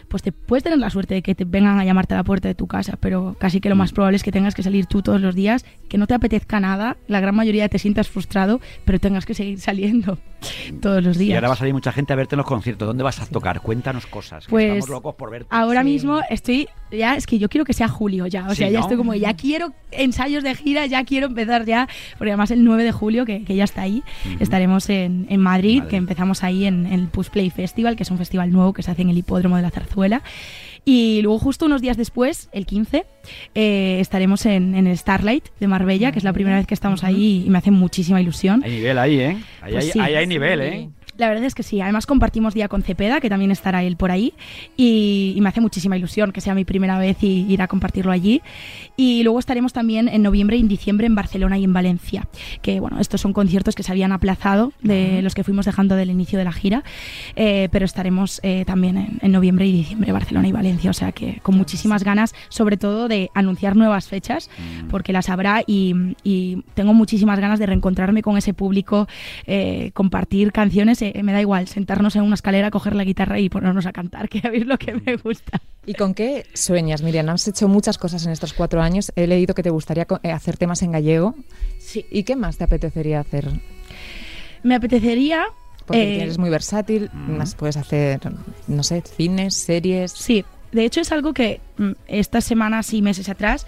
pues 0.09 0.23
te 0.23 0.31
puedes 0.31 0.63
tener 0.63 0.79
la 0.79 0.89
suerte 0.89 1.13
de 1.13 1.21
que 1.21 1.35
te 1.35 1.45
vengan 1.45 1.79
a 1.79 1.85
llamarte 1.85 2.13
a 2.15 2.17
la 2.17 2.23
puerta 2.23 2.47
de 2.47 2.55
tu 2.55 2.67
casa, 2.67 2.97
pero 2.99 3.35
casi 3.39 3.61
que 3.61 3.69
lo 3.69 3.75
Mm. 3.75 3.77
más 3.77 3.91
probable 3.93 4.17
es 4.17 4.23
que 4.23 4.31
tengas 4.31 4.55
que 4.55 4.63
salir 4.63 4.85
tú 4.87 5.01
todos 5.01 5.21
los 5.21 5.35
días, 5.35 5.63
que 5.87 5.97
no 5.97 6.07
te 6.07 6.13
apetezca 6.15 6.59
nada, 6.59 6.97
la 7.07 7.19
gran 7.19 7.35
mayoría 7.35 7.69
te 7.69 7.79
sientas 7.79 8.09
frustrado, 8.09 8.59
pero 8.85 8.99
tengas 8.99 9.25
que 9.25 9.33
seguir 9.33 9.59
saliendo 9.61 10.17
todos 10.81 11.03
los 11.03 11.15
Y 11.17 11.25
días. 11.25 11.35
ahora 11.35 11.47
va 11.49 11.53
a 11.53 11.57
salir 11.57 11.73
mucha 11.73 11.91
gente 11.91 12.11
a 12.13 12.15
verte 12.15 12.35
en 12.35 12.37
los 12.37 12.45
conciertos. 12.47 12.87
¿Dónde 12.87 13.03
vas 13.03 13.19
a 13.21 13.25
tocar? 13.27 13.61
Cuéntanos 13.61 14.05
cosas. 14.07 14.45
que 14.45 14.49
Pues, 14.51 14.65
estamos 14.65 14.89
locos 14.89 15.15
por 15.15 15.29
verte. 15.31 15.47
Ahora 15.51 15.81
Sí. 15.81 15.85
mismo 15.89 16.19
estoy, 16.29 16.67
ya 16.91 17.15
es 17.15 17.25
que 17.27 17.37
yo 17.39 17.49
quiero 17.49 17.65
que 17.65 17.73
sea 17.73 17.87
julio 17.87 18.27
ya, 18.27 18.45
o 18.47 18.51
Sí, 18.51 18.57
sea, 18.57 18.69
ya 18.69 18.79
¿no? 18.79 18.85
estoy 18.85 18.97
como, 18.97 19.13
ya 19.15 19.33
quiero 19.35 19.73
ensayos 19.91 20.43
de 20.43 20.55
gira, 20.55 20.85
ya 20.85 21.03
quiero 21.03 21.27
empezar 21.27 21.65
ya, 21.65 21.87
porque 22.17 22.31
además 22.31 22.51
el 22.51 22.63
9 22.63 22.83
de 22.83 22.91
julio, 22.91 23.25
que, 23.25 23.43
que 23.43 23.55
ya 23.55 23.63
está 23.63 23.81
ahí, 23.83 24.03
estaremos 24.39 24.89
en, 24.89 25.25
en 25.29 25.39
Madrid, 25.39 25.83
que 25.83 25.95
empezamos 25.95 26.43
ahí 26.43 26.65
en, 26.65 26.85
en 26.85 26.93
el 26.93 27.07
Push 27.07 27.29
Play 27.29 27.49
Festival, 27.49 27.95
que 27.95 28.03
es 28.03 28.11
un 28.11 28.17
festival 28.17 28.51
nuevo 28.51 28.73
que 28.73 28.83
se 28.83 28.91
hace 28.91 29.01
en 29.01 29.09
el 29.09 29.17
hipódromo 29.17 29.55
de 29.55 29.61
la 29.63 29.69
Zarzuela. 29.71 30.21
Y 30.85 31.21
luego 31.21 31.39
justo 31.39 31.65
unos 31.65 31.81
días 31.81 31.97
después, 31.97 32.49
el 32.51 32.65
15, 32.65 33.05
eh, 33.53 33.97
estaremos 33.99 34.45
en, 34.45 34.75
en 34.75 34.87
el 34.87 34.97
Starlight 34.97 35.45
de 35.59 35.67
Marbella, 35.67 36.11
que 36.11 36.17
es 36.19 36.23
la 36.23 36.33
primera 36.33 36.55
vez 36.57 36.65
que 36.67 36.73
estamos 36.73 37.03
ahí 37.03 37.43
y 37.45 37.49
me 37.49 37.57
hace 37.57 37.69
muchísima 37.69 38.21
ilusión. 38.21 38.63
Hay 38.63 38.71
nivel 38.71 38.97
ahí, 38.97 39.19
¿eh? 39.19 39.37
Ahí, 39.61 39.73
Pues 39.73 39.85
hay, 39.85 39.91
sí. 39.91 39.99
ahí 39.99 40.15
hay 40.15 40.25
nivel, 40.27 40.59
Sí. 40.59 40.65
¿eh? 40.65 40.89
La 41.19 41.27
verdad 41.27 41.43
es 41.43 41.53
que 41.53 41.63
sí, 41.63 41.81
además 41.81 42.05
compartimos 42.05 42.53
día 42.53 42.69
con 42.69 42.81
Cepeda, 42.81 43.19
que 43.19 43.29
también 43.29 43.51
estará 43.51 43.83
él 43.83 43.97
por 43.97 44.09
ahí, 44.09 44.33
y, 44.77 45.33
y 45.35 45.41
me 45.41 45.49
hace 45.49 45.59
muchísima 45.59 45.97
ilusión 45.97 46.31
que 46.31 46.39
sea 46.39 46.55
mi 46.55 46.63
primera 46.63 46.97
vez 46.97 47.21
y 47.21 47.45
ir 47.49 47.61
a 47.61 47.67
compartirlo 47.67 48.13
allí. 48.13 48.41
Y 48.95 49.23
luego 49.23 49.37
estaremos 49.37 49.73
también 49.73 50.07
en 50.07 50.23
noviembre 50.23 50.55
y 50.55 50.61
en 50.61 50.69
diciembre 50.69 51.07
en 51.07 51.15
Barcelona 51.15 51.57
y 51.57 51.65
en 51.65 51.73
Valencia, 51.73 52.27
que 52.61 52.79
bueno, 52.79 53.01
estos 53.01 53.19
son 53.19 53.33
conciertos 53.33 53.75
que 53.75 53.83
se 53.83 53.91
habían 53.91 54.13
aplazado 54.13 54.71
de 54.81 55.21
los 55.21 55.35
que 55.35 55.43
fuimos 55.43 55.65
dejando 55.65 55.95
del 55.95 56.09
inicio 56.09 56.39
de 56.39 56.45
la 56.45 56.53
gira, 56.53 56.83
eh, 57.35 57.67
pero 57.69 57.83
estaremos 57.85 58.39
eh, 58.43 58.63
también 58.65 58.97
en, 58.97 59.19
en 59.21 59.31
noviembre 59.33 59.65
y 59.65 59.73
diciembre 59.73 60.13
Barcelona 60.13 60.47
y 60.47 60.53
Valencia, 60.53 60.89
o 60.89 60.93
sea 60.93 61.11
que 61.11 61.39
con 61.41 61.57
muchísimas 61.57 62.05
ganas, 62.05 62.33
sobre 62.47 62.77
todo 62.77 63.09
de 63.09 63.29
anunciar 63.33 63.75
nuevas 63.75 64.07
fechas, 64.07 64.49
porque 64.89 65.11
las 65.11 65.27
habrá 65.29 65.63
y, 65.67 66.15
y 66.23 66.63
tengo 66.75 66.93
muchísimas 66.93 67.39
ganas 67.39 67.59
de 67.59 67.65
reencontrarme 67.65 68.21
con 68.21 68.37
ese 68.37 68.53
público, 68.53 69.07
eh, 69.47 69.91
compartir 69.93 70.53
canciones, 70.53 71.01
eh, 71.15 71.23
me 71.23 71.31
da 71.31 71.41
igual, 71.41 71.67
sentarnos 71.67 72.15
en 72.15 72.23
una 72.23 72.35
escalera, 72.35 72.71
coger 72.71 72.95
la 72.95 73.03
guitarra 73.03 73.39
y 73.39 73.49
ponernos 73.49 73.85
a 73.85 73.91
cantar, 73.91 74.29
que 74.29 74.41
a 74.47 74.51
mí 74.51 74.57
es 74.57 74.65
lo 74.65 74.77
que 74.77 74.93
me 74.93 75.15
gusta. 75.17 75.61
¿Y 75.85 75.93
con 75.93 76.13
qué 76.13 76.45
sueñas, 76.53 77.01
Miriam? 77.01 77.29
Has 77.29 77.47
hecho 77.47 77.67
muchas 77.67 77.97
cosas 77.97 78.25
en 78.25 78.31
estos 78.31 78.53
cuatro 78.53 78.81
años. 78.81 79.11
He 79.15 79.27
leído 79.27 79.55
que 79.55 79.63
te 79.63 79.69
gustaría 79.69 80.05
eh, 80.23 80.31
hacer 80.31 80.57
temas 80.57 80.81
en 80.81 80.91
gallego. 80.91 81.35
Sí. 81.79 82.05
¿Y 82.11 82.23
qué 82.23 82.35
más 82.35 82.57
te 82.57 82.63
apetecería 82.63 83.19
hacer? 83.19 83.49
Me 84.63 84.75
apetecería... 84.75 85.45
Porque 85.85 86.17
eh, 86.17 86.21
eres 86.21 86.37
muy 86.37 86.51
versátil, 86.51 87.09
más 87.13 87.55
puedes 87.55 87.75
hacer, 87.75 88.19
no 88.67 88.83
sé, 88.83 89.01
cines, 89.01 89.55
series. 89.55 90.11
Sí, 90.11 90.45
de 90.71 90.85
hecho 90.85 91.01
es 91.01 91.11
algo 91.11 91.33
que 91.33 91.61
mm, 91.77 91.91
estas 92.07 92.43
semanas 92.43 92.93
y 92.93 93.01
meses 93.01 93.27
atrás 93.27 93.65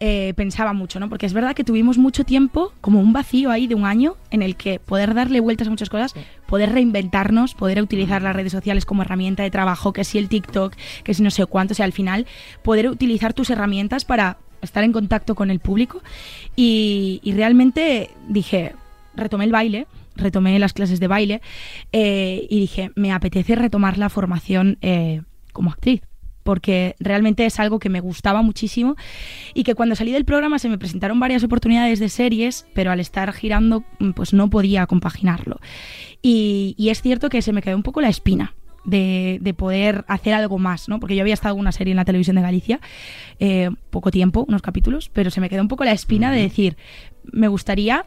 eh, 0.00 0.34
pensaba 0.34 0.72
mucho, 0.72 0.98
¿no? 0.98 1.08
Porque 1.08 1.26
es 1.26 1.32
verdad 1.32 1.54
que 1.54 1.62
tuvimos 1.62 1.96
mucho 1.96 2.24
tiempo, 2.24 2.72
como 2.80 2.98
un 3.00 3.12
vacío 3.12 3.52
ahí 3.52 3.68
de 3.68 3.76
un 3.76 3.84
año, 3.84 4.16
en 4.32 4.42
el 4.42 4.56
que 4.56 4.80
poder 4.80 5.14
darle 5.14 5.38
vueltas 5.38 5.68
a 5.68 5.70
muchas 5.70 5.88
cosas, 5.90 6.10
Sí. 6.10 6.20
Poder 6.52 6.70
reinventarnos, 6.70 7.54
poder 7.54 7.80
utilizar 7.80 8.20
las 8.20 8.36
redes 8.36 8.52
sociales 8.52 8.84
como 8.84 9.00
herramienta 9.00 9.42
de 9.42 9.50
trabajo, 9.50 9.94
que 9.94 10.04
si 10.04 10.18
el 10.18 10.28
TikTok, 10.28 10.74
que 11.02 11.14
si 11.14 11.22
no 11.22 11.30
sé 11.30 11.46
cuánto, 11.46 11.72
o 11.72 11.74
sea, 11.74 11.86
al 11.86 11.94
final 11.94 12.26
poder 12.62 12.90
utilizar 12.90 13.32
tus 13.32 13.48
herramientas 13.48 14.04
para 14.04 14.36
estar 14.60 14.84
en 14.84 14.92
contacto 14.92 15.34
con 15.34 15.50
el 15.50 15.60
público. 15.60 16.02
Y, 16.54 17.22
realmente 17.34 18.10
dije, 18.28 18.74
retomé 19.16 19.46
el 19.46 19.50
baile, 19.50 19.86
retomé 20.14 20.58
las 20.58 20.74
clases 20.74 21.00
de 21.00 21.06
baile 21.06 21.40
eh, 21.90 22.46
y 22.50 22.60
dije, 22.60 22.90
me 22.96 23.12
apetece 23.12 23.54
retomar 23.54 23.96
la 23.96 24.10
formación 24.10 24.76
eh, 24.82 25.22
como 25.54 25.70
actriz 25.70 26.02
porque 26.42 26.94
realmente 26.98 27.46
es 27.46 27.58
algo 27.60 27.78
que 27.78 27.88
me 27.88 28.00
gustaba 28.00 28.42
muchísimo 28.42 28.96
y 29.54 29.64
que 29.64 29.74
cuando 29.74 29.94
salí 29.94 30.12
del 30.12 30.24
programa 30.24 30.58
se 30.58 30.68
me 30.68 30.78
presentaron 30.78 31.20
varias 31.20 31.44
oportunidades 31.44 31.98
de 31.98 32.08
series, 32.08 32.66
pero 32.74 32.90
al 32.90 33.00
estar 33.00 33.32
girando 33.32 33.84
mm, 33.98 34.10
pues 34.10 34.32
no 34.32 34.50
podía 34.50 34.86
compaginarlo. 34.86 35.60
Y, 36.20 36.74
y 36.78 36.90
es 36.90 37.02
cierto 37.02 37.28
que 37.28 37.42
se 37.42 37.52
me 37.52 37.62
quedó 37.62 37.76
un 37.76 37.82
poco 37.82 38.00
la 38.00 38.08
espina. 38.08 38.54
De, 38.84 39.38
de 39.40 39.54
poder 39.54 40.04
hacer 40.08 40.34
algo 40.34 40.58
más, 40.58 40.88
¿no? 40.88 40.98
Porque 40.98 41.14
yo 41.14 41.22
había 41.22 41.34
estado 41.34 41.54
en 41.54 41.60
una 41.60 41.70
serie 41.70 41.92
en 41.92 41.98
la 41.98 42.04
televisión 42.04 42.34
de 42.34 42.42
Galicia, 42.42 42.80
eh, 43.38 43.70
poco 43.90 44.10
tiempo, 44.10 44.44
unos 44.48 44.60
capítulos, 44.60 45.08
pero 45.08 45.30
se 45.30 45.40
me 45.40 45.48
quedó 45.48 45.62
un 45.62 45.68
poco 45.68 45.84
la 45.84 45.92
espina 45.92 46.32
de 46.32 46.42
decir, 46.42 46.76
me 47.30 47.46
gustaría 47.46 48.06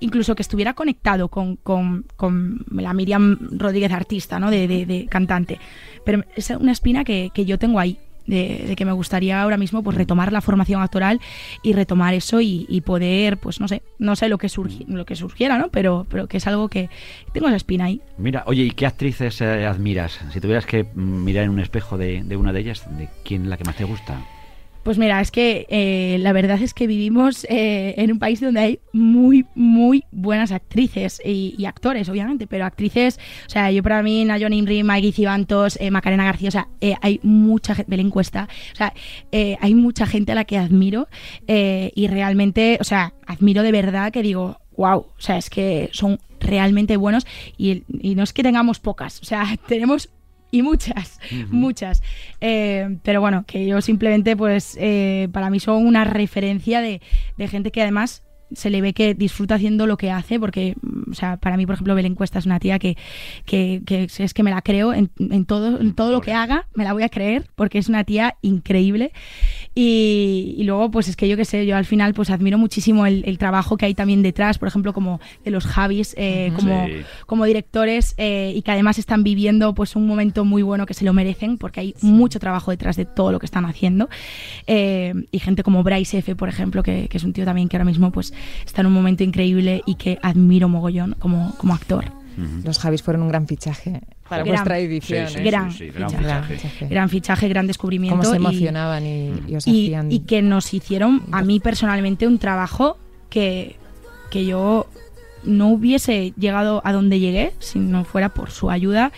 incluso 0.00 0.34
que 0.34 0.42
estuviera 0.42 0.74
conectado 0.74 1.28
con, 1.28 1.56
con- 1.56 2.04
con 2.16 2.64
la 2.70 2.92
Miriam 2.94 3.38
Rodríguez 3.52 3.92
artista, 3.92 4.38
¿no? 4.40 4.50
De, 4.50 4.66
de- 4.68 4.86
de 4.86 5.06
cantante. 5.06 5.58
Pero 6.04 6.24
es 6.36 6.50
una 6.50 6.72
espina 6.72 7.04
que, 7.04 7.30
que 7.34 7.44
yo 7.44 7.58
tengo 7.58 7.78
ahí. 7.78 7.98
De, 8.26 8.64
de 8.68 8.76
que 8.76 8.84
me 8.84 8.92
gustaría 8.92 9.42
ahora 9.42 9.56
mismo 9.56 9.82
pues 9.82 9.96
retomar 9.96 10.30
la 10.30 10.40
formación 10.40 10.82
actoral 10.82 11.20
y 11.64 11.72
retomar 11.72 12.14
eso 12.14 12.40
y, 12.40 12.64
y 12.68 12.82
poder 12.82 13.38
pues 13.38 13.60
no 13.60 13.66
sé 13.66 13.82
no 13.98 14.14
sé 14.14 14.28
lo 14.28 14.38
que 14.38 14.46
surgi- 14.46 14.86
lo 14.86 15.04
que 15.04 15.16
surgiera 15.16 15.58
no 15.58 15.68
pero 15.70 16.06
pero 16.08 16.28
que 16.28 16.36
es 16.36 16.46
algo 16.46 16.68
que 16.68 16.90
tengo 17.32 17.48
esa 17.48 17.56
espina 17.56 17.86
ahí 17.86 18.00
Mira, 18.18 18.44
oye, 18.46 18.62
¿y 18.64 18.70
qué 18.70 18.86
actrices 18.86 19.40
eh, 19.40 19.66
admiras? 19.66 20.20
Si 20.32 20.40
tuvieras 20.40 20.64
que 20.66 20.84
mm, 20.84 21.24
mirar 21.24 21.44
en 21.44 21.50
un 21.50 21.60
espejo 21.60 21.98
de, 21.98 22.22
de 22.22 22.36
una 22.36 22.52
de 22.52 22.60
ellas, 22.60 22.86
¿de 22.96 23.08
quién 23.24 23.50
la 23.50 23.56
que 23.56 23.64
más 23.64 23.74
te 23.76 23.84
gusta? 23.84 24.20
Pues 24.82 24.96
mira, 24.96 25.20
es 25.20 25.30
que 25.30 25.66
eh, 25.68 26.16
la 26.20 26.32
verdad 26.32 26.60
es 26.62 26.72
que 26.72 26.86
vivimos 26.86 27.44
eh, 27.50 27.94
en 27.98 28.12
un 28.12 28.18
país 28.18 28.40
donde 28.40 28.60
hay 28.60 28.80
muy, 28.94 29.44
muy 29.54 30.04
buenas 30.10 30.52
actrices 30.52 31.20
y, 31.22 31.64
actores, 31.66 32.08
obviamente, 32.08 32.46
pero 32.46 32.64
actrices, 32.64 33.18
o 33.46 33.50
sea, 33.50 33.70
yo 33.70 33.82
para 33.82 34.02
mí, 34.02 34.24
Nayon 34.24 34.54
Imri, 34.54 34.82
Maggie 34.82 35.12
Cibantos, 35.12 35.78
eh, 35.80 35.90
Macarena 35.90 36.24
García, 36.24 36.48
o 36.48 36.52
sea, 36.52 36.68
hay 37.02 37.20
mucha 37.22 37.74
gente, 37.74 37.90
Belén 37.90 38.10
Cuesta, 38.10 38.48
o 38.72 38.76
sea, 38.76 38.94
hay 39.60 39.74
mucha 39.74 40.06
gente 40.06 40.32
a 40.32 40.34
la 40.34 40.44
que 40.44 40.56
admiro 40.56 41.08
y 41.46 42.08
realmente, 42.08 42.78
o 42.80 42.84
sea, 42.84 43.12
admiro 43.26 43.62
de 43.62 43.72
verdad 43.72 44.10
que 44.10 44.22
digo, 44.22 44.58
wow, 44.76 45.00
o 45.00 45.20
sea, 45.20 45.36
es 45.36 45.50
que 45.50 45.90
son 45.92 46.18
realmente 46.40 46.96
buenos 46.96 47.26
y 47.58 47.84
no 47.88 48.22
es 48.22 48.32
que 48.32 48.42
tengamos 48.42 48.80
pocas, 48.80 49.20
o 49.20 49.24
sea, 49.24 49.44
tenemos 49.68 50.08
y 50.52 50.62
muchas, 50.62 51.20
muchas. 51.50 52.02
Eh, 52.40 52.98
pero 53.02 53.20
bueno, 53.20 53.44
que 53.46 53.66
yo 53.66 53.80
simplemente, 53.80 54.36
pues, 54.36 54.76
eh, 54.80 55.28
para 55.32 55.50
mí 55.50 55.60
son 55.60 55.86
una 55.86 56.04
referencia 56.04 56.80
de, 56.80 57.00
de 57.36 57.48
gente 57.48 57.70
que 57.70 57.82
además 57.82 58.22
se 58.52 58.70
le 58.70 58.80
ve 58.80 58.92
que 58.92 59.14
disfruta 59.14 59.54
haciendo 59.56 59.86
lo 59.86 59.96
que 59.96 60.10
hace, 60.10 60.38
porque, 60.40 60.74
o 61.10 61.14
sea, 61.14 61.36
para 61.36 61.56
mí, 61.56 61.66
por 61.66 61.74
ejemplo, 61.74 61.94
Belén 61.94 62.14
Cuesta 62.14 62.38
es 62.38 62.46
una 62.46 62.60
tía 62.60 62.78
que, 62.78 62.96
que, 63.44 63.82
que 63.86 64.08
es 64.18 64.34
que 64.34 64.42
me 64.42 64.50
la 64.50 64.62
creo 64.62 64.92
en, 64.92 65.10
en 65.18 65.44
todo, 65.44 65.80
en 65.80 65.94
todo 65.94 66.12
lo 66.12 66.20
que 66.20 66.32
haga, 66.32 66.66
me 66.74 66.84
la 66.84 66.92
voy 66.92 67.02
a 67.02 67.08
creer, 67.08 67.46
porque 67.54 67.78
es 67.78 67.88
una 67.88 68.04
tía 68.04 68.36
increíble. 68.42 69.12
Y, 69.74 70.54
y 70.58 70.64
luego, 70.64 70.90
pues 70.90 71.08
es 71.08 71.16
que 71.16 71.28
yo 71.28 71.36
qué 71.36 71.44
sé, 71.44 71.64
yo 71.66 71.76
al 71.76 71.84
final, 71.84 72.12
pues 72.14 72.30
admiro 72.30 72.58
muchísimo 72.58 73.06
el, 73.06 73.22
el 73.26 73.38
trabajo 73.38 73.76
que 73.76 73.86
hay 73.86 73.94
también 73.94 74.22
detrás, 74.22 74.58
por 74.58 74.68
ejemplo, 74.68 74.92
como 74.92 75.20
de 75.44 75.50
los 75.50 75.64
Javis, 75.66 76.14
eh, 76.18 76.52
como, 76.56 76.86
Sí. 76.86 76.92
como 77.26 77.44
directores, 77.44 78.14
eh, 78.16 78.52
y 78.54 78.62
que 78.62 78.70
además 78.72 78.98
están 78.98 79.22
viviendo 79.22 79.74
pues 79.74 79.96
un 79.96 80.06
momento 80.06 80.44
muy 80.44 80.62
bueno 80.62 80.86
que 80.86 80.94
se 80.94 81.04
lo 81.04 81.12
merecen, 81.12 81.58
porque 81.58 81.80
hay 81.80 81.94
mucho 82.00 82.38
trabajo 82.40 82.70
detrás 82.70 82.96
de 82.96 83.04
todo 83.04 83.32
lo 83.32 83.38
que 83.38 83.46
están 83.46 83.64
haciendo. 83.64 84.08
Eh, 84.66 85.14
y 85.30 85.38
gente 85.38 85.62
como 85.62 85.82
Bryce 85.82 86.18
F., 86.18 86.34
por 86.36 86.48
ejemplo, 86.48 86.82
que, 86.82 87.08
que 87.08 87.18
es 87.18 87.24
un 87.24 87.32
tío 87.32 87.44
también 87.44 87.68
que 87.68 87.76
ahora 87.76 87.84
mismo 87.84 88.10
pues 88.10 88.32
está 88.66 88.80
en 88.82 88.86
un 88.88 88.92
momento 88.92 89.22
increíble 89.24 89.82
y 89.86 89.94
que 89.96 90.18
admiro 90.22 90.68
mogollón 90.68 91.16
como, 91.18 91.54
como 91.58 91.74
actor. 91.74 92.04
Los 92.64 92.78
Javis 92.78 93.02
fueron 93.02 93.22
un 93.22 93.28
gran 93.28 93.46
fichaje 93.46 94.00
para 94.26 94.42
Gran. 94.44 94.54
vuestra 94.54 94.78
edición. 94.78 95.28
Sí, 95.28 95.34
sí, 95.34 95.40
¿eh? 95.40 95.44
Gran 95.44 95.70
sí, 95.72 95.78
sí, 95.78 95.90
gran 95.90 96.08
fichaje. 96.10 96.24
Gran 96.24 96.44
fichaje. 96.44 96.86
Gran 96.88 97.08
fichaje, 97.10 97.48
gran 97.48 97.66
descubrimiento. 97.66 98.16
Cómo 98.18 98.30
se 98.30 98.36
y- 98.36 98.36
emocionaban 98.36 99.04
y, 99.06 99.32
y 99.46 99.56
os 99.56 99.66
y, 99.66 99.86
hacían... 99.88 100.10
y 100.12 100.20
que 100.20 100.40
nos 100.40 100.72
hicieron 100.72 101.22
a 101.32 101.42
mí 101.42 101.60
personalmente 101.60 102.26
un 102.26 102.38
trabajo 102.38 102.96
que, 103.28 103.76
que 104.30 104.46
yo 104.46 104.86
no 105.44 105.68
hubiese 105.68 106.32
llegado 106.38 106.80
a 106.84 106.92
donde 106.92 107.18
llegué 107.18 107.52
si 107.58 107.78
no 107.78 108.04
fuera 108.04 108.30
por 108.30 108.50
su 108.50 108.70
ayuda 108.70 109.12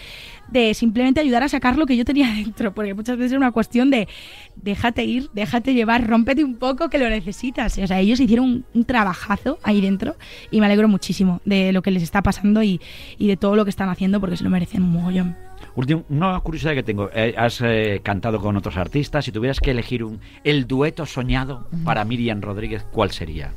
de 0.53 0.75
simplemente 0.75 1.21
ayudar 1.21 1.43
a 1.43 1.49
sacar 1.49 1.77
lo 1.79 1.87
que 1.87 1.97
yo 1.97 2.05
tenía 2.05 2.33
dentro, 2.35 2.73
porque 2.75 2.95
muchas 2.95 3.17
veces 3.17 3.33
es 3.33 3.37
una 3.39 3.53
cuestión 3.53 3.91
de 3.91 4.09
déjate 4.57 5.05
ir, 5.05 5.31
déjate 5.33 5.75
llevar, 5.75 6.07
rómpete 6.07 6.45
un 6.45 6.57
poco 6.57 6.89
que 6.91 6.99
lo 6.99 7.09
necesitas. 7.09 7.79
O 7.79 7.87
sea, 7.87 8.01
ellos 8.01 8.21
hicieron 8.21 8.45
un, 8.47 8.65
un 8.75 8.85
trabajazo 8.85 9.59
ahí 9.63 9.81
dentro 9.81 10.17
y 10.51 10.61
me 10.61 10.67
alegro 10.67 10.89
muchísimo 10.89 11.41
de 11.45 11.73
lo 11.73 11.83
que 11.83 11.91
les 11.91 12.03
está 12.03 12.23
pasando 12.23 12.63
y, 12.63 12.81
y 13.19 13.29
de 13.29 13.37
todo 13.37 13.57
lo 13.57 13.65
que 13.65 13.71
están 13.71 13.89
haciendo 13.89 14.21
porque 14.21 14.37
se 14.37 14.45
lo 14.45 14.51
merecen 14.51 14.83
un 14.83 14.93
mogollón. 14.93 15.37
Último, 15.75 16.05
una 16.11 16.39
curiosidad 16.41 16.75
que 16.75 16.83
tengo. 16.83 17.09
eh, 17.15 17.35
has 17.39 17.61
eh, 17.63 18.01
cantado 18.03 18.41
con 18.41 18.57
otros 18.57 18.77
artistas. 18.77 19.25
Si 19.25 19.33
tuvieras 19.33 19.59
que 19.59 19.71
elegir 19.71 20.05
un, 20.05 20.21
el 20.45 20.67
dueto 20.67 21.07
soñado 21.07 21.67
para 21.85 22.05
Miriam 22.05 22.43
Rodríguez, 22.43 22.85
¿cuál 22.93 23.11
sería? 23.11 23.53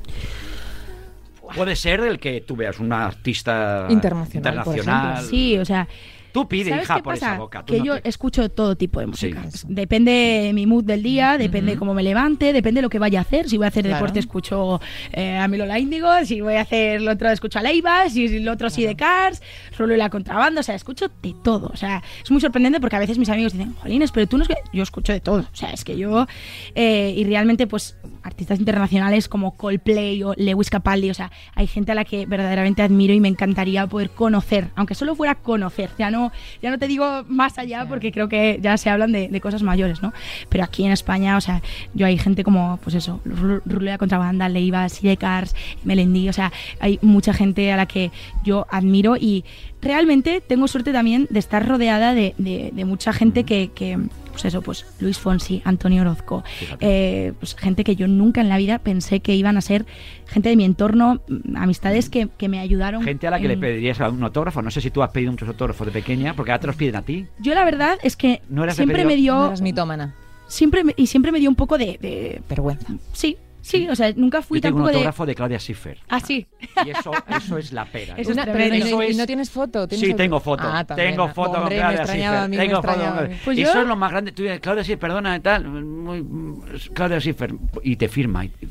Puede 1.56 1.76
ser 1.76 2.00
el 2.02 2.20
que 2.20 2.42
tú 2.42 2.56
veas, 2.56 2.80
una 2.80 3.06
artista 3.06 3.86
Internacional, 3.90 4.54
internacional. 4.54 5.24
Sí, 5.26 5.58
o 5.58 5.66
sea, 5.66 5.88
Tú 6.36 6.48
pide, 6.48 6.70
¿Sabes 6.70 6.84
hija, 6.86 6.96
qué 6.98 7.02
por 7.04 7.14
pasa? 7.14 7.30
esa 7.32 7.38
boca. 7.40 7.64
tú 7.66 7.74
que 7.74 7.80
no 7.80 7.86
yo 7.86 8.02
te- 8.02 8.10
escucho 8.10 8.50
todo 8.50 8.76
tipo 8.76 9.00
de 9.00 9.08
música. 9.08 9.44
Sí. 9.52 9.66
Depende 9.70 10.12
de 10.12 10.54
mi 10.54 10.66
mood 10.66 10.84
del 10.84 11.02
día, 11.02 11.38
depende 11.38 11.72
de 11.72 11.78
cómo 11.80 11.94
me 11.94 12.04
levante, 12.04 12.52
depende 12.54 12.80
de 12.80 12.82
lo 12.84 12.90
que 12.90 13.00
vaya 13.00 13.20
a 13.20 13.22
hacer. 13.22 13.50
Si 13.50 13.58
voy 13.58 13.66
a 13.66 13.70
hacer 13.70 13.84
Claro. 13.86 13.96
deporte, 13.98 14.20
escucho 14.20 14.82
eh, 15.14 15.38
a 15.38 15.48
Milola 15.48 15.80
Índigo. 15.80 16.10
Si 16.26 16.42
voy 16.42 16.56
a 16.56 16.62
hacer 16.62 17.02
lo 17.02 17.12
otro, 17.14 17.30
escucho 17.32 17.58
a 17.60 17.62
Leiva. 17.62 18.10
Si 18.10 18.26
el 18.26 18.48
otro, 18.50 18.70
sí 18.70 18.84
de 18.84 18.96
Cars. 18.96 19.42
Solo 19.78 19.94
y 19.94 19.98
la 19.98 20.10
contrabanda. 20.10 20.60
O 20.60 20.64
sea, 20.64 20.76
escucho 20.76 21.08
de 21.24 21.34
todo. 21.44 21.70
O 21.74 21.78
sea, 21.78 22.04
es 22.24 22.30
muy 22.30 22.42
sorprendente 22.42 22.80
porque 22.82 22.98
a 22.98 23.00
veces 23.00 23.18
mis 23.18 23.30
amigos 23.30 23.54
dicen, 23.54 23.74
Jolines, 23.82 24.12
pero 24.12 24.28
tú 24.28 24.38
no 24.38 24.44
es 24.44 24.50
que. 24.50 24.56
Yo 24.74 24.84
escucho 24.84 25.14
de 25.14 25.22
todo. 25.22 25.40
O 25.42 25.56
sea, 25.56 25.72
es 25.72 25.84
que 25.86 25.98
yo. 25.98 26.28
eh, 26.76 27.14
y 27.16 27.24
realmente, 27.24 27.66
pues, 27.68 27.98
artistas 28.24 28.60
internacionales 28.60 29.30
como 29.30 29.56
Coldplay 29.56 30.22
o 30.24 30.34
Lewis 30.36 30.70
Capaldi. 30.70 31.10
O 31.10 31.14
sea, 31.14 31.32
hay 31.54 31.68
gente 31.68 31.92
a 31.94 31.96
la 31.96 32.04
que 32.04 32.26
verdaderamente 32.26 32.82
admiro 32.82 33.14
y 33.14 33.20
me 33.20 33.28
encantaría 33.30 33.88
poder 33.88 34.10
conocer. 34.10 34.70
Aunque 34.76 34.96
solo 34.96 35.16
fuera 35.16 35.36
conocer. 35.36 35.92
Ya 35.98 36.10
no, 36.12 36.25
ya 36.62 36.70
no 36.72 36.78
te 36.80 36.88
digo 36.88 37.24
más 37.28 37.58
allá 37.58 37.86
porque 37.88 38.12
creo 38.12 38.30
que 38.30 38.60
ya 38.62 38.78
se 38.78 38.90
hablan 38.90 39.12
de, 39.12 39.28
de 39.28 39.42
cosas 39.42 39.64
mayores, 39.64 40.02
¿no? 40.02 40.14
Pero 40.50 40.64
aquí 40.64 40.86
en 40.86 40.92
España, 40.92 41.38
o 41.38 41.42
sea, 41.42 41.62
yo 41.94 42.06
hay 42.06 42.18
gente 42.18 42.44
como, 42.44 42.78
pues 42.84 42.96
eso, 42.96 43.22
Ru- 43.26 43.62
Rulea 43.66 43.98
Contrabanda, 43.98 44.50
Leiva, 44.50 44.88
Sidecars, 44.90 45.56
Melendi, 45.84 46.30
o 46.30 46.34
sea, 46.34 46.52
hay 46.80 47.00
mucha 47.02 47.34
gente 47.34 47.72
a 47.72 47.78
la 47.78 47.86
que 47.86 48.12
yo 48.44 48.66
admiro 48.70 49.16
y 49.18 49.44
realmente 49.82 50.42
tengo 50.42 50.68
suerte 50.68 50.92
también 50.92 51.28
de 51.30 51.40
estar 51.40 51.68
rodeada 51.68 52.14
de, 52.14 52.34
de- 52.38 52.72
de 52.74 52.86
mucha 52.86 53.14
gente 53.14 53.44
que, 53.44 53.70
que, 53.74 54.00
pues 54.36 54.46
eso, 54.46 54.62
pues 54.62 54.86
Luis 55.00 55.18
Fonsi, 55.18 55.62
Antonio 55.64 56.02
Orozco, 56.02 56.44
eh, 56.82 57.34
pues 57.40 57.56
gente 57.56 57.84
que 57.84 57.96
yo 57.96 58.08
nunca 58.08 58.42
en 58.42 58.50
la 58.50 58.58
vida 58.58 58.80
pensé 58.80 59.22
que 59.22 59.34
iban 59.36 59.56
a 59.58 59.62
ser 59.62 59.86
gente 60.28 60.50
de 60.50 60.56
mi 60.56 60.66
entorno, 60.66 61.22
mm, 61.28 61.56
amistades 61.58 62.10
que, 62.10 62.28
que 62.38 62.50
me 62.50 62.60
ayudaron. 62.60 63.02
Gente 63.04 63.28
a 63.28 63.32
la 63.32 63.40
que 63.40 63.48
le 63.48 63.58
pedirías 63.58 64.00
un 64.02 64.24
autógrafo. 64.24 64.62
No 64.62 64.70
sé 64.72 64.82
si 64.82 64.92
tú 64.92 65.02
has 65.04 65.12
pedido 65.12 65.32
muchos 65.32 65.48
autógrafos 65.48 65.88
de 65.88 65.94
pequeña, 65.94 66.34
porque 66.36 66.52
ahora 66.52 66.60
te 66.62 66.68
los 66.68 66.76
piden 66.76 66.98
a 66.98 67.02
ti. 67.02 67.26
Yo 67.40 67.54
la 67.54 67.64
verdad 67.64 67.98
es 68.04 68.16
que 68.18 68.42
¿No 68.50 68.70
siempre 68.72 69.06
me 69.06 69.16
dio... 69.16 69.36
No 69.36 69.46
eras 69.48 69.62
mitómana. 69.62 70.14
siempre 70.48 70.84
me- 70.84 70.94
y 70.98 71.08
siempre 71.08 71.32
me 71.32 71.40
dio 71.40 71.50
un 71.50 71.56
poco 71.56 71.78
de, 71.78 71.98
de- 72.02 72.42
Vergüenza. 72.50 72.94
sí 73.14 73.38
sí 73.66 73.88
o 73.90 73.96
sea 73.96 74.14
nunca 74.16 74.42
fui 74.42 74.60
Yo 74.60 74.62
tengo 74.64 74.76
un 74.78 74.82
tampoco 74.84 74.98
autógrafo 74.98 75.26
de... 75.26 75.36
Claudia 75.36 75.60
Schiffer. 75.60 75.98
ah 76.10 76.20
sí 76.20 76.46
Y 76.86 76.90
eso, 76.92 77.12
eso 77.38 77.58
es 77.58 77.72
la 77.74 77.86
pera. 77.86 78.14
Eso 78.18 78.32
es 78.32 78.36
Una- 78.38 78.44
tremendo. 78.44 78.70
pero, 78.72 78.76
¿y, 78.76 78.88
Eso 78.88 79.04
y 79.04 79.06
es- 79.12 79.18
no 79.18 79.26
tienes 79.26 79.50
foto? 79.50 79.88
¿Tienes 79.88 80.08
Sí, 80.08 80.14
tengo 80.14 80.40
foto. 80.40 80.64
Ah, 80.66 80.84
también. 80.84 81.12
tengo 81.12 81.28
foto 81.30 81.52
con 81.54 81.62
Hombre, 81.64 81.76
me 81.78 81.82
Claudia 81.82 82.00
extrañaba, 82.02 82.38
a 82.38 82.40
Schiffer. 82.46 82.50
mí 82.50 82.58
me 82.58 82.64
Tengo 82.66 82.82
foto 82.82 82.88
extrañaba. 82.94 83.28
con- 83.28 83.38
Pues 83.46 83.58
y 83.58 83.62
yo- 83.62 83.70
eso 83.70 83.82
es 83.82 83.88
lo 83.88 83.96
más 83.96 84.12
grande. 84.12 84.32
Tú 84.34 84.44
dices, 84.44 84.60
Claudia 84.60 84.84
Schiffer, 84.84 85.00
perdona, 85.00 85.40
tal. 85.42 85.68
Muy, 85.68 86.22
mm, 86.22 86.62
Claudia 86.94 87.20
Schiffer. 87.20 87.54
Y 87.84 87.96
te 87.96 88.08
firma 88.08 88.46
y 88.46 88.52
y 88.62 88.68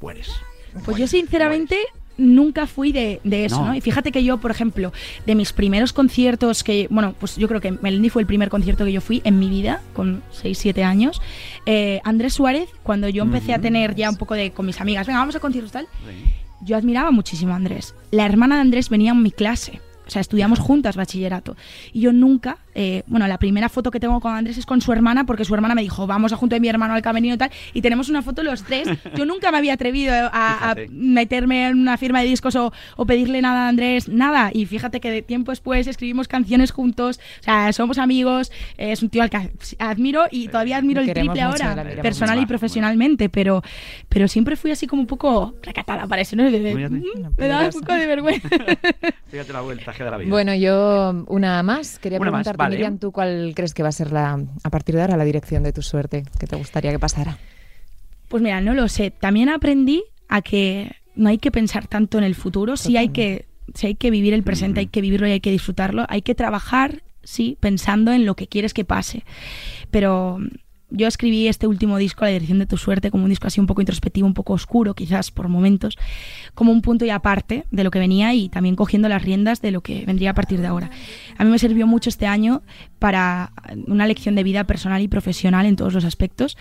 mueres. 0.00 0.30
pues 0.84 0.96
yo 0.98 1.06
sinceramente 1.06 1.78
nunca 2.16 2.66
fui 2.66 2.92
de, 2.92 3.20
de 3.24 3.44
eso 3.46 3.60
No. 3.60 3.66
no. 3.68 3.74
y 3.74 3.80
fíjate 3.80 4.12
que 4.12 4.22
yo 4.24 4.38
por 4.38 4.50
ejemplo 4.50 4.92
de 5.26 5.34
mis 5.34 5.52
primeros 5.52 5.92
conciertos 5.92 6.62
que 6.64 6.86
bueno 6.90 7.14
pues 7.18 7.36
yo 7.36 7.48
creo 7.48 7.60
que 7.60 7.72
Melendi 7.72 8.08
fue 8.10 8.22
el 8.22 8.26
primer 8.26 8.48
concierto 8.48 8.84
que 8.84 8.92
yo 8.92 9.00
fui 9.00 9.20
en 9.24 9.38
mi 9.38 9.48
vida 9.48 9.80
con 9.94 10.22
6 10.32 10.56
7 10.58 10.84
años 10.84 11.20
eh, 11.66 12.00
Andrés 12.04 12.34
Suárez 12.34 12.68
cuando 12.82 13.08
yo 13.08 13.22
empecé 13.24 13.52
a 13.54 13.60
tener 13.60 13.94
ya 13.94 14.10
un 14.10 14.16
poco 14.16 14.34
de 14.34 14.52
con 14.52 14.66
mis 14.66 14.80
amigas 14.80 15.06
venga 15.06 15.18
vamos 15.20 15.34
a 15.36 15.40
conciertos 15.40 15.72
tal 15.72 15.88
yo 16.62 16.76
admiraba 16.78 17.10
muchísimo 17.10 17.52
a 17.52 17.56
Andrés. 17.56 17.94
La 18.10 18.24
hermana 18.24 18.54
de 18.54 18.62
Andrés 18.62 18.88
venía 18.88 19.10
en 19.10 19.22
mi 19.22 19.30
clase. 19.30 19.80
O 20.06 20.10
sea, 20.10 20.20
estudiamos 20.20 20.58
juntas 20.58 20.96
bachillerato. 20.96 21.56
Y 21.92 22.00
yo 22.00 22.12
nunca, 22.12 22.58
eh, 22.74 23.02
bueno, 23.06 23.26
la 23.26 23.38
primera 23.38 23.68
foto 23.68 23.90
que 23.90 24.00
tengo 24.00 24.20
con 24.20 24.34
Andrés 24.34 24.58
es 24.58 24.66
con 24.66 24.80
su 24.80 24.92
hermana, 24.92 25.24
porque 25.24 25.44
su 25.44 25.54
hermana 25.54 25.74
me 25.74 25.82
dijo, 25.82 26.06
vamos 26.06 26.32
a 26.32 26.36
junto 26.36 26.54
de 26.54 26.60
mi 26.60 26.68
hermano 26.68 26.94
al 26.94 27.02
camerino 27.02 27.34
y 27.34 27.38
tal, 27.38 27.50
y 27.72 27.80
tenemos 27.80 28.08
una 28.08 28.22
foto 28.22 28.42
los 28.42 28.64
tres. 28.64 28.88
Yo 29.16 29.24
nunca 29.24 29.50
me 29.50 29.58
había 29.58 29.74
atrevido 29.74 30.14
a, 30.14 30.70
a 30.70 30.76
meterme 30.90 31.68
en 31.68 31.78
una 31.78 31.96
firma 31.96 32.20
de 32.20 32.26
discos 32.26 32.54
o, 32.56 32.72
o 32.96 33.06
pedirle 33.06 33.40
nada 33.40 33.66
a 33.66 33.68
Andrés, 33.68 34.08
nada. 34.08 34.50
Y 34.52 34.66
fíjate 34.66 35.00
que 35.00 35.10
de 35.10 35.22
tiempo 35.22 35.52
después 35.52 35.86
escribimos 35.86 36.28
canciones 36.28 36.70
juntos, 36.70 37.18
o 37.40 37.42
sea, 37.42 37.72
somos 37.72 37.98
amigos, 37.98 38.50
eh, 38.76 38.92
es 38.92 39.02
un 39.02 39.08
tío 39.08 39.22
al 39.22 39.30
que 39.30 39.50
admiro 39.78 40.24
y 40.30 40.48
todavía 40.48 40.76
admiro 40.76 41.00
el 41.00 41.12
triple 41.12 41.46
mucho, 41.46 41.64
ahora, 41.64 41.84
personal 42.02 42.40
y 42.40 42.46
profesionalmente, 42.46 43.28
pero, 43.28 43.62
pero 44.08 44.28
siempre 44.28 44.56
fui 44.56 44.70
así 44.70 44.86
como 44.86 45.00
un 45.02 45.06
poco 45.06 45.54
recatada 45.62 46.06
para 46.06 46.22
eso, 46.22 46.36
¿no? 46.36 46.48
Fíjate. 46.48 46.74
mm, 46.74 47.34
me 47.36 47.48
daba 47.48 47.66
un 47.66 47.72
poco 47.72 47.92
de 47.94 48.06
vergüenza. 48.06 48.48
Fíjate 49.28 49.52
la 49.52 49.60
vuelta 49.60 49.93
la 49.98 50.16
vida. 50.16 50.30
Bueno, 50.30 50.54
yo 50.54 51.24
una 51.28 51.62
más. 51.62 51.98
Quería 51.98 52.18
Una 52.18 52.30
más, 52.30 52.38
preguntarte, 52.44 52.58
vale. 52.58 52.76
Miriam, 52.76 52.98
¿tú 52.98 53.12
cuál 53.12 53.52
crees 53.54 53.74
que 53.74 53.82
va 53.82 53.90
a 53.90 53.92
ser 53.92 54.12
la, 54.12 54.40
a 54.62 54.70
partir 54.70 54.94
de 54.94 55.02
ahora 55.02 55.16
la 55.16 55.24
dirección 55.24 55.62
de 55.62 55.72
tu 55.72 55.82
suerte? 55.82 56.24
¿Qué 56.38 56.46
te 56.46 56.56
gustaría 56.56 56.90
que 56.90 56.98
pasara? 56.98 57.38
Pues 58.28 58.42
mira, 58.42 58.60
no 58.60 58.74
lo 58.74 58.88
sé. 58.88 59.10
También 59.10 59.48
aprendí 59.48 60.04
a 60.28 60.42
que 60.42 60.96
no 61.14 61.28
hay 61.28 61.38
que 61.38 61.50
pensar 61.50 61.86
tanto 61.86 62.18
en 62.18 62.24
el 62.24 62.34
futuro, 62.34 62.76
sí 62.76 62.96
hay 62.96 63.10
que, 63.10 63.46
sí 63.74 63.86
hay 63.88 63.94
que 63.94 64.10
vivir 64.10 64.34
el 64.34 64.42
presente, 64.42 64.80
hay 64.80 64.86
que 64.86 65.00
vivirlo 65.00 65.28
y 65.28 65.32
hay 65.32 65.40
que 65.40 65.50
disfrutarlo. 65.50 66.06
Hay 66.08 66.22
que 66.22 66.34
trabajar, 66.34 67.02
sí, 67.22 67.56
pensando 67.60 68.12
en 68.12 68.26
lo 68.26 68.34
que 68.34 68.48
quieres 68.48 68.74
que 68.74 68.84
pase. 68.84 69.24
Pero 69.90 70.38
yo 70.94 71.08
escribí 71.08 71.48
este 71.48 71.66
último 71.66 71.98
disco, 71.98 72.24
La 72.24 72.30
dirección 72.30 72.58
de 72.58 72.66
tu 72.66 72.76
suerte, 72.76 73.10
como 73.10 73.24
un 73.24 73.30
disco 73.30 73.46
así 73.46 73.60
un 73.60 73.66
poco 73.66 73.82
introspectivo, 73.82 74.26
un 74.26 74.34
poco 74.34 74.52
oscuro, 74.52 74.94
quizás 74.94 75.30
por 75.30 75.48
momentos, 75.48 75.98
como 76.54 76.72
un 76.72 76.82
punto 76.82 77.04
y 77.04 77.10
aparte 77.10 77.66
de 77.70 77.84
lo 77.84 77.90
que 77.90 77.98
venía 77.98 78.32
y 78.32 78.48
también 78.48 78.76
cogiendo 78.76 79.08
las 79.08 79.22
riendas 79.22 79.60
de 79.60 79.72
lo 79.72 79.80
que 79.82 80.06
vendría 80.06 80.30
a 80.30 80.34
partir 80.34 80.60
de 80.60 80.68
ahora. 80.68 80.90
A 81.36 81.44
mí 81.44 81.50
me 81.50 81.58
sirvió 81.58 81.86
mucho 81.86 82.08
este 82.08 82.26
año 82.26 82.62
para 82.98 83.52
una 83.86 84.06
lección 84.06 84.34
de 84.34 84.44
vida 84.44 84.64
personal 84.64 85.02
y 85.02 85.08
profesional 85.08 85.66
en 85.66 85.76
todos 85.76 85.92
los 85.92 86.04
aspectos. 86.04 86.56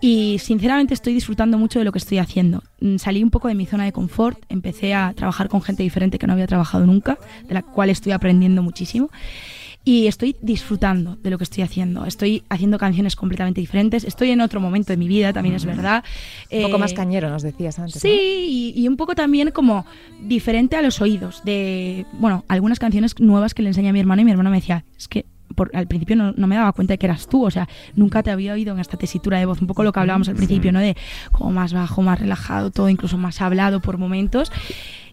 Y 0.00 0.38
sinceramente 0.38 0.92
estoy 0.92 1.14
disfrutando 1.14 1.56
mucho 1.56 1.78
de 1.78 1.86
lo 1.86 1.92
que 1.92 1.98
estoy 1.98 2.18
haciendo. 2.18 2.62
Mm, 2.80 2.98
Salí 2.98 3.22
un 3.22 3.30
poco 3.30 3.48
de 3.48 3.54
mi 3.54 3.64
zona 3.64 3.84
de 3.84 3.92
confort, 3.92 4.38
empecé 4.50 4.92
a 4.92 5.14
trabajar 5.14 5.48
con 5.48 5.62
gente 5.62 5.82
diferente 5.82 6.18
que 6.18 6.26
no 6.26 6.34
había 6.34 6.46
trabajado 6.46 6.84
nunca, 6.84 7.18
de 7.48 7.54
la 7.54 7.62
cual 7.62 7.88
estoy 7.88 8.12
aprendiendo 8.12 8.62
muchísimo. 8.62 9.08
Y 9.86 10.06
estoy 10.06 10.34
disfrutando 10.40 11.16
de 11.22 11.28
lo 11.30 11.36
que 11.36 11.44
estoy 11.44 11.62
haciendo. 11.62 12.06
Estoy 12.06 12.42
haciendo 12.48 12.78
canciones 12.78 13.16
completamente 13.16 13.60
diferentes. 13.60 14.04
Estoy 14.04 14.30
en 14.30 14.40
otro 14.40 14.58
momento 14.60 14.92
de 14.92 14.96
mi 14.96 15.08
vida, 15.08 15.32
también 15.34 15.54
es 15.54 15.66
verdad. 15.66 16.02
Un 16.50 16.62
poco 16.62 16.76
Eh, 16.76 16.78
más 16.80 16.94
cañero, 16.94 17.28
nos 17.28 17.42
decías 17.42 17.78
antes. 17.78 18.00
Sí, 18.00 18.72
y, 18.76 18.80
y 18.82 18.88
un 18.88 18.96
poco 18.96 19.14
también 19.14 19.50
como 19.50 19.84
diferente 20.22 20.76
a 20.76 20.82
los 20.82 21.00
oídos. 21.02 21.42
De, 21.44 22.06
bueno, 22.14 22.44
algunas 22.48 22.78
canciones 22.78 23.14
nuevas 23.20 23.52
que 23.52 23.62
le 23.62 23.68
enseñé 23.68 23.90
a 23.90 23.92
mi 23.92 24.00
hermano 24.00 24.22
y 24.22 24.24
mi 24.24 24.30
hermano 24.30 24.48
me 24.50 24.56
decía, 24.56 24.84
es 24.96 25.06
que 25.06 25.26
por- 25.54 25.70
al 25.76 25.86
principio 25.86 26.16
no, 26.16 26.32
no 26.32 26.46
me 26.46 26.56
daba 26.56 26.72
cuenta 26.72 26.94
de 26.94 26.98
que 26.98 27.06
eras 27.06 27.28
tú, 27.28 27.44
o 27.44 27.50
sea, 27.50 27.68
nunca 27.94 28.22
te 28.22 28.30
había 28.30 28.54
oído 28.54 28.72
en 28.74 28.80
esta 28.80 28.96
tesitura 28.96 29.38
de 29.38 29.44
voz, 29.46 29.60
un 29.60 29.66
poco 29.68 29.84
lo 29.84 29.92
que 29.92 30.00
hablábamos 30.00 30.28
al 30.30 30.34
principio, 30.34 30.72
¿no? 30.72 30.80
De 30.80 30.96
como 31.30 31.50
más 31.50 31.74
bajo, 31.74 32.00
más 32.00 32.18
relajado, 32.18 32.70
todo 32.70 32.88
incluso 32.88 33.18
más 33.18 33.40
hablado 33.42 33.80
por 33.80 33.98
momentos. 33.98 34.50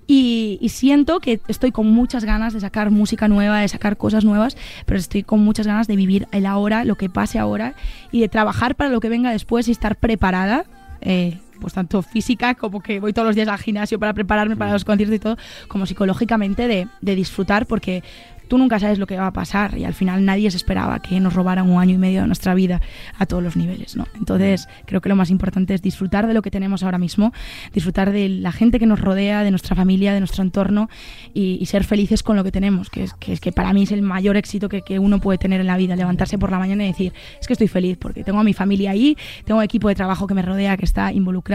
Y, 0.08 0.60
siento 0.70 1.20
que 1.20 1.40
estoy 1.48 1.72
con 1.72 1.88
muchas 1.88 2.26
ganas 2.26 2.54
de 2.54 2.60
sacar 2.60 2.92
música 2.92 3.28
nueva, 3.28 3.60
de 3.60 3.68
sacar 3.68 3.98
cosas 3.98 4.26
nuevas, 4.26 4.58
pero 4.86 5.00
estoy 5.00 5.24
con 5.24 5.40
muchas 5.40 5.68
ganas 5.68 5.88
de 5.88 5.96
vivir 5.96 6.28
el 6.32 6.46
ahora, 6.46 6.84
lo 6.84 6.96
que 6.96 7.10
pase 7.10 7.40
ahora, 7.40 7.76
y 8.12 8.20
de 8.20 8.28
trabajar 8.28 8.76
para 8.76 8.90
lo 8.90 9.00
que 9.00 9.10
venga 9.10 9.32
después 9.32 9.68
y 9.68 9.72
estar 9.72 9.96
preparada, 9.96 10.66
eh, 11.02 11.40
pues 11.62 11.74
tanto 11.74 12.02
física 12.02 12.56
como 12.56 12.82
que 12.82 13.00
voy 13.00 13.14
todos 13.14 13.28
los 13.28 13.36
días 13.36 13.48
al 13.48 13.60
gimnasio 13.60 14.00
para 14.00 14.14
prepararme 14.14 14.58
para 14.58 14.74
los 14.74 14.84
conciertos 14.84 15.16
y 15.16 15.20
todo, 15.20 15.38
como 15.70 15.86
psicológicamente 15.86 16.68
de, 16.68 16.88
de 17.00 17.16
disfrutar, 17.16 17.66
porque 17.66 18.04
tú 18.52 18.58
nunca 18.58 18.80
sabes 18.80 19.00
lo 19.00 19.08
que 19.08 19.16
va 19.16 19.28
a 19.28 19.32
pasar 19.32 19.78
y 19.78 19.86
al 19.86 19.94
final 19.94 20.26
nadie 20.26 20.52
se 20.52 20.58
esperaba 20.58 21.02
que 21.02 21.18
nos 21.22 21.34
robaran 21.34 21.70
un 21.70 21.80
año 21.80 21.96
y 21.96 21.98
medio 21.98 22.20
de 22.20 22.28
nuestra 22.28 22.54
vida 22.54 22.82
a 23.18 23.26
todos 23.26 23.42
los 23.42 23.56
niveles, 23.56 23.96
¿no? 23.96 24.08
Entonces 24.14 24.68
creo 24.86 25.00
que 25.00 25.08
lo 25.08 25.16
más 25.16 25.30
importante 25.30 25.74
es 25.74 25.82
disfrutar 25.82 26.28
de 26.28 26.34
lo 26.34 26.42
que 26.42 26.52
tenemos 26.52 26.84
ahora 26.84 26.98
mismo, 26.98 27.32
disfrutar 27.72 28.12
de 28.12 28.28
la 28.28 28.52
gente 28.52 28.78
que 28.78 28.86
nos 28.86 29.00
rodea, 29.00 29.44
de 29.44 29.52
nuestra 29.52 29.74
familia, 29.74 30.14
de 30.14 30.20
nuestro 30.20 30.44
entorno 30.44 30.90
y, 31.34 31.60
y 31.62 31.66
ser 31.68 31.86
felices 31.86 32.24
con 32.24 32.36
lo 32.36 32.44
que 32.44 32.52
tenemos, 32.52 32.90
que 32.90 33.04
es, 33.04 33.14
que 33.14 33.32
es 33.32 33.40
que 33.40 33.54
para 33.54 33.72
mí 33.72 33.84
es 33.84 33.94
el 33.94 34.02
mayor 34.02 34.36
éxito 34.36 34.68
que, 34.68 34.82
que 34.82 35.00
uno 35.00 35.22
puede 35.22 35.38
tener 35.38 35.62
en 35.62 35.68
la 35.68 35.78
vida, 35.78 35.96
levantarse 35.96 36.38
por 36.38 36.52
la 36.52 36.60
mañana 36.60 36.84
y 36.84 36.88
decir, 36.88 37.14
es 37.40 37.48
que 37.48 37.54
estoy 37.54 37.70
feliz 37.70 37.98
porque 37.98 38.26
tengo 38.26 38.42
a 38.42 38.44
mi 38.44 38.52
familia 38.54 38.92
ahí, 38.92 39.16
tengo 39.46 39.60
un 39.60 39.64
equipo 39.64 39.88
de 39.88 39.96
trabajo 39.96 40.28
que 40.28 40.34
me 40.34 40.42
rodea, 40.42 40.76
que 40.76 40.84
está 40.84 41.14
involucrado 41.14 41.51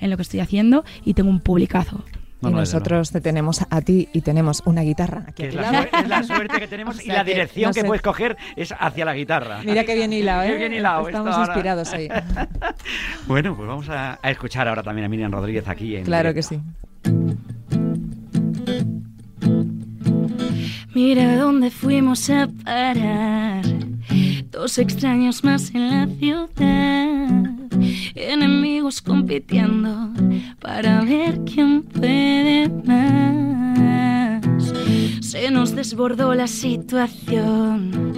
en 0.00 0.10
lo 0.10 0.16
que 0.16 0.22
estoy 0.22 0.40
haciendo 0.40 0.84
y 1.04 1.14
tengo 1.14 1.30
un 1.30 1.40
publicazo. 1.40 2.04
No, 2.40 2.50
y 2.50 2.52
no, 2.52 2.58
nosotros 2.60 3.10
te 3.10 3.20
tenemos 3.20 3.62
a 3.68 3.80
ti 3.80 4.08
y 4.12 4.20
tenemos 4.20 4.62
una 4.64 4.82
guitarra 4.82 5.24
aquí 5.26 5.42
Que 5.42 5.48
es 5.48 5.54
la, 5.56 5.82
es 5.82 6.08
la 6.08 6.22
suerte 6.22 6.60
que 6.60 6.68
tenemos 6.68 6.96
O 6.98 7.02
y 7.02 7.06
sea 7.06 7.14
la 7.16 7.24
que, 7.24 7.32
dirección 7.32 7.70
no 7.70 7.74
que 7.74 7.80
sé. 7.80 7.86
puedes 7.88 8.00
coger 8.02 8.36
es 8.54 8.72
hacia 8.78 9.04
la 9.04 9.14
guitarra. 9.14 9.58
Mira 9.64 9.82
qué 9.82 9.96
bien 9.96 10.12
hilado, 10.12 10.42
¿eh? 10.44 10.48
Qué 10.52 10.56
bien 10.56 10.72
hilado 10.74 11.08
Estamos 11.08 11.34
ahora. 11.34 11.46
inspirados 11.52 11.92
hoy. 11.92 12.08
Bueno, 13.26 13.56
pues 13.56 13.68
vamos 13.68 13.88
a, 13.88 14.20
a 14.22 14.30
escuchar 14.30 14.68
ahora 14.68 14.84
también 14.84 15.06
a 15.06 15.08
Miriam 15.08 15.32
Rodríguez 15.32 15.66
aquí 15.66 15.96
en 15.96 16.04
Claro 16.04 16.32
que 16.32 16.42
directo. 16.42 16.62
sí. 17.04 17.57
Mira 21.00 21.36
dónde 21.36 21.70
fuimos 21.70 22.28
a 22.28 22.48
parar. 22.64 23.64
Dos 24.50 24.78
extraños 24.78 25.44
más 25.44 25.72
en 25.72 25.90
la 25.90 26.08
ciudad. 26.08 27.54
Enemigos 28.16 29.00
compitiendo 29.00 30.10
para 30.58 31.02
ver 31.02 31.38
quién 31.44 31.84
puede 31.84 32.68
más. 32.84 34.42
Se 35.20 35.52
nos 35.52 35.76
desbordó 35.76 36.34
la 36.34 36.48
situación. 36.48 38.12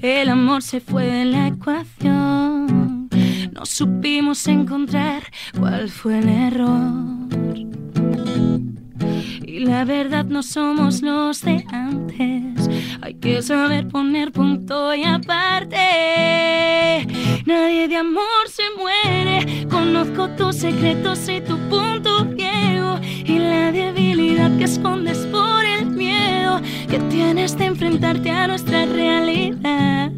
El 0.00 0.28
amor 0.28 0.62
se 0.62 0.78
fue 0.78 1.06
de 1.06 1.24
la 1.24 1.48
ecuación. 1.48 3.08
No 3.52 3.66
supimos 3.66 4.46
encontrar 4.46 5.24
cuál 5.58 5.90
fue 5.90 6.20
el 6.20 6.28
error. 6.28 7.22
Y 9.44 9.60
la 9.60 9.84
verdad 9.84 10.24
no 10.24 10.42
somos 10.42 11.02
los 11.02 11.42
de 11.42 11.64
antes. 11.68 12.68
Hay 13.00 13.14
que 13.14 13.42
saber 13.42 13.88
poner 13.88 14.32
punto 14.32 14.94
y 14.94 15.04
aparte. 15.04 15.76
Nadie 17.46 17.88
de 17.88 17.96
amor 17.96 18.48
se 18.48 18.62
muere. 18.78 19.66
Conozco 19.68 20.28
tus 20.30 20.56
secretos 20.56 21.28
y 21.28 21.40
tu 21.40 21.58
punto 21.68 22.26
ciego. 22.36 22.98
Y 23.24 23.38
la 23.38 23.72
debilidad 23.72 24.56
que 24.58 24.64
escondes 24.64 25.18
por 25.32 25.64
el 25.64 25.86
miedo 25.86 26.60
que 26.88 26.98
tienes 27.10 27.56
de 27.58 27.64
enfrentarte 27.66 28.30
a 28.30 28.46
nuestra 28.48 28.86
realidad. 28.86 30.12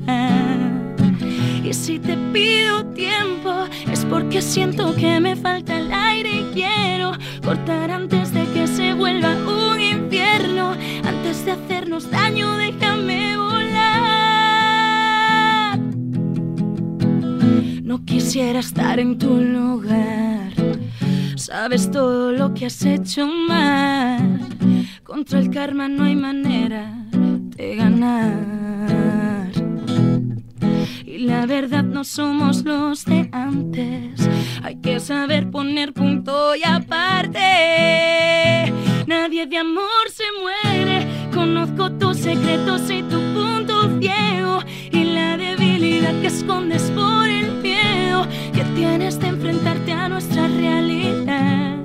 Y 1.65 1.73
si 1.73 1.99
te 1.99 2.15
pido 2.31 2.85
tiempo 2.93 3.65
es 3.91 4.05
porque 4.05 4.43
siento 4.43 4.95
que 4.95 5.19
me 5.19 5.35
falta 5.35 5.79
el 5.79 5.91
aire 5.91 6.41
y 6.41 6.43
quiero 6.53 7.13
cortar 7.43 7.91
antes 7.91 8.35
de 8.35 8.45
que 8.53 8.67
se 8.67 8.93
vuelva 8.93 9.31
un 9.31 9.81
infierno. 9.81 10.73
Antes 11.05 11.47
de 11.47 11.53
hacernos 11.53 12.11
daño, 12.11 12.55
déjame 12.59 13.39
volar. 13.39 13.79
No 17.83 18.05
quisiera 18.05 18.59
estar 18.59 19.01
en 19.01 19.17
tu 19.17 19.41
lugar. 19.41 20.53
Sabes 21.37 21.91
todo 21.91 22.31
lo 22.33 22.53
que 22.53 22.67
has 22.67 22.85
hecho 22.85 23.27
mal. 23.27 24.41
Contra 25.03 25.39
el 25.39 25.49
karma 25.49 25.89
no 25.89 26.05
hay 26.05 26.15
manera 26.17 26.93
de 27.13 27.77
ganar. 27.77 28.64
La 31.25 31.47
verdad 31.47 31.83
no 31.85 32.05
somos 32.05 32.65
los 32.65 33.07
de 33.07 33.31
antes. 33.33 34.29
Hay 34.63 34.77
que 34.77 35.01
saber 35.01 35.51
poner 35.51 35.95
punto 35.95 36.55
y 36.55 36.63
aparte. 36.65 37.41
Nadie 39.07 39.47
de 39.47 39.57
amor 39.57 40.11
se 40.13 40.25
muere. 40.43 41.07
Conozco 41.33 41.91
tus 41.93 42.19
secretos 42.19 42.91
y 42.91 43.03
tu 43.05 43.19
punto 43.33 43.99
ciego. 44.01 44.59
Y 44.91 45.05
la 45.05 45.39
debilidad 45.39 46.13
que 46.21 46.27
escondes 46.27 46.91
por 46.91 47.27
el 47.27 47.51
miedo 47.63 48.27
que 48.53 48.65
tienes 48.77 49.19
de 49.19 49.29
enfrentarte 49.29 49.93
a 49.93 50.11
nuestra 50.11 50.47
realidad. 50.47 51.79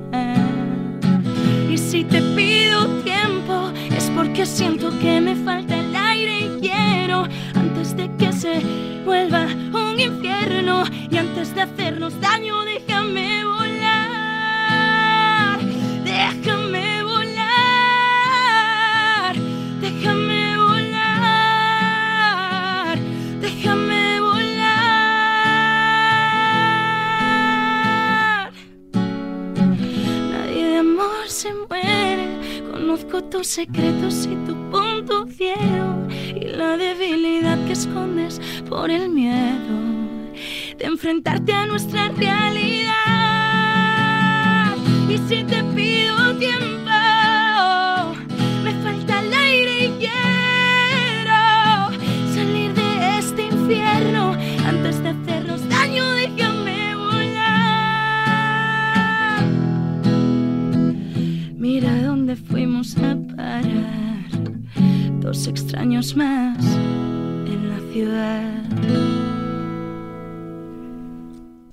Y 1.69 1.77
si 1.77 2.03
te 2.03 2.21
pido 2.35 2.87
tiempo 3.03 3.71
es 3.95 4.11
porque 4.13 4.45
siento 4.45 4.91
que 4.99 5.21
me 5.21 5.33
falta 5.37 5.79
el 5.79 5.95
aire 5.95 6.39
y 6.41 6.59
quiero 6.59 7.25
antes 7.55 7.95
de 7.95 8.13
que 8.17 8.33
se 8.33 8.88
vuelva 9.05 9.47
un 9.73 9.99
infierno 9.99 10.83
y 11.09 11.17
antes 11.17 11.53
de 11.55 11.61
hacernos 11.61 12.19
daño 12.21 12.63
déjame 12.63 13.43
volar, 13.45 13.99
déjame 16.03 17.03
volar, 17.03 17.35
déjame 19.81 20.57
volar, 20.57 20.99
déjame 23.41 24.19
volar. 24.19 24.49
Nadie 30.31 30.65
de 30.69 30.77
amor 30.77 31.27
se 31.27 31.53
muere. 31.53 32.27
Conozco 32.71 33.23
tus 33.23 33.47
secretos 33.47 34.27
y 34.31 34.35
enfrentarte 41.09 41.53
a 41.53 41.65
nuestra 41.65 42.09
realidad. 42.09 42.78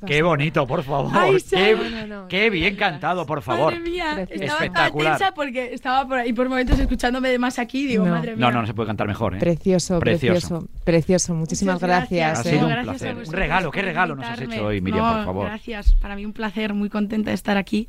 Qué 0.07 0.22
bonito, 0.22 0.66
por 0.66 0.82
favor. 0.82 1.11
Ay, 1.14 1.36
qué, 1.48 1.74
no, 1.74 1.90
no, 1.90 2.07
no. 2.22 2.28
qué 2.28 2.48
bien 2.50 2.76
cantado, 2.76 3.26
por 3.26 3.42
favor. 3.42 3.72
Madre 3.74 3.80
mía, 3.90 4.12
Precioso. 4.14 4.42
estaba 4.44 4.64
Espectacular. 4.64 5.18
tensa 5.18 5.34
porque 5.34 5.74
estaba 5.74 6.07
por 6.07 6.18
ahí 6.18 6.32
por 6.32 6.48
momentos 6.48 6.78
escuchándome 6.78 7.28
de 7.30 7.38
más 7.38 7.59
aquí. 7.59 7.86
Digo, 7.86 8.04
No. 8.04 8.12
madre 8.12 8.36
mía. 8.36 8.46
No, 8.46 8.52
no, 8.52 8.61
no 8.62 8.66
se 8.66 8.74
puede 8.74 8.86
cantar 8.86 9.07
mejor, 9.07 9.34
¿eh? 9.34 9.38
Precioso, 9.38 9.98
Precioso. 9.98 10.59
precioso, 10.61 10.68
precioso. 10.84 11.34
Muchísimas 11.34 11.80
gracias. 11.80 12.38
Ha 12.38 12.48
¿eh? 12.48 12.52
sido 12.52 12.66
un 12.66 12.72
Gracias 12.72 12.96
placer. 13.02 13.16
Un 13.28 13.32
regalo, 13.32 13.70
¿qué 13.70 13.82
regalo 13.82 14.16
nos 14.16 14.26
has 14.26 14.40
hecho 14.40 14.66
hoy, 14.66 14.80
Miriam, 14.80 15.04
No, 15.04 15.12
por 15.16 15.24
favor? 15.24 15.46
Gracias, 15.46 15.94
para 16.00 16.16
mí 16.16 16.24
un 16.24 16.32
placer, 16.32 16.72
muy 16.74 16.88
contenta 16.88 17.30
de 17.30 17.34
estar 17.34 17.57
aquí 17.57 17.88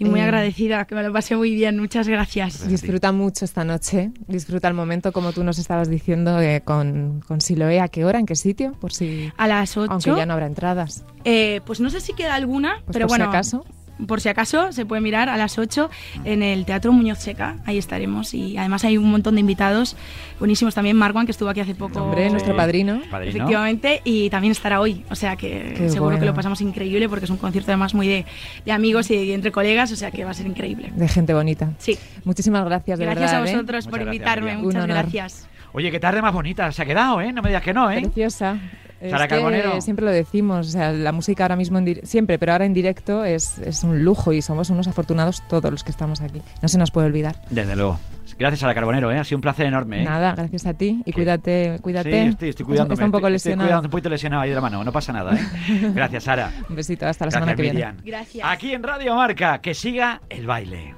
y 0.00 0.04
muy 0.06 0.18
Eh, 0.18 0.22
agradecida, 0.24 0.84
que 0.86 0.94
me 0.96 1.02
lo 1.04 1.12
pasé 1.12 1.36
muy 1.36 1.54
bien. 1.54 1.78
Muchas 1.78 2.08
gracias. 2.08 2.66
Disfruta 2.68 3.12
mucho 3.12 3.44
esta 3.44 3.64
noche, 3.64 4.10
disfruta 4.26 4.66
el 4.66 4.74
momento 4.74 5.12
como 5.12 5.32
tú 5.32 5.44
nos 5.44 5.58
estabas 5.58 5.88
diciendo 5.88 6.40
eh, 6.40 6.62
con, 6.64 7.22
con 7.28 7.40
Siloé. 7.40 7.80
¿A 7.80 7.88
qué 7.88 8.04
hora? 8.04 8.18
¿En 8.18 8.26
qué 8.26 8.34
sitio? 8.34 8.72
Por 8.80 8.92
si... 8.92 9.30
A 9.36 9.46
las 9.46 9.76
8, 9.76 9.92
Aunque 9.92 10.16
ya 10.16 10.26
no 10.26 10.32
habrá 10.32 10.46
entradas. 10.46 11.04
eh, 11.24 11.60
pues 11.66 11.80
no 11.80 11.90
sé 11.90 12.00
si 12.00 12.14
queda 12.14 12.34
alguna, 12.34 12.80
Pues 12.86 12.94
pero 12.94 13.06
por 13.06 13.10
bueno, 13.18 13.24
si 13.26 13.28
acaso. 13.28 13.64
Por 14.06 14.20
si 14.20 14.28
acaso, 14.28 14.72
se 14.72 14.84
puede 14.86 15.00
mirar 15.02 15.28
a 15.28 15.36
las 15.36 15.58
8 15.58 15.90
en 16.24 16.42
el 16.42 16.64
Teatro 16.64 16.92
Muñoz 16.92 17.18
Seca. 17.18 17.56
Ahí 17.66 17.78
estaremos. 17.78 18.34
Y 18.34 18.56
además 18.56 18.84
hay 18.84 18.96
un 18.98 19.10
montón 19.10 19.34
de 19.34 19.40
invitados 19.40 19.96
buenísimos 20.38 20.74
también. 20.74 20.96
Marwan, 20.96 21.26
que 21.26 21.32
estuvo 21.32 21.48
aquí 21.48 21.60
hace 21.60 21.74
poco. 21.74 22.02
Hombre, 22.02 22.28
nuestro 22.30 22.56
padrino. 22.56 23.00
Padrino. 23.10 23.30
Efectivamente, 23.36 24.00
y 24.04 24.30
también 24.30 24.52
estará 24.52 24.80
hoy. 24.80 25.04
O 25.10 25.14
sea 25.14 25.36
que 25.36 25.74
Qué 25.76 25.88
seguro 25.88 26.18
que 26.18 26.24
lo 26.24 26.34
pasamos 26.34 26.60
increíble 26.60 27.08
porque 27.08 27.24
es 27.24 27.30
un 27.30 27.36
concierto 27.36 27.70
además 27.70 27.94
muy 27.94 28.08
de, 28.08 28.26
de 28.64 28.72
amigos 28.72 29.10
y 29.10 29.16
de- 29.16 29.34
entre 29.34 29.52
colegas. 29.52 29.90
O 29.92 29.96
sea 29.96 30.10
que 30.10 30.24
va 30.24 30.30
a 30.30 30.34
ser 30.34 30.46
increíble. 30.46 30.90
De 30.94 31.08
gente 31.08 31.34
bonita. 31.34 31.70
Sí. 31.78 31.98
Muchísimas 32.24 32.64
gracias, 32.64 32.98
de 32.98 33.04
Gracias 33.04 33.30
verdad. 33.32 33.46
a 33.46 33.48
¿eh? 33.50 33.52
vosotros 33.54 33.84
por 33.86 33.98
Muchas 34.00 34.14
invitarme. 34.14 34.56
Muchas 34.56 34.86
gracias. 34.86 35.48
Oye, 35.72 35.90
qué 35.90 36.00
tarde 36.00 36.20
más 36.20 36.32
bonita 36.34 36.72
se 36.72 36.82
ha 36.82 36.84
quedado, 36.86 37.20
¿eh? 37.20 37.32
No 37.32 37.42
me 37.42 37.48
digas 37.50 37.62
que 37.62 37.72
no, 37.72 37.90
¿eh? 37.90 38.00
Preciosa. 38.02 38.58
Es 39.00 39.10
Sara 39.10 39.26
que 39.28 39.34
Carbonero. 39.36 39.80
siempre 39.80 40.04
lo 40.04 40.10
decimos, 40.10 40.68
o 40.68 40.70
sea, 40.70 40.92
la 40.92 41.12
música 41.12 41.44
ahora 41.44 41.56
mismo, 41.56 41.78
en 41.78 42.06
siempre, 42.06 42.38
pero 42.38 42.52
ahora 42.52 42.66
en 42.66 42.74
directo 42.74 43.24
es, 43.24 43.58
es 43.58 43.82
un 43.82 44.04
lujo 44.04 44.32
y 44.32 44.42
somos 44.42 44.68
unos 44.70 44.88
afortunados 44.88 45.42
todos 45.48 45.70
los 45.70 45.82
que 45.84 45.90
estamos 45.90 46.20
aquí. 46.20 46.42
No 46.60 46.68
se 46.68 46.76
nos 46.78 46.90
puede 46.90 47.06
olvidar. 47.06 47.36
Desde 47.50 47.74
luego. 47.76 47.98
Gracias 48.38 48.62
a 48.62 48.68
la 48.68 48.74
Carbonero, 48.74 49.10
¿eh? 49.12 49.18
Ha 49.18 49.24
sido 49.24 49.36
un 49.38 49.42
placer 49.42 49.66
enorme, 49.66 50.00
¿eh? 50.00 50.04
Nada, 50.04 50.34
gracias 50.34 50.64
a 50.64 50.72
ti 50.74 51.02
y 51.04 51.12
cuídate, 51.12 51.78
cuídate. 51.82 52.10
Sí, 52.22 52.28
estoy, 52.28 52.48
estoy 52.50 52.64
cuidándome. 52.66 52.94
Está 52.94 53.04
un 53.04 53.10
poco 53.10 53.26
estoy- 53.28 53.36
estoy 53.36 53.50
lesionado. 53.50 53.68
cuidando, 53.68 53.86
un 53.88 53.90
poquito 53.90 54.08
lesionado 54.08 54.42
ahí 54.42 54.48
de 54.50 54.54
la 54.54 54.60
mano, 54.62 54.82
no 54.84 54.92
pasa 54.92 55.12
nada, 55.12 55.34
¿eh? 55.34 55.40
Gracias, 55.94 56.24
Sara. 56.24 56.50
Un 56.68 56.76
besito, 56.76 57.06
hasta 57.06 57.26
la 57.26 57.30
Gracias, 57.30 57.40
semana 57.42 57.56
que 57.56 57.62
viene. 57.62 57.94
Gracias. 58.04 58.46
Aquí 58.48 58.72
en 58.72 58.82
Radio 58.82 59.14
Marca, 59.14 59.60
que 59.60 59.74
siga 59.74 60.22
el 60.30 60.46
baile. 60.46 60.94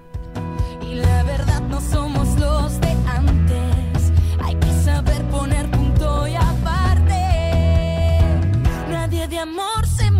Y 0.89 0.95
la 0.97 1.23
verdad 1.25 1.61
no 1.69 1.81
somos 1.81 2.12
de 9.33 9.39
amor 9.39 9.87
se 9.87 10.12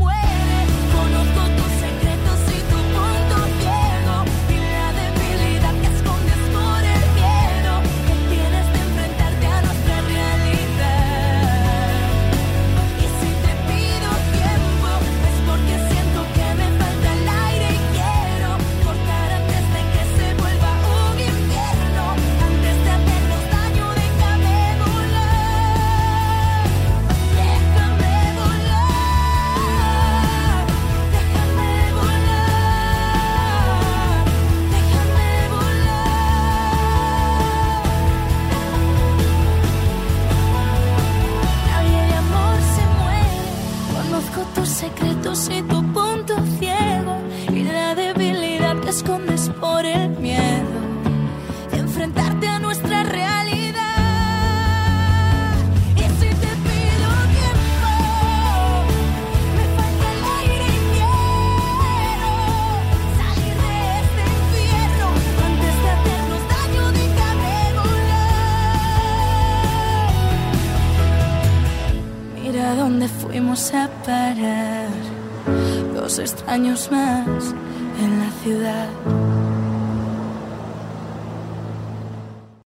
parar. 76.73 76.83
Dos 76.83 76.89